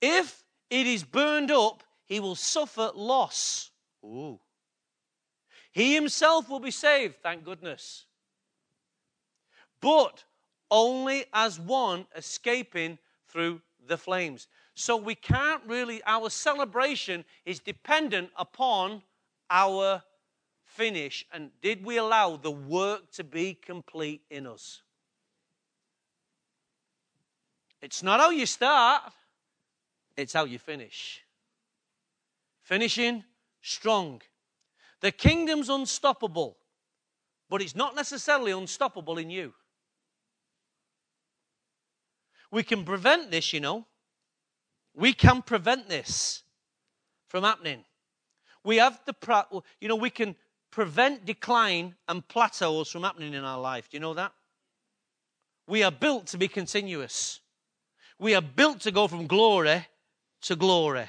If 0.00 0.42
it 0.70 0.86
is 0.86 1.04
burned 1.04 1.50
up, 1.50 1.82
he 2.06 2.20
will 2.20 2.34
suffer 2.34 2.90
loss. 2.94 3.70
Ooh. 4.04 4.40
He 5.72 5.94
himself 5.94 6.48
will 6.48 6.60
be 6.60 6.70
saved, 6.70 7.16
thank 7.22 7.44
goodness. 7.44 8.06
But 9.80 10.24
only 10.70 11.26
as 11.32 11.60
one 11.60 12.06
escaping 12.16 12.98
through 13.30 13.60
the 13.86 13.96
flames. 13.96 14.48
So 14.74 14.96
we 14.96 15.14
can't 15.14 15.62
really, 15.66 16.02
our 16.06 16.30
celebration 16.30 17.24
is 17.44 17.58
dependent 17.58 18.30
upon 18.36 19.02
our 19.50 20.02
finish. 20.64 21.26
And 21.32 21.50
did 21.60 21.84
we 21.84 21.98
allow 21.98 22.36
the 22.36 22.50
work 22.50 23.10
to 23.12 23.24
be 23.24 23.54
complete 23.54 24.22
in 24.30 24.46
us? 24.46 24.82
It's 27.82 28.02
not 28.02 28.20
how 28.20 28.30
you 28.30 28.46
start, 28.46 29.02
it's 30.16 30.32
how 30.32 30.44
you 30.44 30.58
finish. 30.58 31.22
Finishing 32.62 33.24
strong. 33.62 34.20
The 35.00 35.10
kingdom's 35.10 35.70
unstoppable, 35.70 36.58
but 37.48 37.62
it's 37.62 37.74
not 37.74 37.94
necessarily 37.96 38.52
unstoppable 38.52 39.16
in 39.18 39.30
you. 39.30 39.54
We 42.50 42.62
can 42.62 42.84
prevent 42.84 43.30
this, 43.30 43.52
you 43.52 43.60
know. 43.60 43.86
We 44.94 45.12
can 45.12 45.42
prevent 45.42 45.88
this 45.88 46.42
from 47.28 47.44
happening. 47.44 47.84
We 48.64 48.76
have 48.76 49.00
the, 49.06 49.14
you 49.80 49.88
know, 49.88 49.96
we 49.96 50.10
can 50.10 50.34
prevent 50.70 51.24
decline 51.24 51.94
and 52.08 52.26
plateaus 52.26 52.90
from 52.90 53.02
happening 53.02 53.34
in 53.34 53.44
our 53.44 53.60
life. 53.60 53.88
Do 53.90 53.96
you 53.96 54.00
know 54.00 54.14
that? 54.14 54.32
We 55.66 55.82
are 55.82 55.92
built 55.92 56.26
to 56.28 56.38
be 56.38 56.48
continuous. 56.48 57.40
We 58.18 58.34
are 58.34 58.42
built 58.42 58.80
to 58.80 58.90
go 58.90 59.06
from 59.06 59.26
glory 59.26 59.86
to 60.42 60.56
glory. 60.56 61.08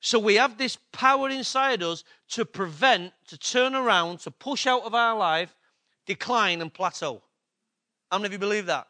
So 0.00 0.18
we 0.18 0.34
have 0.34 0.58
this 0.58 0.76
power 0.92 1.28
inside 1.28 1.82
us 1.82 2.04
to 2.30 2.44
prevent, 2.44 3.12
to 3.28 3.38
turn 3.38 3.74
around, 3.74 4.20
to 4.20 4.30
push 4.30 4.66
out 4.66 4.82
of 4.82 4.94
our 4.94 5.16
life 5.16 5.54
decline 6.06 6.60
and 6.60 6.72
plateau. 6.72 7.22
How 8.10 8.18
many 8.18 8.26
of 8.26 8.32
you 8.32 8.38
believe 8.38 8.66
that? 8.66 8.86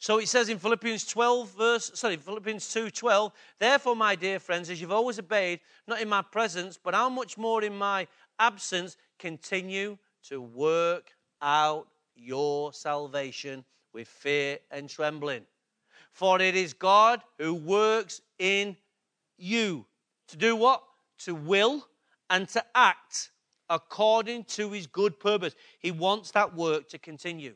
So 0.00 0.18
it 0.18 0.28
says 0.28 0.48
in 0.48 0.58
Philippians 0.58 1.04
12, 1.04 1.50
verse, 1.58 1.90
sorry, 1.92 2.16
Philippians 2.16 2.72
2 2.72 2.90
12, 2.90 3.32
therefore, 3.58 3.94
my 3.94 4.14
dear 4.14 4.38
friends, 4.40 4.70
as 4.70 4.80
you've 4.80 4.90
always 4.90 5.18
obeyed, 5.18 5.60
not 5.86 6.00
in 6.00 6.08
my 6.08 6.22
presence, 6.22 6.78
but 6.82 6.94
how 6.94 7.10
much 7.10 7.36
more 7.36 7.62
in 7.62 7.76
my 7.76 8.06
absence, 8.38 8.96
continue 9.18 9.98
to 10.22 10.40
work 10.40 11.12
out 11.42 11.86
your 12.16 12.72
salvation 12.72 13.62
with 13.92 14.08
fear 14.08 14.58
and 14.70 14.88
trembling. 14.88 15.42
For 16.12 16.40
it 16.40 16.56
is 16.56 16.72
God 16.72 17.20
who 17.38 17.52
works 17.52 18.22
in 18.38 18.78
you 19.36 19.84
to 20.28 20.36
do 20.38 20.56
what? 20.56 20.82
To 21.24 21.34
will 21.34 21.86
and 22.30 22.48
to 22.48 22.64
act 22.74 23.32
according 23.68 24.44
to 24.44 24.70
his 24.70 24.86
good 24.86 25.20
purpose. 25.20 25.54
He 25.78 25.90
wants 25.90 26.30
that 26.30 26.54
work 26.54 26.88
to 26.88 26.98
continue. 26.98 27.54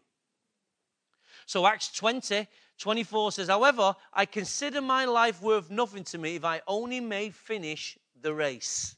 So 1.47 1.66
Acts 1.66 1.92
20, 1.92 2.47
24 2.78 3.32
says, 3.32 3.49
However, 3.49 3.95
I 4.12 4.26
consider 4.26 4.80
my 4.80 5.05
life 5.05 5.42
worth 5.42 5.70
nothing 5.70 6.05
to 6.05 6.18
me 6.18 6.36
if 6.36 6.45
I 6.45 6.62
only 6.66 7.01
may 7.01 7.30
finish 7.30 7.99
the 8.20 8.34
race 8.34 8.97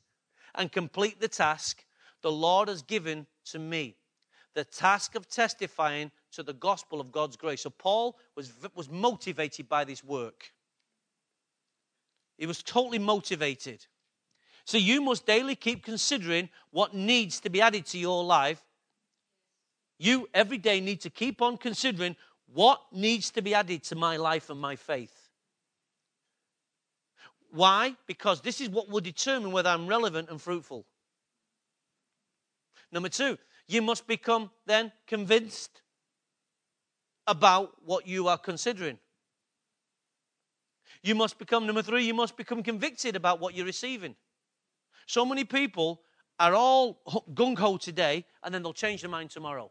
and 0.54 0.70
complete 0.70 1.20
the 1.20 1.28
task 1.28 1.84
the 2.22 2.32
Lord 2.32 2.68
has 2.68 2.82
given 2.82 3.26
to 3.46 3.58
me 3.58 3.96
the 4.56 4.64
task 4.64 5.14
of 5.14 5.28
testifying 5.28 6.10
to 6.32 6.42
the 6.42 6.54
gospel 6.54 6.98
of 7.00 7.12
God's 7.12 7.36
grace. 7.36 7.60
So 7.60 7.70
Paul 7.70 8.18
was, 8.34 8.52
was 8.74 8.90
motivated 8.90 9.68
by 9.68 9.84
this 9.84 10.02
work. 10.02 10.50
He 12.38 12.46
was 12.46 12.62
totally 12.62 12.98
motivated. 12.98 13.86
So 14.64 14.78
you 14.78 15.02
must 15.02 15.26
daily 15.26 15.54
keep 15.54 15.84
considering 15.84 16.48
what 16.70 16.94
needs 16.94 17.38
to 17.40 17.50
be 17.50 17.60
added 17.60 17.86
to 17.86 17.98
your 17.98 18.24
life. 18.24 18.62
You 19.98 20.28
every 20.34 20.58
day 20.58 20.80
need 20.80 21.02
to 21.02 21.10
keep 21.10 21.40
on 21.40 21.58
considering 21.58 22.16
what 22.52 22.80
needs 22.92 23.30
to 23.32 23.42
be 23.42 23.54
added 23.54 23.82
to 23.84 23.96
my 23.96 24.16
life 24.16 24.50
and 24.50 24.60
my 24.60 24.76
faith? 24.76 25.14
Why? 27.50 27.96
Because 28.06 28.40
this 28.40 28.60
is 28.60 28.68
what 28.68 28.88
will 28.88 29.00
determine 29.00 29.52
whether 29.52 29.70
I'm 29.70 29.86
relevant 29.86 30.30
and 30.30 30.40
fruitful. 30.40 30.86
Number 32.92 33.08
two, 33.08 33.38
you 33.66 33.82
must 33.82 34.06
become 34.06 34.50
then 34.66 34.92
convinced 35.06 35.82
about 37.26 37.72
what 37.84 38.06
you 38.06 38.28
are 38.28 38.38
considering. 38.38 38.98
You 41.02 41.14
must 41.14 41.38
become, 41.38 41.66
number 41.66 41.82
three, 41.82 42.04
you 42.04 42.14
must 42.14 42.36
become 42.36 42.62
convicted 42.62 43.16
about 43.16 43.40
what 43.40 43.54
you're 43.54 43.66
receiving. 43.66 44.14
So 45.06 45.24
many 45.24 45.44
people 45.44 46.02
are 46.38 46.54
all 46.54 47.00
gung 47.34 47.58
ho 47.58 47.76
today 47.76 48.24
and 48.42 48.54
then 48.54 48.62
they'll 48.62 48.72
change 48.72 49.02
their 49.02 49.10
mind 49.10 49.30
tomorrow. 49.30 49.70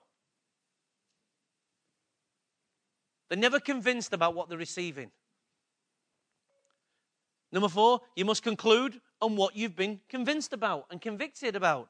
They're 3.29 3.37
never 3.37 3.59
convinced 3.59 4.13
about 4.13 4.35
what 4.35 4.49
they're 4.49 4.57
receiving. 4.57 5.11
Number 7.51 7.69
four, 7.69 8.01
you 8.15 8.25
must 8.25 8.43
conclude 8.43 8.99
on 9.21 9.35
what 9.35 9.55
you've 9.55 9.75
been 9.75 9.99
convinced 10.09 10.53
about 10.53 10.85
and 10.91 11.01
convicted 11.01 11.55
about. 11.55 11.89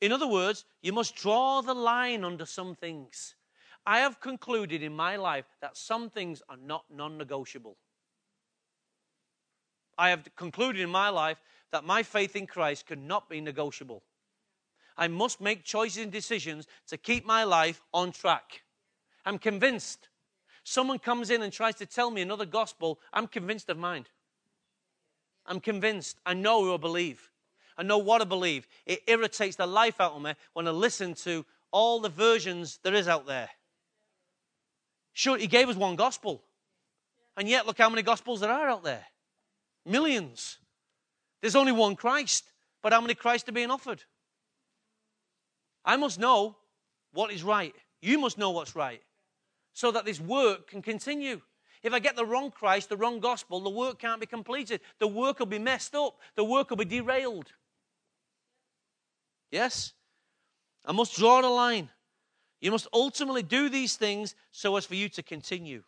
In 0.00 0.12
other 0.12 0.26
words, 0.26 0.64
you 0.82 0.92
must 0.92 1.14
draw 1.14 1.60
the 1.60 1.74
line 1.74 2.24
under 2.24 2.46
some 2.46 2.74
things. 2.74 3.36
I 3.86 4.00
have 4.00 4.20
concluded 4.20 4.82
in 4.82 4.94
my 4.94 5.16
life 5.16 5.46
that 5.60 5.76
some 5.76 6.10
things 6.10 6.42
are 6.48 6.56
not 6.56 6.84
non 6.90 7.18
negotiable. 7.18 7.76
I 9.98 10.10
have 10.10 10.24
concluded 10.36 10.80
in 10.80 10.90
my 10.90 11.10
life 11.10 11.38
that 11.72 11.84
my 11.84 12.02
faith 12.02 12.36
in 12.36 12.46
Christ 12.46 12.86
cannot 12.86 13.28
be 13.28 13.40
negotiable. 13.40 14.02
I 14.96 15.08
must 15.08 15.40
make 15.40 15.64
choices 15.64 16.02
and 16.02 16.12
decisions 16.12 16.66
to 16.88 16.96
keep 16.96 17.24
my 17.26 17.44
life 17.44 17.82
on 17.92 18.12
track. 18.12 18.62
I'm 19.24 19.38
convinced. 19.38 20.09
Someone 20.64 20.98
comes 20.98 21.30
in 21.30 21.42
and 21.42 21.52
tries 21.52 21.74
to 21.76 21.86
tell 21.86 22.10
me 22.10 22.22
another 22.22 22.46
gospel, 22.46 23.00
I'm 23.12 23.26
convinced 23.26 23.68
of 23.70 23.78
mine. 23.78 24.06
I'm 25.46 25.60
convinced. 25.60 26.18
I 26.26 26.34
know 26.34 26.62
who 26.62 26.74
I 26.74 26.76
believe. 26.76 27.30
I 27.76 27.82
know 27.82 27.98
what 27.98 28.20
I 28.20 28.24
believe. 28.24 28.66
It 28.84 29.02
irritates 29.06 29.56
the 29.56 29.66
life 29.66 30.00
out 30.00 30.12
of 30.12 30.22
me 30.22 30.34
when 30.52 30.68
I 30.68 30.70
listen 30.70 31.14
to 31.14 31.46
all 31.70 32.00
the 32.00 32.08
versions 32.08 32.78
there 32.82 32.94
is 32.94 33.08
out 33.08 33.26
there. 33.26 33.48
Sure, 35.12 35.38
he 35.38 35.46
gave 35.46 35.68
us 35.68 35.76
one 35.76 35.96
gospel. 35.96 36.44
And 37.36 37.48
yet, 37.48 37.66
look 37.66 37.78
how 37.78 37.88
many 37.88 38.02
gospels 38.02 38.40
there 38.40 38.52
are 38.52 38.68
out 38.68 38.84
there 38.84 39.04
millions. 39.86 40.58
There's 41.40 41.56
only 41.56 41.72
one 41.72 41.96
Christ, 41.96 42.52
but 42.82 42.92
how 42.92 43.00
many 43.00 43.14
Christ 43.14 43.48
are 43.48 43.52
being 43.52 43.70
offered? 43.70 44.04
I 45.84 45.96
must 45.96 46.20
know 46.20 46.56
what 47.12 47.32
is 47.32 47.42
right. 47.42 47.74
You 48.02 48.18
must 48.18 48.36
know 48.36 48.50
what's 48.50 48.76
right 48.76 49.02
so 49.72 49.90
that 49.90 50.04
this 50.04 50.20
work 50.20 50.68
can 50.68 50.82
continue. 50.82 51.40
If 51.82 51.92
I 51.92 51.98
get 51.98 52.16
the 52.16 52.26
wrong 52.26 52.50
Christ, 52.50 52.88
the 52.88 52.96
wrong 52.96 53.20
gospel, 53.20 53.60
the 53.60 53.70
work 53.70 53.98
can't 53.98 54.20
be 54.20 54.26
completed. 54.26 54.80
The 54.98 55.06
work 55.06 55.38
will 55.38 55.46
be 55.46 55.58
messed 55.58 55.94
up. 55.94 56.18
The 56.34 56.44
work 56.44 56.70
will 56.70 56.76
be 56.76 56.84
derailed. 56.84 57.52
Yes? 59.50 59.92
I 60.84 60.92
must 60.92 61.16
draw 61.16 61.40
the 61.40 61.48
line. 61.48 61.88
You 62.60 62.70
must 62.70 62.88
ultimately 62.92 63.42
do 63.42 63.68
these 63.68 63.96
things 63.96 64.34
so 64.50 64.76
as 64.76 64.84
for 64.84 64.94
you 64.94 65.08
to 65.10 65.22
continue. 65.22 65.82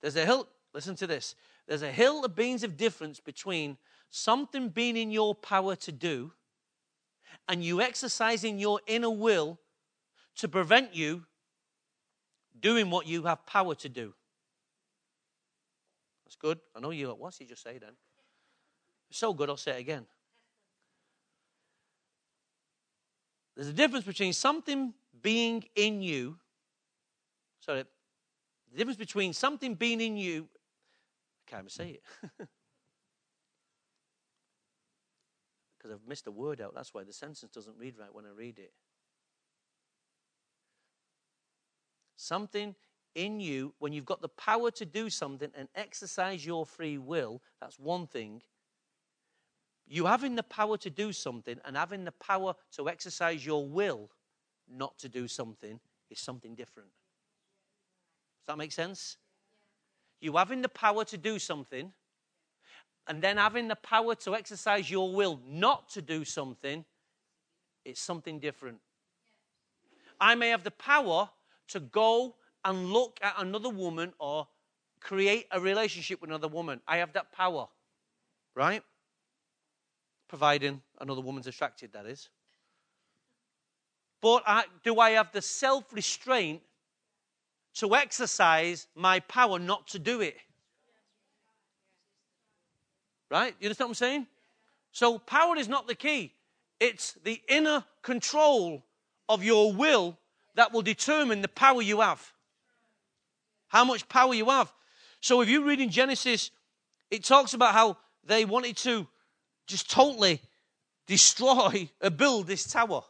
There's 0.00 0.16
a 0.16 0.24
hill, 0.24 0.48
listen 0.72 0.96
to 0.96 1.06
this. 1.06 1.34
There's 1.68 1.82
a 1.82 1.92
hill 1.92 2.24
of 2.24 2.34
beans 2.34 2.64
of 2.64 2.76
difference 2.76 3.20
between 3.20 3.76
something 4.10 4.70
being 4.70 4.96
in 4.96 5.10
your 5.10 5.34
power 5.34 5.76
to 5.76 5.92
do 5.92 6.32
and 7.48 7.64
you 7.64 7.80
exercising 7.80 8.58
your 8.58 8.80
inner 8.86 9.10
will 9.10 9.58
to 10.36 10.48
prevent 10.48 10.94
you 10.94 11.24
doing 12.58 12.90
what 12.90 13.06
you 13.06 13.24
have 13.24 13.44
power 13.46 13.74
to 13.76 13.88
do. 13.88 14.14
That's 16.24 16.36
good. 16.36 16.58
I 16.74 16.80
know 16.80 16.90
you. 16.90 17.08
What's 17.10 17.38
he 17.38 17.44
just 17.44 17.62
say 17.62 17.78
then? 17.78 17.92
So 19.10 19.34
good, 19.34 19.50
I'll 19.50 19.56
say 19.56 19.72
it 19.72 19.80
again. 19.80 20.06
There's 23.54 23.68
a 23.68 23.72
difference 23.72 24.06
between 24.06 24.32
something 24.32 24.94
being 25.20 25.64
in 25.76 26.00
you. 26.02 26.38
Sorry, 27.60 27.84
the 28.70 28.78
difference 28.78 28.98
between 28.98 29.34
something 29.34 29.74
being 29.74 30.00
in 30.00 30.16
you. 30.16 30.48
I 31.46 31.50
can't 31.50 31.62
even 31.62 31.70
say 31.70 31.90
it. 31.90 32.02
Because 35.82 35.96
I've 35.96 36.08
missed 36.08 36.28
a 36.28 36.30
word 36.30 36.60
out. 36.60 36.74
That's 36.76 36.94
why 36.94 37.02
the 37.02 37.12
sentence 37.12 37.50
doesn't 37.52 37.76
read 37.76 37.98
right 37.98 38.14
when 38.14 38.24
I 38.24 38.30
read 38.30 38.60
it. 38.60 38.72
Something 42.22 42.76
in 43.16 43.40
you, 43.40 43.74
when 43.80 43.92
you've 43.92 44.04
got 44.04 44.22
the 44.22 44.28
power 44.28 44.70
to 44.70 44.86
do 44.86 45.10
something 45.10 45.50
and 45.56 45.68
exercise 45.74 46.46
your 46.46 46.64
free 46.64 46.96
will, 46.96 47.42
that's 47.60 47.80
one 47.80 48.06
thing. 48.06 48.42
You 49.88 50.06
having 50.06 50.36
the 50.36 50.44
power 50.44 50.76
to 50.76 50.88
do 50.88 51.12
something 51.12 51.58
and 51.64 51.76
having 51.76 52.04
the 52.04 52.12
power 52.12 52.54
to 52.76 52.88
exercise 52.88 53.44
your 53.44 53.66
will 53.66 54.08
not 54.72 55.00
to 55.00 55.08
do 55.08 55.26
something 55.26 55.80
is 56.10 56.20
something 56.20 56.54
different. 56.54 56.90
Does 58.38 58.46
that 58.46 58.56
make 58.56 58.70
sense? 58.70 59.16
You 60.20 60.36
having 60.36 60.62
the 60.62 60.68
power 60.68 61.04
to 61.06 61.18
do 61.18 61.40
something 61.40 61.92
and 63.08 63.20
then 63.20 63.36
having 63.36 63.66
the 63.66 63.74
power 63.74 64.14
to 64.14 64.36
exercise 64.36 64.88
your 64.88 65.12
will 65.12 65.40
not 65.44 65.88
to 65.88 66.00
do 66.00 66.24
something, 66.24 66.84
it's 67.84 68.00
something 68.00 68.38
different. 68.38 68.78
I 70.20 70.36
may 70.36 70.50
have 70.50 70.62
the 70.62 70.70
power 70.70 71.28
to 71.72 71.80
go 71.80 72.34
and 72.64 72.92
look 72.92 73.18
at 73.22 73.34
another 73.38 73.68
woman 73.68 74.12
or 74.18 74.48
create 75.00 75.46
a 75.50 75.60
relationship 75.60 76.20
with 76.20 76.30
another 76.30 76.48
woman. 76.48 76.80
I 76.86 76.98
have 76.98 77.12
that 77.14 77.32
power, 77.32 77.66
right? 78.54 78.82
providing 80.32 80.80
another 80.98 81.20
woman's 81.20 81.46
attracted, 81.46 81.92
that 81.92 82.06
is. 82.06 82.30
But 84.22 84.42
I, 84.46 84.64
do 84.82 84.98
I 84.98 85.10
have 85.10 85.30
the 85.30 85.42
self 85.42 85.92
restraint 85.92 86.62
to 87.74 87.94
exercise 87.94 88.86
my 88.94 89.20
power 89.20 89.58
not 89.58 89.88
to 89.88 89.98
do 89.98 90.22
it? 90.22 90.36
Right? 93.30 93.54
You 93.60 93.66
understand 93.66 93.88
what 93.88 93.90
I'm 93.90 93.94
saying? 93.96 94.26
So, 94.90 95.18
power 95.18 95.54
is 95.58 95.68
not 95.68 95.86
the 95.86 95.94
key, 95.94 96.32
it's 96.80 97.12
the 97.24 97.42
inner 97.46 97.84
control 98.00 98.86
of 99.28 99.44
your 99.44 99.74
will 99.74 100.16
that 100.54 100.72
will 100.72 100.82
determine 100.82 101.42
the 101.42 101.48
power 101.48 101.82
you 101.82 102.00
have. 102.00 102.32
How 103.68 103.84
much 103.84 104.08
power 104.08 104.34
you 104.34 104.50
have. 104.50 104.72
So, 105.20 105.40
if 105.40 105.48
you 105.48 105.64
read 105.64 105.80
in 105.80 105.90
Genesis, 105.90 106.50
it 107.10 107.24
talks 107.24 107.54
about 107.54 107.72
how 107.74 107.96
they 108.24 108.44
wanted 108.44 108.76
to 108.78 109.06
just 109.66 109.90
totally 109.90 110.40
destroy 111.06 111.88
or 112.00 112.10
build 112.10 112.46
this 112.46 112.70
tower. 112.70 113.02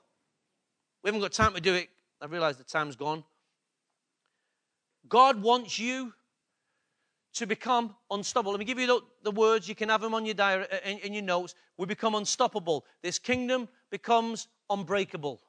We 1.02 1.08
haven't 1.08 1.20
got 1.20 1.32
time 1.32 1.54
to 1.54 1.60
do 1.60 1.74
it. 1.74 1.88
I 2.20 2.26
realize 2.26 2.56
the 2.56 2.64
time's 2.64 2.96
gone. 2.96 3.24
God 5.08 5.42
wants 5.42 5.78
you 5.78 6.12
to 7.34 7.46
become 7.46 7.94
unstoppable. 8.10 8.52
Let 8.52 8.58
me 8.58 8.64
give 8.64 8.78
you 8.78 8.86
the, 8.86 9.00
the 9.24 9.30
words. 9.30 9.68
You 9.68 9.74
can 9.74 9.88
have 9.88 10.00
them 10.00 10.14
on 10.14 10.24
your 10.24 10.34
diary, 10.34 10.66
uh, 10.70 10.88
in, 10.88 10.98
in 10.98 11.12
your 11.14 11.22
notes. 11.22 11.54
We 11.76 11.86
become 11.86 12.14
unstoppable. 12.14 12.84
This 13.02 13.18
kingdom 13.18 13.68
becomes 13.90 14.48
unbreakable. 14.70 15.40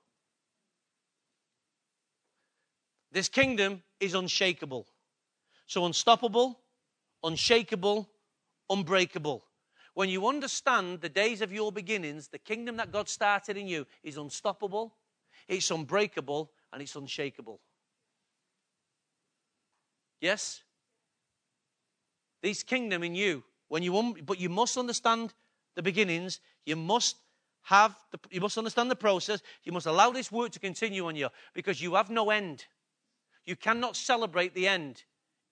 This 3.14 3.30
kingdom 3.30 3.84
is 3.99 4.16
unshakable. 4.16 4.88
So 5.68 5.86
unstoppable, 5.86 6.59
unshakable, 7.24 8.09
unbreakable. 8.72 9.43
When 9.93 10.09
you 10.09 10.28
understand 10.28 11.01
the 11.01 11.09
days 11.09 11.41
of 11.41 11.53
your 11.53 11.72
beginnings, 11.72 12.28
the 12.28 12.39
kingdom 12.39 12.78
that 12.78 12.91
God 12.91 13.07
started 13.07 13.55
in 13.55 13.68
you 13.68 13.86
is 14.03 14.18
unstoppable, 14.18 14.95
it's 15.47 15.70
unbreakable, 15.70 16.51
and 16.74 16.82
it's 16.82 16.95
unshakable. 16.95 17.61
Yes? 20.20 20.64
This 22.41 22.64
kingdom 22.64 23.03
in 23.03 23.14
you, 23.14 23.43
when 23.68 23.84
you 23.84 23.95
un- 23.95 24.22
but 24.26 24.39
you 24.39 24.49
must 24.49 24.76
understand 24.76 25.36
the 25.76 25.84
beginnings, 25.84 26.39
you 26.66 26.76
must 26.76 27.18
have 27.61 27.95
the, 28.11 28.20
you 28.32 28.41
must 28.41 28.57
understand 28.57 28.89
the 28.89 28.95
process, 28.95 29.41
you 29.64 29.72
must 29.72 29.86
allow 29.86 30.09
this 30.09 30.32
work 30.32 30.51
to 30.53 30.59
continue 30.59 31.05
on 31.05 31.16
you 31.16 31.30
because 31.53 31.80
you 31.80 31.93
have 31.93 32.09
no 32.09 32.32
end. 32.32 32.66
You 33.45 33.55
cannot 33.55 33.95
celebrate 33.95 34.53
the 34.53 34.67
end 34.67 35.03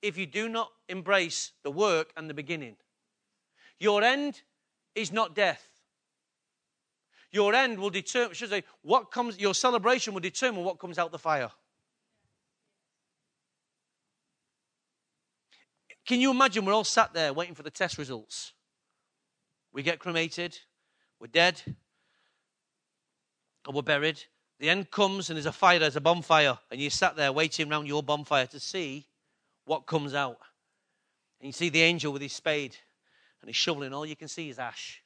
if 0.01 0.17
you 0.17 0.25
do 0.25 0.49
not 0.49 0.71
embrace 0.89 1.51
the 1.63 1.71
work 1.71 2.11
and 2.15 2.29
the 2.29 2.33
beginning. 2.33 2.75
Your 3.79 4.03
end 4.03 4.41
is 4.95 5.11
not 5.11 5.35
death. 5.35 5.67
Your 7.31 7.53
end 7.53 7.79
will 7.79 7.89
determine, 7.89 8.33
should 8.33 8.49
say, 8.49 8.63
what 8.81 9.11
comes, 9.11 9.39
your 9.39 9.53
celebration 9.53 10.13
will 10.13 10.21
determine 10.21 10.63
what 10.63 10.79
comes 10.79 10.97
out 10.97 11.11
the 11.11 11.19
fire. 11.19 11.51
Can 16.05 16.19
you 16.19 16.31
imagine 16.31 16.65
we're 16.65 16.73
all 16.73 16.83
sat 16.83 17.13
there 17.13 17.31
waiting 17.31 17.55
for 17.55 17.63
the 17.63 17.71
test 17.71 17.97
results? 17.97 18.53
We 19.71 19.83
get 19.83 19.99
cremated, 19.99 20.57
we're 21.19 21.27
dead, 21.27 21.61
or 23.65 23.73
we're 23.73 23.81
buried. 23.81 24.21
The 24.61 24.69
end 24.69 24.91
comes 24.91 25.31
and 25.31 25.37
there's 25.37 25.47
a 25.47 25.51
fire, 25.51 25.79
there's 25.79 25.95
a 25.95 26.01
bonfire, 26.01 26.55
and 26.69 26.79
you 26.79 26.91
sat 26.91 27.15
there 27.15 27.31
waiting 27.31 27.71
around 27.71 27.87
your 27.87 28.03
bonfire 28.03 28.45
to 28.45 28.59
see 28.59 29.07
what 29.65 29.87
comes 29.87 30.13
out. 30.13 30.37
And 31.39 31.47
you 31.47 31.51
see 31.51 31.69
the 31.69 31.81
angel 31.81 32.13
with 32.13 32.21
his 32.21 32.33
spade 32.33 32.77
and 33.41 33.49
he's 33.49 33.55
shoveling, 33.55 33.91
all 33.91 34.05
you 34.05 34.15
can 34.15 34.27
see 34.27 34.49
is 34.49 34.59
ash. 34.59 35.01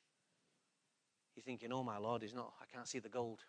You're 1.38 1.44
thinking, 1.46 1.72
oh 1.72 1.84
my 1.84 1.98
Lord, 1.98 2.22
he's 2.22 2.34
not, 2.34 2.52
I 2.62 2.66
can't 2.66 2.86
see 2.86 3.00
the 3.00 3.08
gold. 3.08 3.40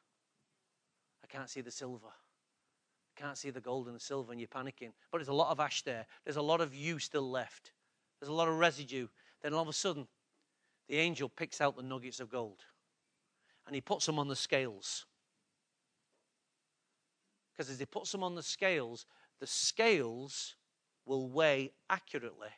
I 1.25 1.27
can't 1.27 1.51
see 1.51 1.61
the 1.61 1.73
silver. 1.73 2.07
I 2.07 3.21
can't 3.21 3.37
see 3.37 3.51
the 3.51 3.61
gold 3.61 3.89
and 3.89 3.97
the 3.97 4.01
silver, 4.01 4.31
and 4.31 4.41
you're 4.41 4.47
panicking. 4.47 4.93
But 5.11 5.19
there's 5.19 5.27
a 5.27 5.33
lot 5.33 5.51
of 5.51 5.59
ash 5.59 5.83
there. 5.83 6.07
There's 6.23 6.37
a 6.37 6.43
lot 6.43 6.61
of 6.61 6.73
you 6.73 7.01
still 7.01 7.29
left. 7.29 7.73
There's 8.21 8.31
a 8.31 8.33
lot 8.33 8.47
of 8.47 8.57
residue. 8.61 9.09
Then 9.43 9.55
all 9.55 9.63
of 9.63 9.69
a 9.69 9.73
sudden, 9.73 10.07
the 10.89 10.99
angel 10.99 11.29
picks 11.29 11.61
out 11.61 11.77
the 11.77 11.83
nuggets 11.83 12.21
of 12.21 12.31
gold 12.31 12.61
and 13.67 13.75
he 13.75 13.81
puts 13.81 14.07
them 14.07 14.21
on 14.21 14.29
the 14.29 14.37
scales. 14.37 15.05
Because 17.57 17.71
as 17.71 17.79
he 17.79 17.87
puts 17.87 18.13
them 18.13 18.23
on 18.23 18.35
the 18.35 18.43
scales, 18.43 19.07
the 19.41 19.47
scales 19.47 20.57
will 21.07 21.29
weigh 21.29 21.73
accurately 21.89 22.49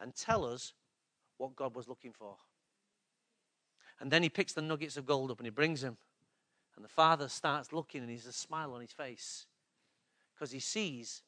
and 0.00 0.14
tell 0.14 0.44
us 0.44 0.74
what 1.38 1.56
God 1.56 1.74
was 1.74 1.88
looking 1.88 2.12
for. 2.12 2.36
And 4.00 4.10
then 4.10 4.22
he 4.22 4.28
picks 4.28 4.52
the 4.52 4.62
nuggets 4.62 4.96
of 4.96 5.06
gold 5.06 5.30
up 5.30 5.38
and 5.38 5.46
he 5.46 5.50
brings 5.50 5.80
them. 5.80 5.96
And 6.76 6.84
the 6.84 6.88
father 6.88 7.28
starts 7.28 7.72
looking 7.72 8.02
and 8.02 8.10
he's 8.10 8.26
a 8.26 8.32
smile 8.32 8.72
on 8.72 8.80
his 8.80 8.92
face 8.92 9.46
because 10.34 10.50
he 10.50 10.60
sees 10.60 11.22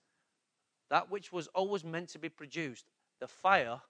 that 0.90 1.10
which 1.10 1.32
was 1.32 1.46
always 1.48 1.84
meant 1.84 2.08
to 2.10 2.18
be 2.18 2.28
produced. 2.28 2.86
The 3.20 3.28
fire 3.28 3.80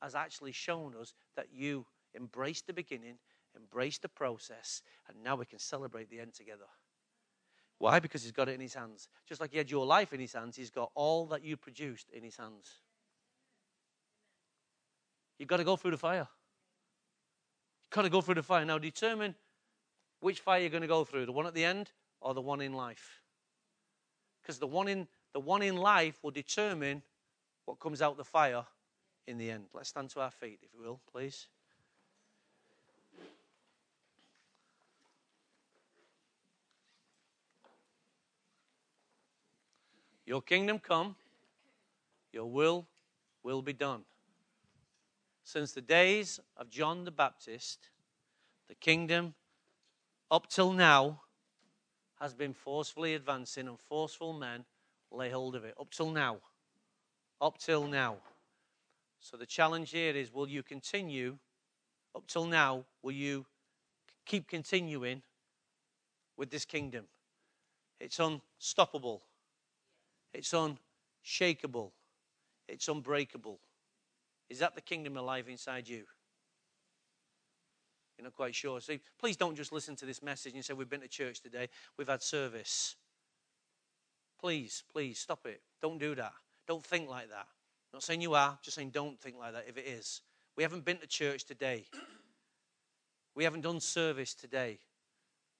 has 0.00 0.14
actually 0.14 0.52
shown 0.52 0.94
us 1.00 1.14
that 1.36 1.48
you 1.52 1.86
embraced 2.16 2.66
the 2.66 2.72
beginning, 2.72 3.18
embraced 3.56 4.02
the 4.02 4.08
process, 4.08 4.82
and 5.08 5.22
now 5.22 5.36
we 5.36 5.46
can 5.46 5.58
celebrate 5.58 6.10
the 6.10 6.20
end 6.20 6.34
together. 6.34 6.64
Why? 7.82 7.98
Because 7.98 8.22
he's 8.22 8.30
got 8.30 8.48
it 8.48 8.54
in 8.54 8.60
his 8.60 8.74
hands. 8.74 9.08
Just 9.28 9.40
like 9.40 9.50
he 9.50 9.58
had 9.58 9.68
your 9.68 9.84
life 9.84 10.12
in 10.12 10.20
his 10.20 10.32
hands, 10.32 10.54
he's 10.54 10.70
got 10.70 10.92
all 10.94 11.26
that 11.26 11.42
you 11.42 11.56
produced 11.56 12.10
in 12.10 12.22
his 12.22 12.36
hands. 12.36 12.78
You've 15.36 15.48
got 15.48 15.56
to 15.56 15.64
go 15.64 15.74
through 15.74 15.90
the 15.90 15.98
fire. 15.98 16.28
You've 17.82 17.90
got 17.90 18.02
to 18.02 18.08
go 18.08 18.20
through 18.20 18.36
the 18.36 18.42
fire. 18.44 18.64
Now, 18.64 18.78
determine 18.78 19.34
which 20.20 20.38
fire 20.38 20.60
you're 20.60 20.70
going 20.70 20.82
to 20.82 20.86
go 20.86 21.02
through 21.02 21.26
the 21.26 21.32
one 21.32 21.44
at 21.44 21.54
the 21.54 21.64
end 21.64 21.90
or 22.20 22.34
the 22.34 22.40
one 22.40 22.60
in 22.60 22.72
life. 22.72 23.20
Because 24.40 24.60
the 24.60 24.68
one 24.68 24.86
in 24.86 25.08
the 25.32 25.40
one 25.40 25.62
in 25.62 25.76
life 25.76 26.20
will 26.22 26.30
determine 26.30 27.02
what 27.64 27.80
comes 27.80 28.00
out 28.00 28.16
the 28.16 28.22
fire 28.22 28.64
in 29.26 29.38
the 29.38 29.50
end. 29.50 29.64
Let's 29.74 29.88
stand 29.88 30.10
to 30.10 30.20
our 30.20 30.30
feet, 30.30 30.60
if 30.62 30.72
you 30.72 30.86
will, 30.86 31.00
please. 31.10 31.48
Your 40.32 40.40
kingdom 40.40 40.78
come, 40.78 41.14
your 42.32 42.46
will 42.50 42.86
will 43.42 43.60
be 43.60 43.74
done. 43.74 44.00
Since 45.44 45.72
the 45.72 45.82
days 45.82 46.40
of 46.56 46.70
John 46.70 47.04
the 47.04 47.10
Baptist, 47.10 47.90
the 48.66 48.74
kingdom 48.74 49.34
up 50.30 50.48
till 50.48 50.72
now 50.72 51.20
has 52.18 52.32
been 52.32 52.54
forcefully 52.54 53.12
advancing, 53.12 53.68
and 53.68 53.78
forceful 53.78 54.32
men 54.32 54.64
lay 55.10 55.28
hold 55.28 55.54
of 55.54 55.66
it. 55.66 55.74
Up 55.78 55.90
till 55.90 56.10
now. 56.10 56.38
Up 57.38 57.58
till 57.58 57.86
now. 57.86 58.16
So 59.20 59.36
the 59.36 59.44
challenge 59.44 59.90
here 59.90 60.16
is 60.16 60.32
will 60.32 60.48
you 60.48 60.62
continue? 60.62 61.36
Up 62.16 62.26
till 62.26 62.46
now, 62.46 62.86
will 63.02 63.12
you 63.12 63.44
keep 64.24 64.48
continuing 64.48 65.20
with 66.38 66.50
this 66.50 66.64
kingdom? 66.64 67.04
It's 68.00 68.18
unstoppable, 68.18 69.20
it's 70.32 70.54
unshakable, 70.54 71.92
it's 72.68 72.88
unbreakable. 72.88 73.58
Is 74.48 74.58
that 74.58 74.74
the 74.74 74.80
kingdom 74.80 75.16
alive 75.16 75.48
inside 75.48 75.88
you? 75.88 76.04
You're 78.18 78.24
not 78.24 78.34
quite 78.34 78.54
sure. 78.54 78.80
See, 78.80 79.00
please 79.18 79.36
don't 79.36 79.56
just 79.56 79.72
listen 79.72 79.96
to 79.96 80.06
this 80.06 80.22
message 80.22 80.54
and 80.54 80.64
say, 80.64 80.74
We've 80.74 80.88
been 80.88 81.00
to 81.00 81.08
church 81.08 81.40
today, 81.40 81.68
we've 81.96 82.08
had 82.08 82.22
service. 82.22 82.96
Please, 84.38 84.82
please 84.92 85.20
stop 85.20 85.46
it. 85.46 85.62
Don't 85.80 85.98
do 85.98 86.14
that. 86.16 86.32
Don't 86.66 86.84
think 86.84 87.08
like 87.08 87.30
that. 87.30 87.46
I'm 87.92 87.98
not 87.98 88.02
saying 88.02 88.20
you 88.20 88.34
are, 88.34 88.58
just 88.62 88.76
saying 88.76 88.90
don't 88.90 89.20
think 89.20 89.36
like 89.38 89.52
that 89.52 89.66
if 89.68 89.76
it 89.76 89.86
is. 89.86 90.20
We 90.56 90.64
haven't 90.64 90.84
been 90.84 90.98
to 90.98 91.06
church 91.06 91.44
today. 91.44 91.86
We 93.34 93.44
haven't 93.44 93.62
done 93.62 93.80
service 93.80 94.34
today. 94.34 94.78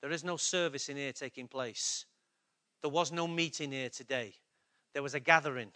There 0.02 0.10
is 0.10 0.24
no 0.24 0.36
service 0.36 0.90
in 0.90 0.98
here 0.98 1.12
taking 1.12 1.48
place. 1.48 2.04
There 2.82 2.90
was 2.90 3.12
no 3.12 3.26
meeting 3.26 3.72
here 3.72 3.88
today. 3.88 4.34
There 4.92 5.02
was 5.02 5.14
a 5.14 5.20
gathering. 5.20 5.72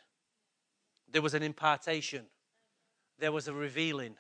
There 1.10 1.22
was 1.22 1.34
an 1.34 1.42
impartation. 1.42 2.26
There 3.18 3.32
was 3.32 3.48
a 3.48 3.54
revealing. 3.54 4.16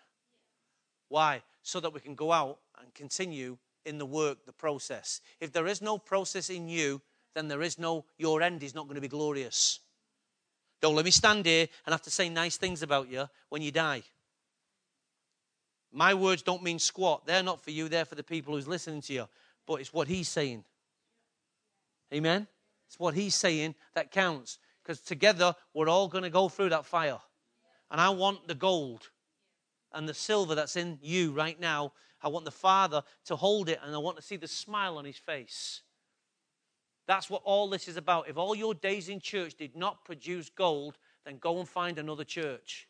Why? 1.08 1.42
So 1.62 1.80
that 1.80 1.92
we 1.92 2.00
can 2.00 2.14
go 2.14 2.32
out 2.32 2.58
and 2.80 2.92
continue 2.94 3.58
in 3.84 3.98
the 3.98 4.06
work, 4.06 4.44
the 4.46 4.52
process. 4.52 5.20
If 5.40 5.52
there 5.52 5.66
is 5.66 5.80
no 5.80 5.98
process 5.98 6.50
in 6.50 6.68
you, 6.68 7.02
then 7.34 7.48
there 7.48 7.62
is 7.62 7.78
no, 7.78 8.04
your 8.18 8.42
end 8.42 8.62
is 8.62 8.74
not 8.74 8.86
going 8.86 8.96
to 8.96 9.00
be 9.00 9.08
glorious. 9.08 9.80
Don't 10.80 10.94
let 10.94 11.04
me 11.04 11.10
stand 11.10 11.46
here 11.46 11.68
and 11.84 11.92
have 11.92 12.02
to 12.02 12.10
say 12.10 12.28
nice 12.28 12.56
things 12.56 12.82
about 12.82 13.10
you 13.10 13.28
when 13.48 13.62
you 13.62 13.70
die. 13.70 14.02
My 15.92 16.14
words 16.14 16.42
don't 16.42 16.62
mean 16.62 16.78
squat. 16.78 17.26
They're 17.26 17.42
not 17.42 17.62
for 17.62 17.70
you, 17.70 17.88
they're 17.88 18.04
for 18.04 18.16
the 18.16 18.22
people 18.22 18.54
who's 18.54 18.68
listening 18.68 19.00
to 19.02 19.12
you. 19.12 19.28
But 19.66 19.80
it's 19.80 19.92
what 19.92 20.08
he's 20.08 20.28
saying. 20.28 20.64
Amen? 22.12 22.46
It's 22.86 22.98
what 22.98 23.14
he's 23.14 23.34
saying 23.34 23.74
that 23.94 24.10
counts. 24.10 24.58
Because 24.86 25.00
together, 25.00 25.52
we're 25.74 25.88
all 25.88 26.06
going 26.06 26.22
to 26.22 26.30
go 26.30 26.48
through 26.48 26.68
that 26.68 26.86
fire. 26.86 27.18
And 27.90 28.00
I 28.00 28.10
want 28.10 28.46
the 28.46 28.54
gold 28.54 29.10
and 29.92 30.08
the 30.08 30.14
silver 30.14 30.54
that's 30.54 30.76
in 30.76 31.00
you 31.02 31.32
right 31.32 31.58
now. 31.58 31.92
I 32.22 32.28
want 32.28 32.44
the 32.44 32.52
Father 32.52 33.02
to 33.24 33.34
hold 33.34 33.68
it 33.68 33.80
and 33.84 33.92
I 33.92 33.98
want 33.98 34.16
to 34.16 34.22
see 34.22 34.36
the 34.36 34.46
smile 34.46 34.96
on 34.96 35.04
his 35.04 35.16
face. 35.16 35.82
That's 37.08 37.28
what 37.28 37.42
all 37.44 37.68
this 37.68 37.88
is 37.88 37.96
about. 37.96 38.28
If 38.28 38.36
all 38.36 38.54
your 38.54 38.74
days 38.74 39.08
in 39.08 39.18
church 39.18 39.54
did 39.54 39.74
not 39.74 40.04
produce 40.04 40.50
gold, 40.50 40.98
then 41.24 41.38
go 41.38 41.58
and 41.58 41.68
find 41.68 41.98
another 41.98 42.24
church. 42.24 42.86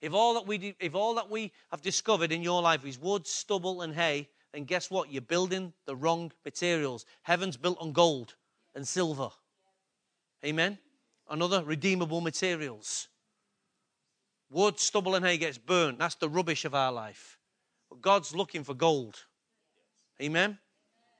If 0.00 0.14
all 0.14 0.34
that 0.34 0.46
we, 0.46 0.76
if 0.78 0.94
all 0.94 1.14
that 1.14 1.28
we 1.28 1.52
have 1.72 1.82
discovered 1.82 2.30
in 2.30 2.42
your 2.42 2.62
life 2.62 2.84
is 2.84 3.00
wood, 3.00 3.26
stubble, 3.26 3.82
and 3.82 3.94
hay, 3.94 4.28
then 4.52 4.64
guess 4.64 4.92
what? 4.92 5.10
You're 5.10 5.22
building 5.22 5.72
the 5.86 5.96
wrong 5.96 6.30
materials. 6.44 7.04
Heaven's 7.22 7.56
built 7.56 7.78
on 7.80 7.92
gold 7.92 8.36
and 8.76 8.86
silver. 8.86 9.30
Amen? 10.44 10.78
Another 11.28 11.64
redeemable 11.64 12.20
materials. 12.20 13.08
Wood, 14.50 14.78
stubble, 14.78 15.14
and 15.14 15.24
hay 15.24 15.38
gets 15.38 15.58
burned. 15.58 15.98
That's 15.98 16.14
the 16.14 16.28
rubbish 16.28 16.64
of 16.64 16.74
our 16.74 16.92
life. 16.92 17.38
But 17.88 18.00
God's 18.00 18.34
looking 18.34 18.62
for 18.62 18.74
gold. 18.74 19.16
Amen? 20.20 20.58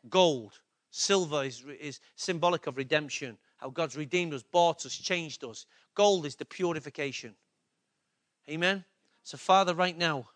Gold. 0.09 0.53
Silver 0.91 1.45
is, 1.45 1.64
is 1.81 2.01
symbolic 2.14 2.67
of 2.67 2.77
redemption, 2.77 3.37
how 3.59 3.69
God's 3.69 3.97
redeemed 3.97 4.33
us, 4.33 4.43
bought 4.43 4.87
us, 4.87 4.97
changed 4.97 5.45
us. 5.45 5.67
Gold 5.95 6.25
is 6.25 6.37
the 6.37 6.45
purification. 6.45 7.35
Amen? 8.49 8.85
So, 9.23 9.37
Father, 9.37 9.75
right 9.75 9.97
now, 9.97 10.29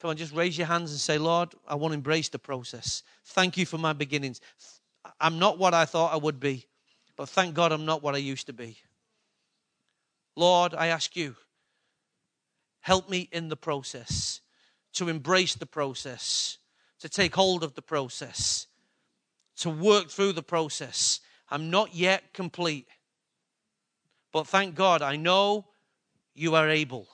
come 0.00 0.10
on, 0.10 0.16
just 0.16 0.34
raise 0.34 0.56
your 0.58 0.66
hands 0.66 0.90
and 0.90 1.00
say, 1.00 1.18
Lord, 1.18 1.54
I 1.66 1.74
want 1.74 1.92
to 1.92 1.96
embrace 1.96 2.28
the 2.28 2.38
process. 2.38 3.02
Thank 3.24 3.56
you 3.56 3.64
for 3.64 3.78
my 3.78 3.92
beginnings. 3.92 4.40
I'm 5.20 5.38
not 5.38 5.58
what 5.58 5.74
I 5.74 5.84
thought 5.84 6.12
I 6.12 6.16
would 6.16 6.38
be, 6.38 6.66
but 7.16 7.28
thank 7.28 7.54
God 7.54 7.72
I'm 7.72 7.84
not 7.84 8.02
what 8.02 8.14
I 8.14 8.18
used 8.18 8.46
to 8.46 8.52
be. 8.52 8.78
Lord, 10.34 10.74
I 10.74 10.86
ask 10.88 11.14
you, 11.16 11.36
help 12.80 13.08
me 13.08 13.28
in 13.32 13.48
the 13.48 13.56
process, 13.56 14.40
to 14.94 15.08
embrace 15.08 15.54
the 15.54 15.66
process, 15.66 16.58
to 17.00 17.08
take 17.08 17.34
hold 17.34 17.62
of 17.64 17.74
the 17.74 17.82
process, 17.82 18.66
to 19.56 19.70
work 19.70 20.10
through 20.10 20.32
the 20.32 20.42
process. 20.42 21.20
I'm 21.50 21.70
not 21.70 21.94
yet 21.94 22.32
complete. 22.32 22.88
But 24.32 24.46
thank 24.46 24.74
God, 24.74 25.02
I 25.02 25.16
know 25.16 25.66
you 26.34 26.54
are 26.54 26.68
able 26.68 27.08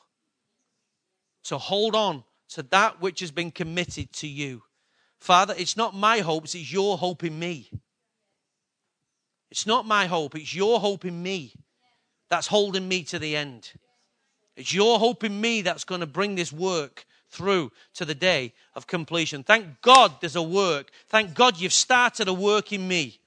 to 1.45 1.59
hold 1.59 1.95
on 1.95 2.25
to 2.51 2.63
that 2.63 3.01
which 3.01 3.21
has 3.21 3.31
been 3.31 3.51
committed 3.51 4.13
to 4.13 4.29
you. 4.29 4.63
Father, 5.19 5.55
it's 5.59 5.77
not 5.77 5.95
my 5.95 6.19
hopes, 6.19 6.55
it's 6.55 6.73
your 6.73 6.97
hope 6.97 7.25
in 7.25 7.39
me. 7.39 7.71
It's 9.51 9.67
not 9.67 9.87
my 9.87 10.07
hope, 10.07 10.35
it's 10.35 10.55
your 10.55 10.81
hope 10.81 11.05
in 11.05 11.23
me 11.23 11.55
that's 12.29 12.47
holding 12.47 12.87
me 12.87 13.03
to 13.05 13.19
the 13.19 13.37
end. 13.37 13.73
It's 14.57 14.75
your 14.75 14.99
hope 14.99 15.25
in 15.25 15.41
me 15.41 15.63
that's 15.63 15.85
going 15.85 16.01
to 16.01 16.07
bring 16.07 16.35
this 16.35 16.53
work 16.53 17.07
through 17.31 17.71
to 17.95 18.05
the 18.05 18.15
day 18.15 18.53
of 18.75 18.87
completion. 18.87 19.43
Thank 19.43 19.81
God 19.83 20.13
there's 20.21 20.37
a 20.37 20.43
work. 20.43 20.91
Thank 21.09 21.35
God 21.35 21.59
you've 21.59 21.73
started 21.73 22.29
a 22.29 22.35
work 22.35 22.73
in 22.73 22.87
me. 22.87 23.21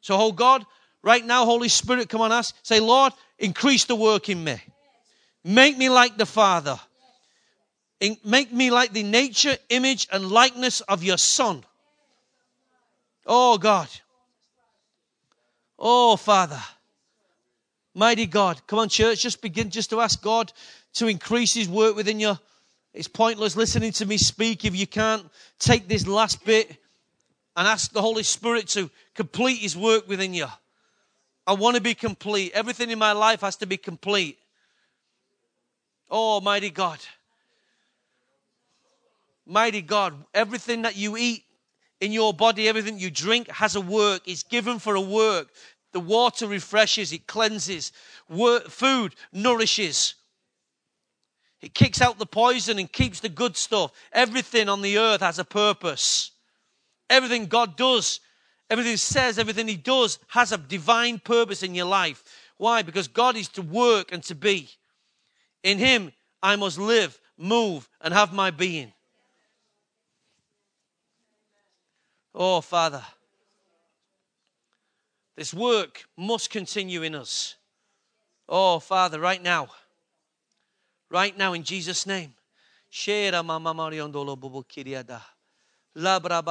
So, 0.00 0.16
oh 0.16 0.32
God, 0.32 0.64
right 1.02 1.24
now, 1.24 1.44
Holy 1.44 1.68
Spirit, 1.68 2.08
come 2.08 2.20
on 2.20 2.32
us. 2.32 2.52
Say, 2.62 2.80
Lord, 2.80 3.12
increase 3.38 3.84
the 3.84 3.96
work 3.96 4.28
in 4.28 4.42
me. 4.44 4.56
Make 5.42 5.76
me 5.76 5.88
like 5.88 6.16
the 6.16 6.26
Father. 6.26 6.78
Make 8.24 8.52
me 8.52 8.70
like 8.70 8.92
the 8.92 9.02
nature, 9.02 9.56
image, 9.68 10.06
and 10.12 10.30
likeness 10.30 10.80
of 10.82 11.02
your 11.02 11.18
Son. 11.18 11.64
Oh 13.26 13.58
God. 13.58 13.88
Oh 15.78 16.16
Father. 16.16 16.60
Mighty 17.94 18.26
God. 18.26 18.60
Come 18.66 18.78
on, 18.78 18.88
church, 18.90 19.22
just 19.22 19.40
begin 19.40 19.70
just 19.70 19.88
to 19.90 20.00
ask 20.02 20.22
God 20.22 20.52
to 20.94 21.06
increase 21.06 21.54
His 21.54 21.68
work 21.68 21.96
within 21.96 22.20
you. 22.20 22.38
It's 22.92 23.08
pointless 23.08 23.56
listening 23.56 23.92
to 23.92 24.06
me 24.06 24.18
speak 24.18 24.64
if 24.64 24.76
you 24.76 24.86
can't 24.86 25.26
take 25.58 25.88
this 25.88 26.06
last 26.06 26.44
bit 26.44 26.68
and 27.56 27.66
ask 27.66 27.92
the 27.92 28.02
Holy 28.02 28.22
Spirit 28.22 28.68
to 28.68 28.90
complete 29.14 29.60
His 29.60 29.74
work 29.74 30.06
within 30.06 30.34
you. 30.34 30.46
I 31.46 31.54
want 31.54 31.76
to 31.76 31.82
be 31.82 31.94
complete. 31.94 32.52
Everything 32.52 32.90
in 32.90 32.98
my 32.98 33.12
life 33.12 33.40
has 33.40 33.56
to 33.56 33.66
be 33.66 33.78
complete. 33.78 34.38
Oh, 36.10 36.42
mighty 36.42 36.70
God. 36.70 36.98
Mighty 39.46 39.80
God, 39.80 40.12
everything 40.34 40.82
that 40.82 40.96
you 40.96 41.16
eat 41.16 41.44
in 42.00 42.12
your 42.12 42.34
body, 42.34 42.68
everything 42.68 42.98
you 42.98 43.10
drink 43.10 43.48
has 43.48 43.76
a 43.76 43.80
work. 43.80 44.22
It's 44.26 44.42
given 44.42 44.78
for 44.78 44.94
a 44.94 45.00
work. 45.00 45.48
The 45.92 46.00
water 46.00 46.46
refreshes, 46.46 47.12
it 47.12 47.26
cleanses. 47.26 47.92
food 48.68 49.14
nourishes. 49.32 50.14
It 51.62 51.74
kicks 51.74 52.02
out 52.02 52.18
the 52.18 52.26
poison 52.26 52.78
and 52.78 52.92
keeps 52.92 53.20
the 53.20 53.30
good 53.30 53.56
stuff. 53.56 53.92
Everything 54.12 54.68
on 54.68 54.82
the 54.82 54.98
earth 54.98 55.22
has 55.22 55.38
a 55.38 55.44
purpose. 55.44 56.32
Everything 57.08 57.46
God 57.46 57.76
does, 57.76 58.20
everything 58.68 58.96
says, 58.96 59.38
everything 59.38 59.68
He 59.68 59.76
does 59.76 60.18
has 60.28 60.52
a 60.52 60.58
divine 60.58 61.18
purpose 61.18 61.62
in 61.62 61.74
your 61.74 61.86
life. 61.86 62.22
Why? 62.58 62.82
Because 62.82 63.08
God 63.08 63.36
is 63.36 63.48
to 63.50 63.62
work 63.62 64.12
and 64.12 64.22
to 64.24 64.34
be. 64.34 64.68
In 65.62 65.78
Him, 65.78 66.12
I 66.42 66.56
must 66.56 66.78
live, 66.78 67.18
move, 67.38 67.88
and 68.00 68.12
have 68.12 68.32
my 68.32 68.50
being. 68.50 68.92
Oh, 72.38 72.60
Father, 72.60 73.02
this 75.36 75.54
work 75.54 76.04
must 76.18 76.50
continue 76.50 77.02
in 77.02 77.14
us. 77.14 77.56
Oh, 78.46 78.78
Father, 78.78 79.18
right 79.18 79.42
now, 79.42 79.68
right 81.10 81.34
now 81.36 81.54
in 81.54 81.62
Jesus' 81.62 82.06
name. 82.06 82.34
Labra. 85.96 86.42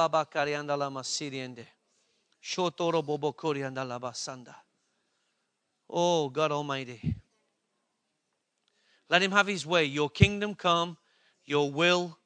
Oh, 5.88 6.28
God 6.28 6.50
Almighty. 6.50 7.14
Let 9.08 9.22
him 9.22 9.30
have 9.30 9.46
his 9.46 9.64
way. 9.64 9.84
Your 9.84 10.10
kingdom 10.10 10.56
come, 10.56 10.96
your 11.44 11.70
will 11.70 12.18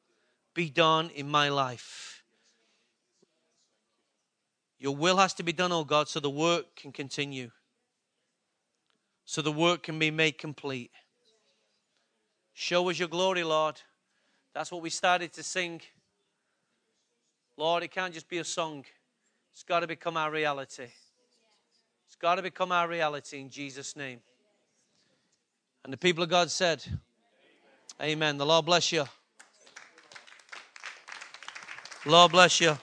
be 0.55 0.71
done 0.71 1.11
in 1.11 1.29
my 1.29 1.51
life. 1.51 2.20
Your 4.81 4.97
will 4.97 5.19
has 5.19 5.35
to 5.35 5.43
be 5.43 5.53
done, 5.53 5.73
oh 5.73 5.85
God, 5.85 6.09
so 6.09 6.21
the 6.21 6.31
work 6.31 6.75
can 6.75 6.91
continue, 6.91 7.51
so 9.27 9.43
the 9.43 9.53
work 9.53 9.83
can 9.83 9.99
be 9.99 10.11
made 10.11 10.39
complete. 10.39 10.91
Show 12.55 12.89
us 12.89 12.99
your 12.99 13.09
glory, 13.09 13.45
Lord. 13.45 13.81
That's 14.55 14.73
what 14.73 14.81
we 14.81 14.89
started 14.89 15.35
to 15.35 15.43
sing. 15.43 15.83
Lord, 17.59 17.83
it 17.83 17.91
can't 17.91 18.15
just 18.15 18.29
be 18.29 18.39
a 18.39 18.45
song, 18.45 18.87
it's 19.53 19.63
got 19.63 19.81
to 19.81 19.87
become 19.87 20.17
our 20.17 20.31
reality. 20.31 20.89
It's 22.07 22.17
got 22.17 22.37
to 22.37 22.43
become 22.43 22.73
our 22.73 22.89
reality 22.89 23.39
in 23.39 23.51
Jesus' 23.51 23.95
name. 23.95 24.21
And 25.85 25.93
the 25.93 25.99
people 25.99 26.25
of 26.25 26.31
God 26.31 26.51
said, 26.51 26.83
Amen. 28.01 28.13
Amen. 28.13 28.39
The 28.39 28.47
Lord 28.47 28.65
bless 28.65 28.91
you. 28.91 29.05
Lord 32.07 32.33
bless 32.33 32.61
you. 32.61 32.79